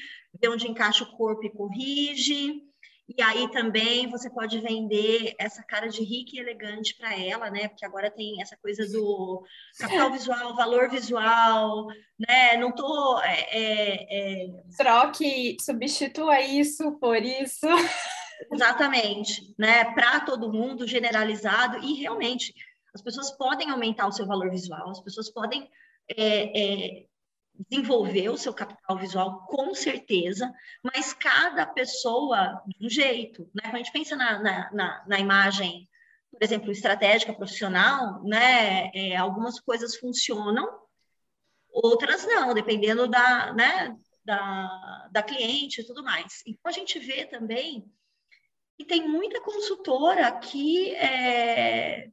vê 0.41 0.49
onde 0.49 0.67
encaixa 0.67 1.05
o 1.05 1.17
corpo 1.17 1.45
e 1.45 1.51
corrige, 1.51 2.63
e 3.09 3.23
aí 3.23 3.49
também 3.53 4.09
você 4.09 4.29
pode 4.29 4.59
vender 4.61 5.35
essa 5.39 5.63
cara 5.63 5.89
de 5.89 6.03
rica 6.03 6.33
e 6.35 6.41
elegante 6.41 6.97
para 6.97 7.17
ela, 7.17 7.49
né? 7.51 7.69
Porque 7.69 7.85
agora 7.85 8.11
tem 8.11 8.43
essa 8.43 8.57
coisa 8.57 8.85
do 8.91 9.45
capital 9.79 10.11
visual, 10.11 10.57
valor 10.57 10.91
visual, 10.91 11.87
né? 12.19 12.57
Não 12.57 12.73
tô. 12.73 13.21
É, 13.21 13.47
é, 13.51 14.45
é... 14.45 14.63
Troque, 14.77 15.57
substitua 15.61 16.41
isso 16.41 16.99
por 16.99 17.23
isso. 17.23 17.67
Exatamente, 18.53 19.55
né? 19.57 19.85
Para 19.95 20.21
todo 20.21 20.53
mundo, 20.53 20.87
generalizado, 20.87 21.79
e 21.79 21.95
realmente 21.95 22.53
as 22.93 23.01
pessoas 23.01 23.31
podem 23.31 23.71
aumentar 23.71 24.07
o 24.07 24.13
seu 24.13 24.27
valor 24.27 24.51
visual, 24.51 24.91
as 24.91 25.01
pessoas 25.01 25.31
podem 25.31 25.71
é, 26.09 26.99
é, 26.99 27.07
desenvolver 27.69 28.29
o 28.29 28.37
seu 28.37 28.53
capital 28.53 28.99
visual, 28.99 29.47
com 29.47 29.75
certeza, 29.75 30.53
mas 30.83 31.13
cada 31.13 31.67
pessoa 31.67 32.63
de 32.67 32.87
um 32.87 32.89
jeito, 32.89 33.49
né? 33.55 33.63
Quando 33.65 33.75
a 33.75 33.79
gente 33.79 33.93
pensa 33.93 34.17
na, 34.17 34.39
na, 34.39 34.73
na, 34.73 35.05
na 35.07 35.19
imagem, 35.19 35.89
por 36.31 36.43
exemplo, 36.43 36.71
estratégica 36.71 37.33
profissional, 37.33 38.23
né? 38.25 38.91
É, 38.95 39.17
algumas 39.17 39.61
coisas 39.61 39.97
funcionam, 39.97 40.69
outras 41.71 42.27
não, 42.27 42.55
dependendo 42.55 43.09
da, 43.09 43.53
né? 43.53 43.97
Da, 44.25 45.09
da 45.13 45.23
cliente 45.23 45.81
e 45.81 45.87
tudo 45.87 46.03
mais. 46.03 46.43
Então, 46.47 46.69
a 46.69 46.73
gente 46.73 46.99
vê 46.99 47.27
também 47.27 47.89
e 48.79 48.85
tem 48.85 49.09
muita 49.09 49.41
consultora 49.41 50.31
que 50.33 50.95
é, 50.97 52.11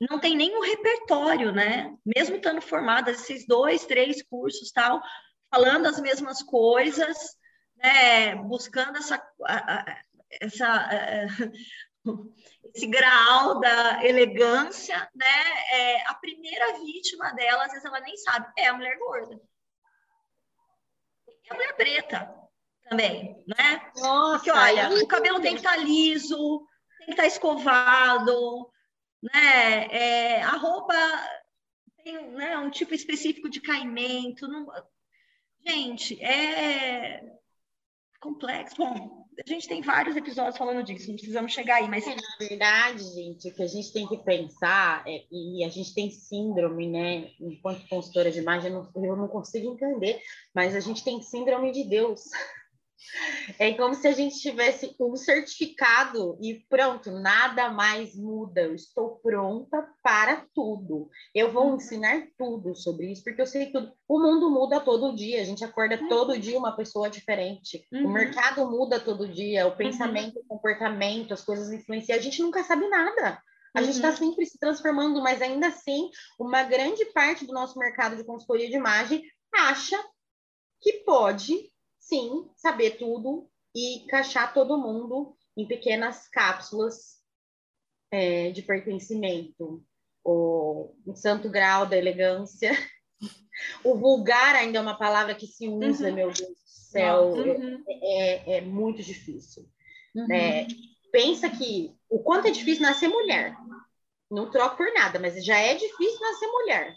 não 0.00 0.18
tem 0.20 0.38
o 0.56 0.62
repertório, 0.62 1.52
né? 1.52 1.96
Mesmo 2.04 2.36
estando 2.36 2.60
formada, 2.60 3.10
esses 3.10 3.46
dois, 3.46 3.84
três 3.84 4.22
cursos, 4.22 4.70
tal, 4.70 5.02
falando 5.50 5.86
as 5.86 6.00
mesmas 6.00 6.42
coisas, 6.42 7.36
né? 7.76 8.36
Buscando 8.36 8.98
essa, 8.98 9.20
essa 10.40 10.88
esse 12.74 12.86
grau 12.86 13.60
da 13.60 14.04
elegância, 14.04 15.10
né? 15.14 15.26
É, 15.72 16.08
a 16.08 16.14
primeira 16.14 16.78
vítima 16.78 17.32
dela, 17.32 17.64
às 17.64 17.72
vezes 17.72 17.84
ela 17.84 18.00
nem 18.00 18.16
sabe, 18.16 18.52
é 18.56 18.68
a 18.68 18.74
mulher 18.74 18.96
gorda. 18.98 19.40
É 21.46 21.52
a 21.52 21.54
mulher 21.54 21.76
preta 21.76 22.34
também, 22.88 23.44
né? 23.46 23.90
Nossa, 23.96 24.44
Porque, 24.44 24.50
olha, 24.50 24.90
o 25.02 25.06
cabelo 25.06 25.40
tem 25.40 25.52
que 25.54 25.60
estar 25.60 25.76
tá 25.76 25.82
liso, 25.82 26.66
tem 26.98 27.06
que 27.06 27.12
estar 27.12 27.22
tá 27.24 27.28
escovado, 27.28 28.70
né? 29.22 29.86
É, 29.90 30.42
a 30.42 30.56
roupa 30.56 30.94
tem 32.02 32.30
né, 32.32 32.56
um 32.58 32.70
tipo 32.70 32.94
específico 32.94 33.48
de 33.48 33.60
caimento. 33.60 34.46
Não... 34.48 34.66
Gente, 35.66 36.22
é 36.22 37.38
complexo. 38.20 38.76
Bom, 38.76 39.26
a 39.46 39.48
gente 39.48 39.68
tem 39.68 39.80
vários 39.80 40.16
episódios 40.16 40.56
falando 40.56 40.82
disso, 40.82 41.08
não 41.08 41.16
precisamos 41.16 41.52
chegar 41.52 41.76
aí, 41.76 41.88
mas. 41.88 42.06
É, 42.06 42.14
na 42.14 42.48
verdade, 42.48 43.04
gente, 43.14 43.48
o 43.48 43.54
que 43.54 43.62
a 43.62 43.66
gente 43.66 43.92
tem 43.92 44.06
que 44.06 44.16
pensar, 44.18 45.04
é, 45.06 45.24
e 45.30 45.64
a 45.64 45.68
gente 45.68 45.94
tem 45.94 46.10
síndrome, 46.10 46.88
né? 46.88 47.30
Enquanto 47.40 47.88
consultora 47.88 48.30
de 48.30 48.40
imagem, 48.40 48.72
eu 48.72 48.90
não, 48.94 49.04
eu 49.04 49.16
não 49.16 49.28
consigo 49.28 49.72
entender, 49.72 50.20
mas 50.54 50.74
a 50.74 50.80
gente 50.80 51.04
tem 51.04 51.22
síndrome 51.22 51.72
de 51.72 51.84
Deus. 51.84 52.22
É 53.58 53.72
como 53.74 53.94
se 53.94 54.06
a 54.06 54.12
gente 54.12 54.38
tivesse 54.40 54.94
um 55.00 55.16
certificado 55.16 56.38
e 56.40 56.64
pronto, 56.68 57.10
nada 57.10 57.70
mais 57.70 58.14
muda. 58.16 58.62
Eu 58.62 58.74
estou 58.74 59.16
pronta 59.16 59.88
para 60.02 60.44
tudo. 60.54 61.08
Eu 61.34 61.52
vou 61.52 61.68
uhum. 61.68 61.76
ensinar 61.76 62.26
tudo 62.36 62.74
sobre 62.74 63.12
isso, 63.12 63.22
porque 63.22 63.40
eu 63.40 63.46
sei 63.46 63.70
tudo. 63.72 63.92
O 64.08 64.18
mundo 64.18 64.50
muda 64.50 64.80
todo 64.80 65.14
dia, 65.14 65.40
a 65.40 65.44
gente 65.44 65.64
acorda 65.64 66.00
uhum. 66.00 66.08
todo 66.08 66.38
dia 66.38 66.58
uma 66.58 66.76
pessoa 66.76 67.08
diferente. 67.08 67.86
Uhum. 67.92 68.06
O 68.06 68.12
mercado 68.12 68.68
muda 68.70 69.00
todo 69.00 69.28
dia, 69.28 69.66
o 69.66 69.76
pensamento, 69.76 70.36
uhum. 70.36 70.42
o 70.44 70.48
comportamento, 70.48 71.32
as 71.34 71.44
coisas 71.44 71.72
influenciam. 71.72 72.18
A 72.18 72.22
gente 72.22 72.42
nunca 72.42 72.62
sabe 72.64 72.88
nada. 72.88 73.40
A 73.74 73.82
gente 73.82 73.96
está 73.96 74.10
uhum. 74.10 74.16
sempre 74.16 74.46
se 74.46 74.58
transformando, 74.58 75.22
mas 75.22 75.40
ainda 75.40 75.68
assim, 75.68 76.10
uma 76.38 76.62
grande 76.64 77.04
parte 77.06 77.46
do 77.46 77.52
nosso 77.52 77.78
mercado 77.78 78.16
de 78.16 78.24
consultoria 78.24 78.68
de 78.68 78.76
imagem 78.76 79.22
acha 79.54 79.96
que 80.80 81.04
pode 81.04 81.70
sim, 82.08 82.50
saber 82.56 82.98
tudo 82.98 83.48
e 83.74 83.98
encaixar 83.98 84.54
todo 84.54 84.78
mundo 84.78 85.36
em 85.56 85.66
pequenas 85.66 86.28
cápsulas 86.28 87.18
é, 88.10 88.50
de 88.50 88.62
pertencimento. 88.62 89.84
O, 90.24 90.94
o 91.06 91.14
santo 91.14 91.48
grau 91.50 91.86
da 91.86 91.96
elegância. 91.96 92.72
O 93.82 93.96
vulgar 93.96 94.54
ainda 94.54 94.78
é 94.78 94.80
uma 94.80 94.96
palavra 94.96 95.34
que 95.34 95.44
se 95.44 95.66
usa, 95.66 96.10
uhum. 96.10 96.14
meu 96.14 96.30
Deus 96.30 96.38
do 96.38 96.54
céu, 96.64 97.32
uhum. 97.32 97.82
é, 97.88 98.52
é, 98.52 98.56
é, 98.58 98.60
muito 98.60 99.02
difícil. 99.02 99.68
Uhum. 100.14 100.32
É, 100.32 100.64
pensa 101.10 101.50
que 101.50 101.92
o 102.08 102.20
quanto 102.20 102.46
é 102.46 102.52
difícil 102.52 102.82
nascer 102.82 103.08
mulher. 103.08 103.56
Não 104.30 104.48
troco 104.48 104.76
por 104.76 104.94
nada, 104.94 105.18
mas 105.18 105.44
já 105.44 105.58
é 105.58 105.74
difícil 105.74 106.20
nascer 106.20 106.46
mulher. 106.46 106.94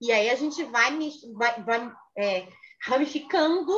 E 0.00 0.10
aí 0.10 0.30
a 0.30 0.36
gente 0.36 0.64
vai, 0.64 0.90
vai, 1.34 1.62
vai 1.64 1.92
é, 2.16 2.48
ramificando 2.80 3.70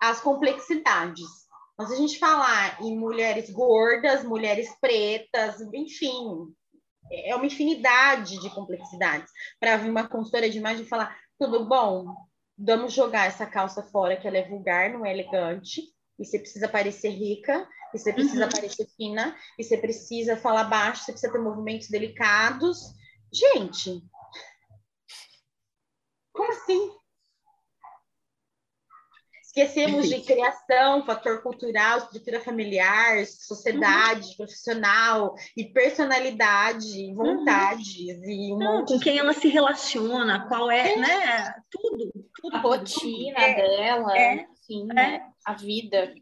as 0.00 0.20
complexidades. 0.20 1.26
Então, 1.74 1.86
se 1.86 1.94
a 1.94 1.96
gente 1.96 2.18
falar 2.18 2.80
em 2.82 2.98
mulheres 2.98 3.50
gordas, 3.50 4.24
mulheres 4.24 4.68
pretas, 4.80 5.60
enfim, 5.72 6.52
é 7.10 7.34
uma 7.34 7.46
infinidade 7.46 8.40
de 8.40 8.50
complexidades. 8.50 9.30
Para 9.60 9.76
vir 9.76 9.90
uma 9.90 10.08
consultora 10.08 10.50
de 10.50 10.58
imagem 10.58 10.82
e 10.84 10.88
falar: 10.88 11.16
tudo 11.38 11.64
bom, 11.66 12.14
vamos 12.58 12.92
jogar 12.92 13.26
essa 13.26 13.46
calça 13.46 13.82
fora, 13.82 14.16
que 14.16 14.26
ela 14.26 14.38
é 14.38 14.48
vulgar, 14.48 14.90
não 14.90 15.06
é 15.06 15.12
elegante, 15.12 15.82
e 16.18 16.24
você 16.24 16.38
precisa 16.38 16.68
parecer 16.68 17.10
rica, 17.10 17.68
e 17.94 17.98
você 17.98 18.12
precisa 18.12 18.44
uhum. 18.44 18.50
parecer 18.50 18.86
fina, 18.96 19.36
e 19.58 19.62
você 19.62 19.78
precisa 19.78 20.36
falar 20.36 20.64
baixo, 20.64 21.04
você 21.04 21.12
precisa 21.12 21.32
ter 21.32 21.38
movimentos 21.38 21.88
delicados. 21.88 22.78
Gente, 23.32 24.02
como 26.32 26.50
assim? 26.50 26.97
Esquecemos 29.58 30.08
de 30.08 30.20
criação, 30.20 31.04
fator 31.04 31.42
cultural, 31.42 31.98
estrutura 31.98 32.40
familiar, 32.40 33.26
sociedade, 33.26 34.28
uhum. 34.28 34.36
profissional 34.36 35.34
e 35.56 35.64
personalidade, 35.64 37.12
vontades 37.12 38.18
uhum. 38.18 38.30
e 38.30 38.52
um 38.54 38.58
Não, 38.58 38.84
com 38.84 39.00
quem 39.00 39.18
ela 39.18 39.32
se 39.32 39.48
relaciona, 39.48 40.46
qual 40.46 40.70
é, 40.70 40.92
é. 40.92 40.96
né? 40.96 41.54
Tudo, 41.72 42.12
tudo. 42.40 42.56
A 42.56 42.60
rotina 42.60 43.34
tudo. 43.34 43.54
dela, 43.56 44.16
é, 44.16 44.46
sim, 44.54 44.86
é. 44.92 44.94
Né? 44.94 45.26
a 45.44 45.52
vida. 45.54 46.14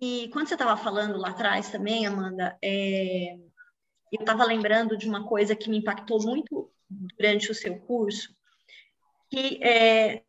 E 0.00 0.28
quando 0.32 0.48
você 0.48 0.54
estava 0.54 0.76
falando 0.76 1.18
lá 1.18 1.28
atrás 1.28 1.70
também, 1.70 2.04
Amanda, 2.04 2.58
é... 2.60 3.34
eu 4.12 4.20
estava 4.20 4.44
lembrando 4.44 4.96
de 4.96 5.08
uma 5.08 5.24
coisa 5.24 5.54
que 5.54 5.70
me 5.70 5.78
impactou 5.78 6.20
muito 6.20 6.68
durante 7.16 7.48
o 7.48 7.54
seu 7.54 7.78
curso, 7.78 8.34
que 9.30 9.62
é, 9.62 10.24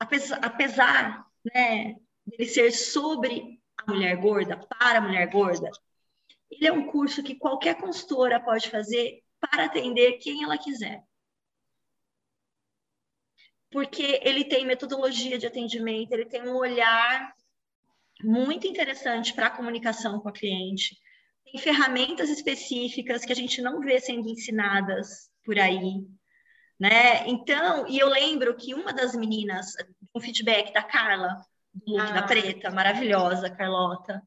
apesar, 0.00 0.40
apesar 0.42 1.25
né, 1.54 1.96
dele 2.26 2.46
ser 2.46 2.72
sobre 2.72 3.60
a 3.76 3.90
mulher 3.90 4.16
gorda, 4.16 4.56
para 4.56 4.98
a 4.98 5.02
mulher 5.02 5.30
gorda, 5.30 5.70
ele 6.50 6.66
é 6.66 6.72
um 6.72 6.86
curso 6.86 7.22
que 7.22 7.36
qualquer 7.36 7.76
consultora 7.76 8.40
pode 8.40 8.70
fazer 8.70 9.22
para 9.40 9.64
atender 9.64 10.18
quem 10.18 10.42
ela 10.42 10.58
quiser. 10.58 11.02
Porque 13.70 14.20
ele 14.22 14.44
tem 14.44 14.64
metodologia 14.64 15.38
de 15.38 15.46
atendimento, 15.46 16.12
ele 16.12 16.24
tem 16.24 16.42
um 16.42 16.56
olhar 16.56 17.34
muito 18.22 18.66
interessante 18.66 19.34
para 19.34 19.48
a 19.48 19.56
comunicação 19.56 20.20
com 20.20 20.28
a 20.28 20.32
cliente, 20.32 20.96
tem 21.44 21.60
ferramentas 21.60 22.30
específicas 22.30 23.24
que 23.24 23.32
a 23.32 23.36
gente 23.36 23.60
não 23.60 23.80
vê 23.80 24.00
sendo 24.00 24.28
ensinadas 24.28 25.30
por 25.44 25.58
aí, 25.58 26.06
né? 26.78 27.26
Então, 27.28 27.86
e 27.88 27.98
eu 27.98 28.08
lembro 28.08 28.56
que 28.56 28.74
uma 28.74 28.92
das 28.92 29.14
meninas, 29.14 29.72
um 30.16 30.20
feedback 30.20 30.72
da 30.72 30.82
Carla, 30.82 31.44
do 31.74 31.92
look 31.92 32.10
ah. 32.10 32.12
da 32.12 32.22
preta, 32.22 32.70
maravilhosa, 32.70 33.50
Carlota, 33.50 34.22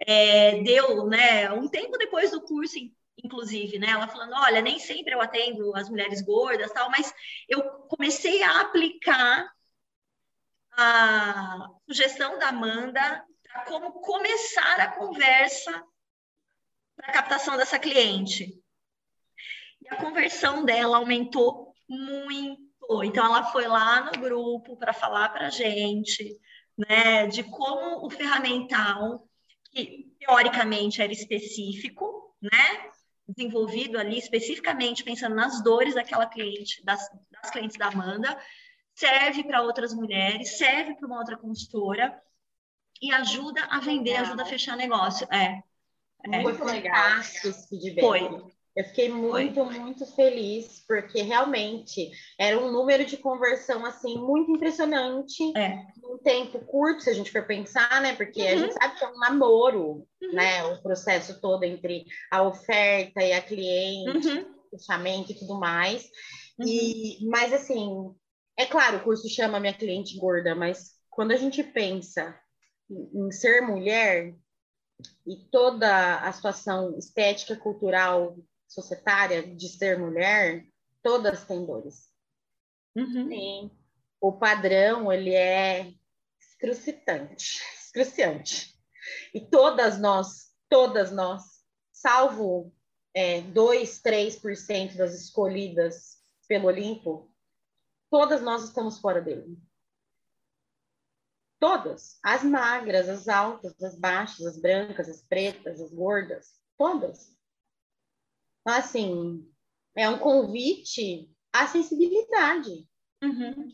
é, 0.00 0.62
deu, 0.62 1.06
né, 1.06 1.50
um 1.52 1.68
tempo 1.68 1.96
depois 1.96 2.32
do 2.32 2.40
curso, 2.42 2.76
inclusive, 3.22 3.78
né, 3.78 3.90
ela 3.90 4.08
falando, 4.08 4.32
olha, 4.34 4.60
nem 4.60 4.78
sempre 4.78 5.14
eu 5.14 5.20
atendo 5.20 5.74
as 5.76 5.88
mulheres 5.88 6.22
gordas, 6.22 6.72
tal, 6.72 6.90
mas 6.90 7.14
eu 7.48 7.62
comecei 7.88 8.42
a 8.42 8.60
aplicar 8.60 9.48
a 10.72 11.68
sugestão 11.86 12.38
da 12.38 12.48
Amanda 12.48 13.24
para 13.42 13.64
como 13.64 13.92
começar 14.00 14.80
a 14.80 14.92
conversa 14.92 15.84
para 16.96 17.08
a 17.08 17.12
captação 17.12 17.56
dessa 17.56 17.78
cliente. 17.78 18.60
E 19.80 19.88
a 19.88 19.96
conversão 19.96 20.64
dela 20.64 20.98
aumentou 20.98 21.72
muito. 21.88 22.67
Então, 23.04 23.24
ela 23.24 23.44
foi 23.52 23.66
lá 23.66 24.04
no 24.04 24.12
grupo 24.20 24.76
para 24.76 24.92
falar 24.92 25.28
para 25.28 25.48
a 25.48 25.50
gente 25.50 26.38
né, 26.78 27.26
de 27.26 27.42
como 27.42 28.06
o 28.06 28.10
ferramental, 28.10 29.28
que 29.72 30.06
teoricamente 30.18 31.02
era 31.02 31.12
específico, 31.12 32.34
né, 32.40 32.90
desenvolvido 33.26 33.98
ali 33.98 34.16
especificamente 34.16 35.02
pensando 35.04 35.34
nas 35.34 35.62
dores 35.62 35.94
daquela 35.94 36.26
cliente, 36.26 36.82
das, 36.84 37.06
das 37.30 37.50
clientes 37.50 37.76
da 37.76 37.88
Amanda, 37.88 38.40
serve 38.94 39.44
para 39.44 39.62
outras 39.62 39.92
mulheres, 39.92 40.56
serve 40.56 40.94
para 40.94 41.06
uma 41.06 41.18
outra 41.18 41.36
consultora 41.36 42.20
e 43.02 43.12
ajuda 43.12 43.62
a 43.64 43.80
vender, 43.80 44.10
legal. 44.10 44.26
ajuda 44.26 44.42
a 44.42 44.46
fechar 44.46 44.76
negócio. 44.76 45.26
É. 45.30 45.62
é. 46.32 46.42
Foi 46.42 46.72
legal. 46.72 47.22
Foi. 48.00 48.57
Eu 48.78 48.84
fiquei 48.84 49.08
muito, 49.08 49.64
muito 49.64 50.06
feliz, 50.06 50.84
porque 50.86 51.20
realmente 51.20 52.12
era 52.38 52.56
um 52.56 52.70
número 52.70 53.04
de 53.04 53.16
conversão 53.16 53.84
assim 53.84 54.16
muito 54.16 54.52
impressionante. 54.52 55.42
É. 55.58 55.84
Num 56.00 56.16
tempo 56.18 56.60
curto, 56.60 57.02
se 57.02 57.10
a 57.10 57.12
gente 57.12 57.32
for 57.32 57.44
pensar, 57.44 58.00
né? 58.00 58.14
Porque 58.14 58.40
uhum. 58.40 58.46
a 58.46 58.56
gente 58.56 58.74
sabe 58.74 58.96
que 58.96 59.04
é 59.04 59.08
um 59.08 59.18
namoro, 59.18 60.06
uhum. 60.22 60.32
né? 60.32 60.64
O 60.66 60.80
processo 60.80 61.40
todo 61.40 61.64
entre 61.64 62.04
a 62.30 62.44
oferta 62.44 63.20
e 63.20 63.32
a 63.32 63.42
cliente, 63.42 64.28
uhum. 64.28 64.54
fechamento 64.70 65.32
e 65.32 65.34
tudo 65.34 65.58
mais. 65.58 66.08
E, 66.64 67.18
uhum. 67.24 67.30
mas 67.30 67.52
assim, 67.52 68.14
é 68.56 68.64
claro, 68.64 68.98
o 68.98 69.02
curso 69.02 69.28
chama 69.28 69.58
minha 69.58 69.74
cliente 69.74 70.16
gorda, 70.16 70.54
mas 70.54 70.92
quando 71.10 71.32
a 71.32 71.36
gente 71.36 71.64
pensa 71.64 72.38
em 72.88 73.28
ser 73.32 73.60
mulher 73.60 74.36
e 75.26 75.36
toda 75.50 76.20
a 76.20 76.32
situação 76.32 76.96
estética, 76.96 77.56
cultural 77.56 78.36
societária 78.68 79.42
de 79.42 79.68
ser 79.68 79.98
mulher, 79.98 80.64
todas 81.02 81.44
têm 81.44 81.64
dores. 81.64 82.12
Uhum. 82.94 83.28
Sim. 83.28 83.70
O 84.20 84.32
padrão, 84.32 85.10
ele 85.12 85.34
é 85.34 85.94
excruciante, 86.38 87.62
excruciante. 87.80 88.78
E 89.32 89.40
todas 89.40 89.98
nós, 89.98 90.52
todas 90.68 91.10
nós, 91.10 91.42
salvo 91.90 92.72
é, 93.14 93.40
2, 93.40 94.02
3% 94.02 94.96
das 94.96 95.14
escolhidas 95.14 96.18
pelo 96.46 96.66
Olimpo, 96.66 97.32
todas 98.10 98.42
nós 98.42 98.64
estamos 98.64 98.98
fora 98.98 99.20
dele. 99.22 99.56
Todas. 101.58 102.18
As 102.22 102.44
magras, 102.44 103.08
as 103.08 103.28
altas, 103.28 103.80
as 103.82 103.98
baixas, 103.98 104.46
as 104.46 104.60
brancas, 104.60 105.08
as 105.08 105.22
pretas, 105.22 105.80
as 105.80 105.92
gordas, 105.92 106.60
todas. 106.76 107.37
Então, 108.68 108.78
assim, 108.78 109.50
é 109.96 110.10
um 110.10 110.18
convite 110.18 111.34
à 111.50 111.66
sensibilidade. 111.66 112.86
Uhum. 113.24 113.72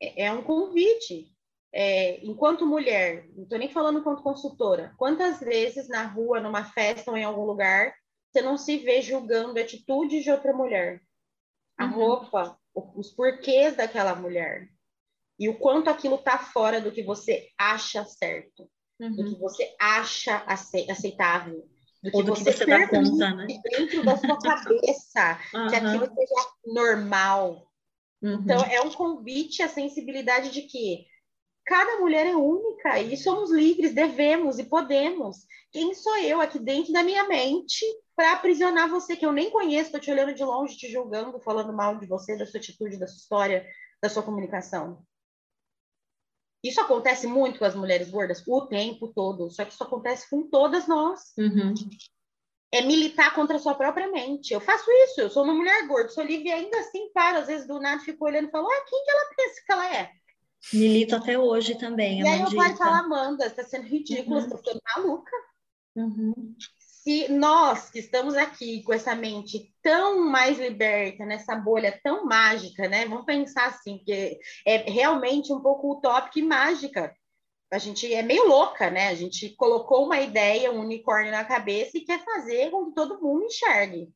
É, 0.00 0.24
é, 0.24 0.32
um 0.32 0.42
convite. 0.42 1.30
É, 1.70 2.24
enquanto 2.24 2.66
mulher, 2.66 3.28
não 3.36 3.42
estou 3.42 3.58
nem 3.58 3.70
falando 3.70 3.98
enquanto 3.98 4.22
consultora, 4.22 4.94
quantas 4.96 5.40
vezes 5.40 5.90
na 5.90 6.04
rua, 6.04 6.40
numa 6.40 6.64
festa 6.64 7.10
ou 7.10 7.18
em 7.18 7.24
algum 7.24 7.44
lugar, 7.44 7.94
você 8.32 8.40
não 8.40 8.56
se 8.56 8.78
vê 8.78 9.02
julgando 9.02 9.58
a 9.58 9.62
atitude 9.62 10.22
de 10.22 10.30
outra 10.30 10.54
mulher? 10.54 11.02
A 11.76 11.84
uhum. 11.84 11.92
roupa, 11.92 12.58
os 12.74 13.10
porquês 13.10 13.76
daquela 13.76 14.14
mulher. 14.14 14.70
E 15.38 15.50
o 15.50 15.58
quanto 15.58 15.90
aquilo 15.90 16.14
está 16.14 16.38
fora 16.38 16.80
do 16.80 16.90
que 16.90 17.02
você 17.02 17.50
acha 17.58 18.06
certo. 18.06 18.70
uhum. 18.98 19.14
do 19.14 19.24
que 19.26 19.38
você 19.38 19.76
acha 19.78 20.42
aceitável, 20.46 21.68
do 22.02 22.10
que, 22.10 22.22
você, 22.22 22.52
você 22.52 22.66
dá 22.66 22.88
conta, 22.88 23.34
né? 23.34 23.46
dentro 23.46 24.04
da 24.04 24.16
sua 24.16 24.38
cabeça, 24.38 25.38
uhum. 25.54 25.66
que 25.68 25.76
aquilo 25.76 26.06
seja 26.06 26.50
normal. 26.66 27.68
Uhum. 28.22 28.34
Então, 28.34 28.60
é 28.64 28.80
um 28.80 28.90
convite 28.90 29.62
à 29.62 29.68
sensibilidade 29.68 30.50
de 30.50 30.62
que 30.62 31.06
cada 31.66 31.98
mulher 31.98 32.26
é 32.26 32.36
única 32.36 33.00
e 33.00 33.16
somos 33.16 33.50
livres, 33.50 33.94
devemos 33.94 34.58
e 34.58 34.64
podemos. 34.64 35.38
Quem 35.70 35.92
sou 35.94 36.16
eu 36.18 36.40
aqui 36.40 36.58
dentro 36.58 36.92
da 36.92 37.02
minha 37.02 37.28
mente 37.28 37.84
para 38.16 38.32
aprisionar 38.32 38.88
você 38.88 39.16
que 39.16 39.26
eu 39.26 39.32
nem 39.32 39.50
conheço, 39.50 39.86
estou 39.86 40.00
te 40.00 40.10
olhando 40.10 40.34
de 40.34 40.42
longe, 40.42 40.76
te 40.76 40.90
julgando, 40.90 41.38
falando 41.40 41.72
mal 41.72 41.98
de 41.98 42.06
você, 42.06 42.36
da 42.36 42.46
sua 42.46 42.58
atitude, 42.58 42.98
da 42.98 43.06
sua 43.06 43.18
história, 43.18 43.66
da 44.02 44.08
sua 44.08 44.22
comunicação? 44.22 45.04
Isso 46.62 46.80
acontece 46.80 47.26
muito 47.26 47.58
com 47.58 47.64
as 47.64 47.74
mulheres 47.74 48.10
gordas 48.10 48.42
o 48.46 48.66
tempo 48.66 49.08
todo, 49.08 49.50
só 49.50 49.64
que 49.64 49.72
isso 49.72 49.82
acontece 49.82 50.28
com 50.28 50.48
todas 50.48 50.88
nós. 50.88 51.32
Uhum. 51.38 51.74
É 52.72 52.82
militar 52.82 53.34
contra 53.34 53.56
a 53.56 53.60
sua 53.60 53.74
própria 53.74 54.10
mente. 54.10 54.52
Eu 54.52 54.60
faço 54.60 54.90
isso, 54.90 55.20
eu 55.20 55.30
sou 55.30 55.44
uma 55.44 55.54
mulher 55.54 55.86
gorda, 55.86 56.10
sou 56.10 56.24
livre 56.24 56.48
e 56.48 56.52
ainda 56.52 56.78
assim 56.80 57.10
paro, 57.12 57.38
às 57.38 57.46
vezes 57.46 57.66
do 57.66 57.80
nada 57.80 58.02
fico 58.02 58.24
olhando 58.24 58.48
e 58.48 58.50
falo, 58.50 58.68
ah, 58.68 58.84
quem 58.88 59.04
que 59.04 59.10
ela 59.10 59.30
pensa 59.36 59.62
que 59.64 59.72
ela 59.72 59.96
é? 59.96 60.10
Milito 60.72 61.16
até 61.16 61.38
hoje 61.38 61.78
também. 61.78 62.20
E 62.20 62.28
aí 62.28 62.40
eu 62.40 62.54
paro 62.54 62.74
e 62.74 62.76
falo, 62.76 62.94
Amanda, 62.96 63.48
você 63.48 63.54
tá 63.54 63.64
sendo 63.64 63.86
ridícula, 63.86 64.40
uhum. 64.40 64.42
você 64.42 64.50
tá 64.50 64.58
sendo 64.58 64.80
maluca. 64.96 65.32
Uhum 65.96 66.56
se 67.08 67.26
nós 67.32 67.88
que 67.88 68.00
estamos 68.00 68.36
aqui 68.36 68.82
com 68.82 68.92
essa 68.92 69.14
mente 69.14 69.72
tão 69.82 70.26
mais 70.28 70.58
liberta, 70.58 71.24
nessa 71.24 71.56
bolha 71.56 71.98
tão 72.04 72.26
mágica, 72.26 72.86
né? 72.86 73.06
Vamos 73.06 73.24
pensar 73.24 73.68
assim, 73.68 73.96
que 74.04 74.38
é 74.66 74.76
realmente 74.90 75.50
um 75.50 75.58
pouco 75.58 75.92
utópica 75.94 76.38
e 76.38 76.42
mágica. 76.42 77.16
A 77.72 77.78
gente 77.78 78.12
é 78.12 78.22
meio 78.22 78.46
louca, 78.46 78.90
né? 78.90 79.08
A 79.08 79.14
gente 79.14 79.48
colocou 79.56 80.04
uma 80.04 80.20
ideia, 80.20 80.70
um 80.70 80.80
unicórnio 80.80 81.32
na 81.32 81.46
cabeça 81.46 81.96
e 81.96 82.04
quer 82.04 82.22
fazer 82.22 82.70
com 82.70 82.86
que 82.86 82.94
todo 82.94 83.22
mundo 83.22 83.46
enxergue 83.46 84.12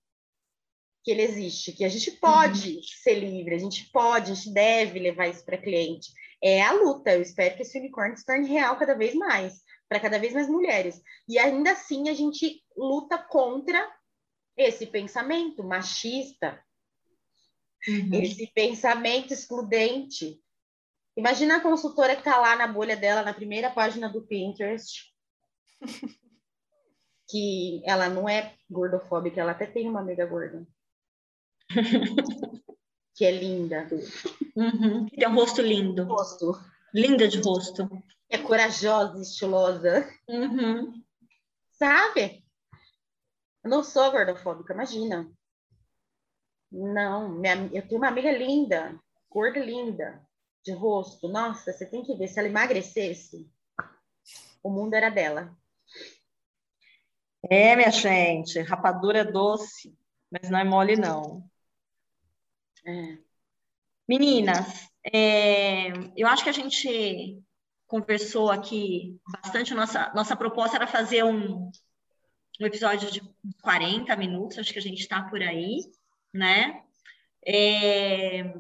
que 1.03 1.11
ele 1.11 1.22
existe, 1.22 1.72
que 1.72 1.86
a 1.86 1.88
gente 1.88 2.11
pode 2.12 2.76
uhum. 2.76 2.82
ser 3.03 3.14
livre, 3.14 3.55
a 3.55 3.59
gente 3.59 3.90
pode, 3.90 4.30
a 4.30 4.34
gente 4.34 4.53
deve 4.53 4.99
levar 4.99 5.28
isso 5.28 5.45
para 5.47 5.57
cliente. 5.57 6.12
É 6.45 6.61
a 6.61 6.72
luta. 6.72 7.14
Eu 7.14 7.22
espero 7.22 7.57
que 7.57 7.62
esse 7.62 7.78
unicórnio 7.78 8.18
se 8.18 8.26
torne 8.26 8.47
real 8.47 8.76
cada 8.76 8.95
vez 8.95 9.14
mais 9.14 9.55
para 9.93 10.01
cada 10.01 10.18
vez 10.18 10.32
mais 10.32 10.49
mulheres. 10.49 11.03
E 11.28 11.38
ainda 11.38 11.72
assim 11.72 12.09
a 12.09 12.14
gente 12.14 12.64
luta 12.74 13.18
contra 13.18 13.95
esse 14.57 14.86
pensamento 14.86 15.62
machista, 15.62 16.59
uhum. 17.86 18.14
esse 18.14 18.47
pensamento 18.55 19.34
excludente. 19.34 20.40
Imagina 21.14 21.57
a 21.57 21.61
consultora 21.61 22.14
que 22.14 22.22
está 22.22 22.38
lá 22.38 22.57
na 22.57 22.66
bolha 22.66 22.97
dela, 22.97 23.22
na 23.22 23.34
primeira 23.34 23.68
página 23.68 24.09
do 24.09 24.22
Pinterest, 24.22 25.12
que 27.28 27.82
ela 27.84 28.09
não 28.09 28.26
é 28.26 28.55
gordofóbica, 28.70 29.43
ela 29.43 29.53
até 29.53 29.66
tem 29.66 29.86
uma 29.90 30.01
amiga 30.01 30.24
gorda. 30.24 30.66
que 33.14 33.26
é 33.26 33.30
linda. 33.30 33.86
Uhum. 34.57 35.07
Tem 35.11 35.28
um 35.28 35.34
rosto 35.34 35.61
lindo. 35.61 36.05
Rosto. 36.05 36.59
Linda 36.95 37.28
de 37.28 37.43
rosto 37.43 37.86
é 38.32 38.38
corajosa, 38.38 39.20
estilosa. 39.20 40.08
Uhum. 40.26 41.04
Sabe? 41.72 42.42
Eu 43.62 43.70
não 43.70 43.84
sou 43.84 44.10
gordofóbica, 44.10 44.72
imagina. 44.72 45.30
Não, 46.70 47.28
minha, 47.28 47.68
eu 47.72 47.86
tenho 47.86 48.00
uma 48.00 48.08
amiga 48.08 48.32
linda, 48.32 48.98
gorda 49.28 49.60
linda, 49.60 50.26
de 50.64 50.72
rosto. 50.72 51.28
Nossa, 51.28 51.72
você 51.72 51.84
tem 51.84 52.02
que 52.02 52.14
ver, 52.14 52.28
se 52.28 52.38
ela 52.38 52.48
emagrecesse, 52.48 53.46
o 54.62 54.70
mundo 54.70 54.94
era 54.94 55.10
dela. 55.10 55.54
É, 57.50 57.76
minha 57.76 57.90
gente, 57.90 58.60
rapadura 58.60 59.18
é 59.18 59.24
doce, 59.24 59.94
mas 60.30 60.48
não 60.48 60.58
é 60.58 60.64
mole, 60.64 60.96
não. 60.96 61.44
É. 62.86 63.18
Meninas, 64.08 64.88
é, 65.12 65.88
eu 66.16 66.26
acho 66.26 66.42
que 66.42 66.50
a 66.50 66.54
gente 66.54 67.42
conversou 67.93 68.51
aqui 68.51 69.20
bastante. 69.28 69.74
Nossa, 69.74 70.11
nossa 70.14 70.34
proposta 70.34 70.78
era 70.78 70.86
fazer 70.86 71.22
um, 71.24 71.70
um 72.59 72.66
episódio 72.66 73.11
de 73.11 73.20
40 73.61 74.16
minutos, 74.16 74.59
acho 74.59 74.72
que 74.72 74.78
a 74.78 74.82
gente 74.82 75.01
está 75.01 75.20
por 75.24 75.43
aí, 75.43 75.80
né? 76.32 76.82
É... 77.47 78.55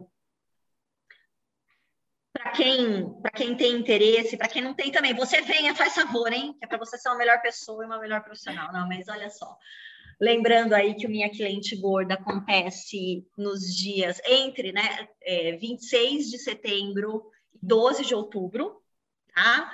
Para 2.30 2.50
quem, 2.50 3.14
quem 3.34 3.56
tem 3.56 3.74
interesse, 3.74 4.36
para 4.36 4.48
quem 4.48 4.60
não 4.60 4.74
tem 4.74 4.92
também, 4.92 5.14
você 5.14 5.40
venha, 5.40 5.74
faz 5.74 5.94
favor, 5.94 6.30
hein? 6.30 6.54
Que 6.58 6.66
é 6.66 6.68
para 6.68 6.76
você 6.76 6.98
ser 6.98 7.08
uma 7.08 7.16
melhor 7.16 7.40
pessoa 7.40 7.82
e 7.82 7.86
uma 7.86 7.98
melhor 7.98 8.22
profissional. 8.22 8.70
Não, 8.70 8.86
mas 8.86 9.08
olha 9.08 9.30
só. 9.30 9.56
Lembrando 10.20 10.74
aí 10.74 10.94
que 10.94 11.06
o 11.06 11.10
Minha 11.10 11.30
Cliente 11.30 11.74
Gorda 11.76 12.14
acontece 12.14 13.26
nos 13.36 13.74
dias 13.74 14.20
entre 14.26 14.72
né, 14.72 15.08
é, 15.22 15.56
26 15.56 16.30
de 16.30 16.38
setembro 16.38 17.30
e 17.54 17.58
12 17.62 18.04
de 18.04 18.14
outubro, 18.14 18.81
tá? 19.34 19.70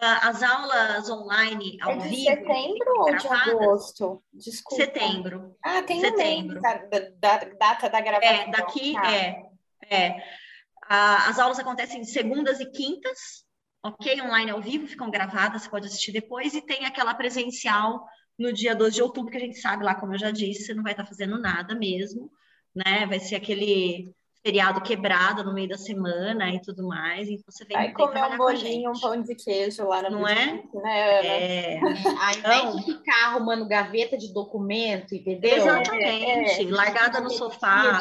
Ah, 0.00 0.28
as 0.28 0.42
aulas 0.42 1.10
online 1.10 1.76
ao 1.80 1.92
é 1.92 1.96
de 1.96 2.08
vivo. 2.08 2.22
setembro 2.22 3.00
ou 3.00 3.16
de 3.16 3.26
agosto? 3.26 4.22
Desculpa. 4.32 4.84
Setembro. 4.84 5.56
Ah, 5.62 5.82
tem 5.82 6.00
setembro. 6.00 6.60
Da, 6.60 6.74
da, 7.20 7.38
data 7.58 7.88
da 7.88 8.00
gravação. 8.00 8.30
É, 8.30 8.50
daqui 8.50 8.92
tá. 8.92 9.12
é. 9.12 9.42
é. 9.90 10.22
as 10.88 11.38
aulas 11.38 11.58
acontecem 11.58 12.04
segundas 12.04 12.60
e 12.60 12.70
quintas, 12.70 13.44
ok? 13.82 14.20
Online 14.22 14.52
ao 14.52 14.62
vivo, 14.62 14.86
ficam 14.86 15.10
gravadas, 15.10 15.62
você 15.62 15.68
pode 15.68 15.86
assistir 15.86 16.12
depois, 16.12 16.54
e 16.54 16.62
tem 16.62 16.84
aquela 16.86 17.14
presencial 17.14 18.06
no 18.38 18.52
dia 18.52 18.76
12 18.76 18.94
de 18.94 19.02
outubro, 19.02 19.32
que 19.32 19.36
a 19.36 19.40
gente 19.40 19.58
sabe 19.58 19.82
lá, 19.82 19.96
como 19.96 20.14
eu 20.14 20.18
já 20.18 20.30
disse, 20.30 20.64
você 20.64 20.74
não 20.74 20.84
vai 20.84 20.92
estar 20.92 21.04
fazendo 21.04 21.40
nada 21.40 21.74
mesmo, 21.74 22.30
né? 22.72 23.04
Vai 23.06 23.18
ser 23.18 23.34
aquele 23.34 24.14
feriado 24.42 24.80
quebrado 24.80 25.44
no 25.44 25.52
meio 25.52 25.68
da 25.68 25.76
semana 25.76 26.50
e 26.50 26.60
tudo 26.60 26.86
mais. 26.86 27.28
Então 27.28 27.44
você 27.48 27.64
vem 27.64 27.76
Vai 27.76 27.92
comer 27.92 28.24
um 28.24 28.36
bolinho, 28.36 28.90
um 28.90 29.00
pão 29.00 29.20
de 29.20 29.34
queijo 29.34 29.86
lá 29.86 30.02
na 30.02 30.10
Não 30.10 30.26
é? 30.26 30.62
né? 30.74 31.74
É. 31.74 31.80
Ao 31.80 32.38
invés 32.38 32.76
de 32.76 32.92
ficar 32.92 33.26
arrumando 33.26 33.68
gaveta 33.68 34.16
de 34.16 34.32
documento, 34.32 35.14
entendeu? 35.14 35.56
Exatamente. 35.56 36.60
É, 36.60 36.62
é. 36.62 36.70
Largada 36.70 37.20
no 37.20 37.30
sofá. 37.30 38.00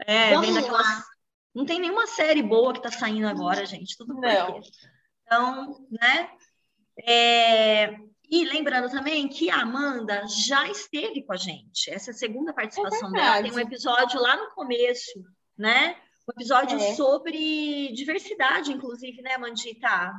É, 0.00 0.34
Vamos 0.34 0.46
vendo 0.46 0.58
aquelas... 0.58 1.04
Não 1.54 1.64
tem 1.64 1.80
nenhuma 1.80 2.06
série 2.06 2.42
boa 2.42 2.72
que 2.72 2.82
tá 2.82 2.90
saindo 2.90 3.26
agora, 3.26 3.64
gente. 3.66 3.96
Tudo 3.96 4.14
por 4.14 4.20
Não. 4.20 4.60
Então, 5.24 5.86
né? 5.90 6.28
É... 7.04 7.96
E 8.30 8.44
lembrando 8.44 8.90
também 8.90 9.26
que 9.26 9.48
a 9.48 9.62
Amanda 9.62 10.26
já 10.28 10.68
esteve 10.68 11.22
com 11.22 11.32
a 11.32 11.36
gente. 11.36 11.90
Essa 11.90 12.10
é 12.10 12.12
a 12.12 12.16
segunda 12.16 12.52
participação 12.52 13.08
é 13.08 13.12
dela. 13.12 13.42
Tem 13.42 13.52
um 13.52 13.58
episódio 13.58 14.20
lá 14.20 14.36
no 14.36 14.50
começo 14.50 15.18
né? 15.58 15.96
Um 16.28 16.32
episódio 16.32 16.78
é. 16.78 16.94
sobre 16.94 17.92
diversidade, 17.92 18.72
inclusive, 18.72 19.20
né, 19.22 19.36
Mandita? 19.38 20.12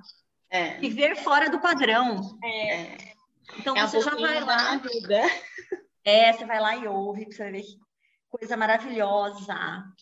É. 0.50 0.78
Viver 0.80 1.16
fora 1.18 1.50
do 1.50 1.60
padrão. 1.60 2.38
É. 2.44 2.98
Então 3.58 3.76
é 3.76 3.88
você 3.88 4.02
já 4.02 4.16
vai 4.16 4.44
lá. 4.44 4.76
Vida. 4.78 5.22
É, 6.04 6.34
você 6.34 6.46
vai 6.46 6.60
lá 6.60 6.76
e 6.76 6.88
ouve, 6.88 7.26
pra 7.26 7.36
você 7.36 7.52
ver 7.52 7.62
que 7.62 7.80
coisa 8.30 8.56
maravilhosa 8.56 9.56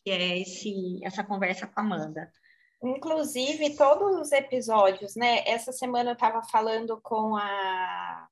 que 0.04 0.10
é 0.12 0.40
esse, 0.40 1.00
essa 1.04 1.24
conversa 1.24 1.68
com 1.68 1.80
a 1.80 1.84
Amanda. 1.84 2.32
Inclusive, 2.84 3.76
todos 3.76 4.20
os 4.20 4.32
episódios, 4.32 5.16
né? 5.16 5.44
Essa 5.48 5.72
semana 5.72 6.12
eu 6.12 6.14
estava 6.14 6.44
falando 6.44 7.00
com 7.02 7.36
a 7.36 8.28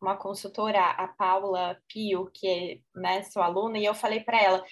uma 0.00 0.16
consultora, 0.16 0.80
a 0.80 1.06
Paula 1.08 1.78
Pio, 1.86 2.30
que 2.32 2.48
é 2.48 2.98
né, 2.98 3.22
sua 3.22 3.44
aluna, 3.44 3.78
e 3.78 3.84
eu 3.84 3.94
falei 3.94 4.20
para 4.20 4.42
ela: 4.42 4.64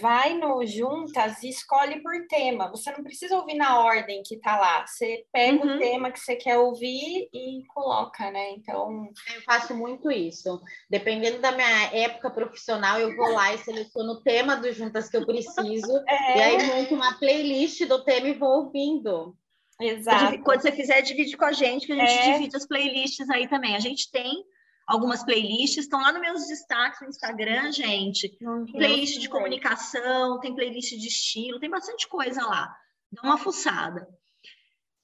vai 0.00 0.34
no 0.34 0.64
Juntas 0.66 1.42
e 1.42 1.48
escolhe 1.48 2.02
por 2.02 2.26
tema. 2.28 2.68
Você 2.70 2.90
não 2.92 3.02
precisa 3.02 3.36
ouvir 3.36 3.54
na 3.54 3.80
ordem 3.80 4.22
que 4.22 4.38
tá 4.38 4.58
lá. 4.58 4.86
Você 4.86 5.24
pega 5.32 5.64
uhum. 5.64 5.76
o 5.76 5.78
tema 5.78 6.10
que 6.10 6.20
você 6.20 6.36
quer 6.36 6.58
ouvir 6.58 7.28
e 7.32 7.64
coloca, 7.68 8.30
né? 8.30 8.50
Então. 8.50 9.08
Eu 9.34 9.42
faço 9.42 9.74
muito 9.74 10.10
isso. 10.10 10.60
Dependendo 10.90 11.38
da 11.38 11.52
minha 11.52 11.84
época 11.92 12.30
profissional, 12.30 13.00
eu 13.00 13.16
vou 13.16 13.32
lá 13.32 13.54
e 13.54 13.58
seleciono 13.58 14.12
o 14.12 14.22
tema 14.22 14.56
do 14.56 14.70
Juntas 14.72 15.08
que 15.08 15.16
eu 15.16 15.26
preciso. 15.26 15.88
É. 16.08 16.38
E 16.38 16.42
aí 16.42 16.66
monto 16.66 16.94
uma 16.94 17.18
playlist 17.18 17.84
do 17.86 18.02
tema 18.02 18.28
e 18.28 18.34
vou 18.34 18.64
ouvindo. 18.64 19.36
Exato. 19.80 20.42
Quando 20.42 20.62
você 20.62 20.72
quiser, 20.72 21.02
divide 21.02 21.36
com 21.36 21.44
a 21.44 21.52
gente, 21.52 21.86
que 21.86 21.92
a 21.92 21.96
gente 21.96 22.28
é. 22.28 22.32
divide 22.32 22.56
as 22.56 22.66
playlists 22.66 23.28
aí 23.30 23.46
também. 23.46 23.76
A 23.76 23.80
gente 23.80 24.10
tem 24.10 24.44
algumas 24.88 25.22
playlists, 25.22 25.84
estão 25.84 26.00
lá 26.00 26.10
nos 26.10 26.22
meus 26.22 26.46
destaques 26.46 27.02
no 27.02 27.08
Instagram, 27.08 27.70
gente. 27.70 28.36
Uhum. 28.40 28.64
Playlist 28.64 29.20
de 29.20 29.28
comunicação, 29.28 30.40
tem 30.40 30.54
playlist 30.54 30.96
de 30.96 31.06
estilo, 31.06 31.60
tem 31.60 31.68
bastante 31.68 32.08
coisa 32.08 32.42
lá. 32.42 32.74
Dá 33.12 33.22
uma 33.22 33.36
fuçada. 33.36 34.08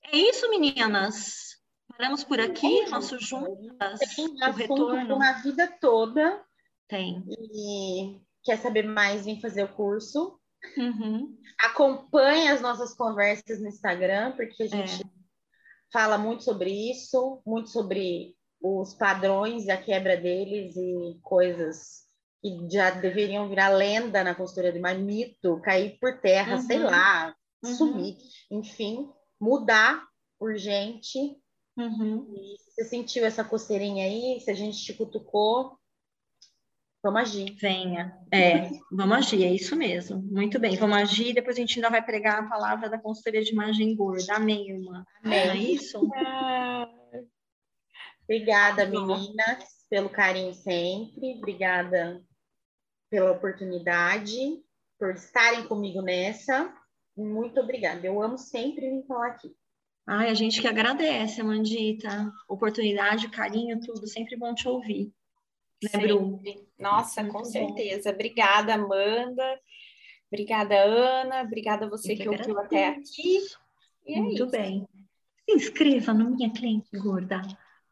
É 0.02 0.16
isso, 0.16 0.48
meninas. 0.48 1.54
Paramos 1.96 2.24
por 2.24 2.40
aqui, 2.40 2.80
é 2.80 2.88
nosso 2.88 3.18
juntas, 3.20 4.00
tem 4.16 4.26
o 4.26 4.52
retorno. 4.52 5.16
uma 5.16 5.32
vida 5.34 5.70
toda. 5.80 6.42
Tem. 6.88 7.22
E 7.28 8.20
quer 8.42 8.58
saber 8.58 8.84
mais, 8.84 9.26
vem 9.26 9.40
fazer 9.40 9.64
o 9.64 9.74
curso. 9.74 10.40
Uhum. 10.76 11.38
Acompanhe 11.60 12.48
as 12.48 12.60
nossas 12.60 12.94
conversas 12.94 13.60
no 13.60 13.68
Instagram, 13.68 14.32
porque 14.32 14.64
a 14.64 14.66
gente 14.66 15.02
é 15.02 15.14
fala 15.92 16.18
muito 16.18 16.42
sobre 16.42 16.70
isso, 16.90 17.40
muito 17.46 17.70
sobre 17.70 18.34
os 18.66 18.94
padrões 18.94 19.66
e 19.66 19.70
a 19.70 19.76
quebra 19.76 20.16
deles 20.16 20.74
e 20.74 21.18
coisas 21.22 22.04
que 22.40 22.66
já 22.70 22.90
deveriam 22.90 23.46
virar 23.46 23.68
lenda 23.68 24.24
na 24.24 24.34
consultoria 24.34 24.72
de 24.72 24.78
mais 24.78 24.98
mito, 24.98 25.60
cair 25.60 25.98
por 26.00 26.18
terra, 26.20 26.56
uhum. 26.56 26.62
sei 26.62 26.78
lá, 26.78 27.36
uhum. 27.62 27.74
sumir, 27.74 28.16
enfim, 28.50 29.10
mudar 29.38 30.02
urgente. 30.40 31.18
Uhum. 31.76 32.32
E 32.34 32.56
você 32.58 32.84
sentiu 32.84 33.26
essa 33.26 33.44
coceirinha 33.44 34.06
aí, 34.06 34.40
se 34.40 34.50
a 34.50 34.54
gente 34.54 34.82
te 34.82 34.94
cutucou, 34.94 35.76
vamos 37.02 37.20
agir. 37.20 37.54
Venha, 37.60 38.16
é, 38.32 38.70
vamos 38.90 39.18
agir, 39.18 39.44
é 39.44 39.52
isso 39.52 39.76
mesmo. 39.76 40.22
Muito 40.22 40.58
bem, 40.58 40.74
vamos 40.76 40.96
agir, 40.96 41.34
depois 41.34 41.58
a 41.58 41.60
gente 41.60 41.76
ainda 41.76 41.90
vai 41.90 42.02
pregar 42.02 42.38
a 42.38 42.48
palavra 42.48 42.88
da 42.88 42.98
consultoria 42.98 43.42
de 43.42 43.52
imagem 43.52 43.94
gorda. 43.94 44.36
Amém, 44.36 44.70
irmã. 44.70 45.04
Amém. 45.22 45.38
É 45.38 45.56
isso? 45.56 46.00
Obrigada, 48.24 48.86
meninas, 48.86 49.84
pelo 49.88 50.08
carinho 50.08 50.54
sempre. 50.54 51.36
Obrigada 51.36 52.22
pela 53.10 53.32
oportunidade, 53.32 54.62
por 54.98 55.14
estarem 55.14 55.68
comigo 55.68 56.00
nessa. 56.00 56.74
Muito 57.16 57.60
obrigada. 57.60 58.04
Eu 58.06 58.20
amo 58.20 58.38
sempre 58.38 58.90
vir 58.90 59.06
falar 59.06 59.28
aqui. 59.28 59.54
Ai, 60.06 60.30
a 60.30 60.34
gente 60.34 60.60
que 60.60 60.66
agradece, 60.66 61.40
Amandita. 61.40 62.32
Oportunidade, 62.48 63.28
carinho, 63.28 63.78
tudo. 63.80 64.06
Sempre 64.06 64.36
bom 64.36 64.54
te 64.54 64.68
ouvir. 64.68 65.12
Né, 65.82 66.00
Bru? 66.00 66.40
Nossa, 66.78 67.22
Muito 67.22 67.32
com 67.32 67.42
bom. 67.42 67.44
certeza. 67.44 68.10
Obrigada, 68.10 68.74
Amanda. 68.74 69.60
Obrigada, 70.32 70.74
Ana. 70.82 71.42
Obrigada 71.42 71.86
a 71.86 71.88
você 71.88 72.16
que, 72.16 72.22
que 72.22 72.28
ouviu 72.28 72.58
até 72.58 72.88
aqui. 72.88 73.38
É 74.06 74.20
Muito 74.20 74.42
isso. 74.42 74.50
bem. 74.50 74.88
Se 75.48 75.56
inscreva 75.56 76.14
no 76.14 76.30
Minha 76.30 76.50
Cliente 76.50 76.90
Gorda 76.98 77.42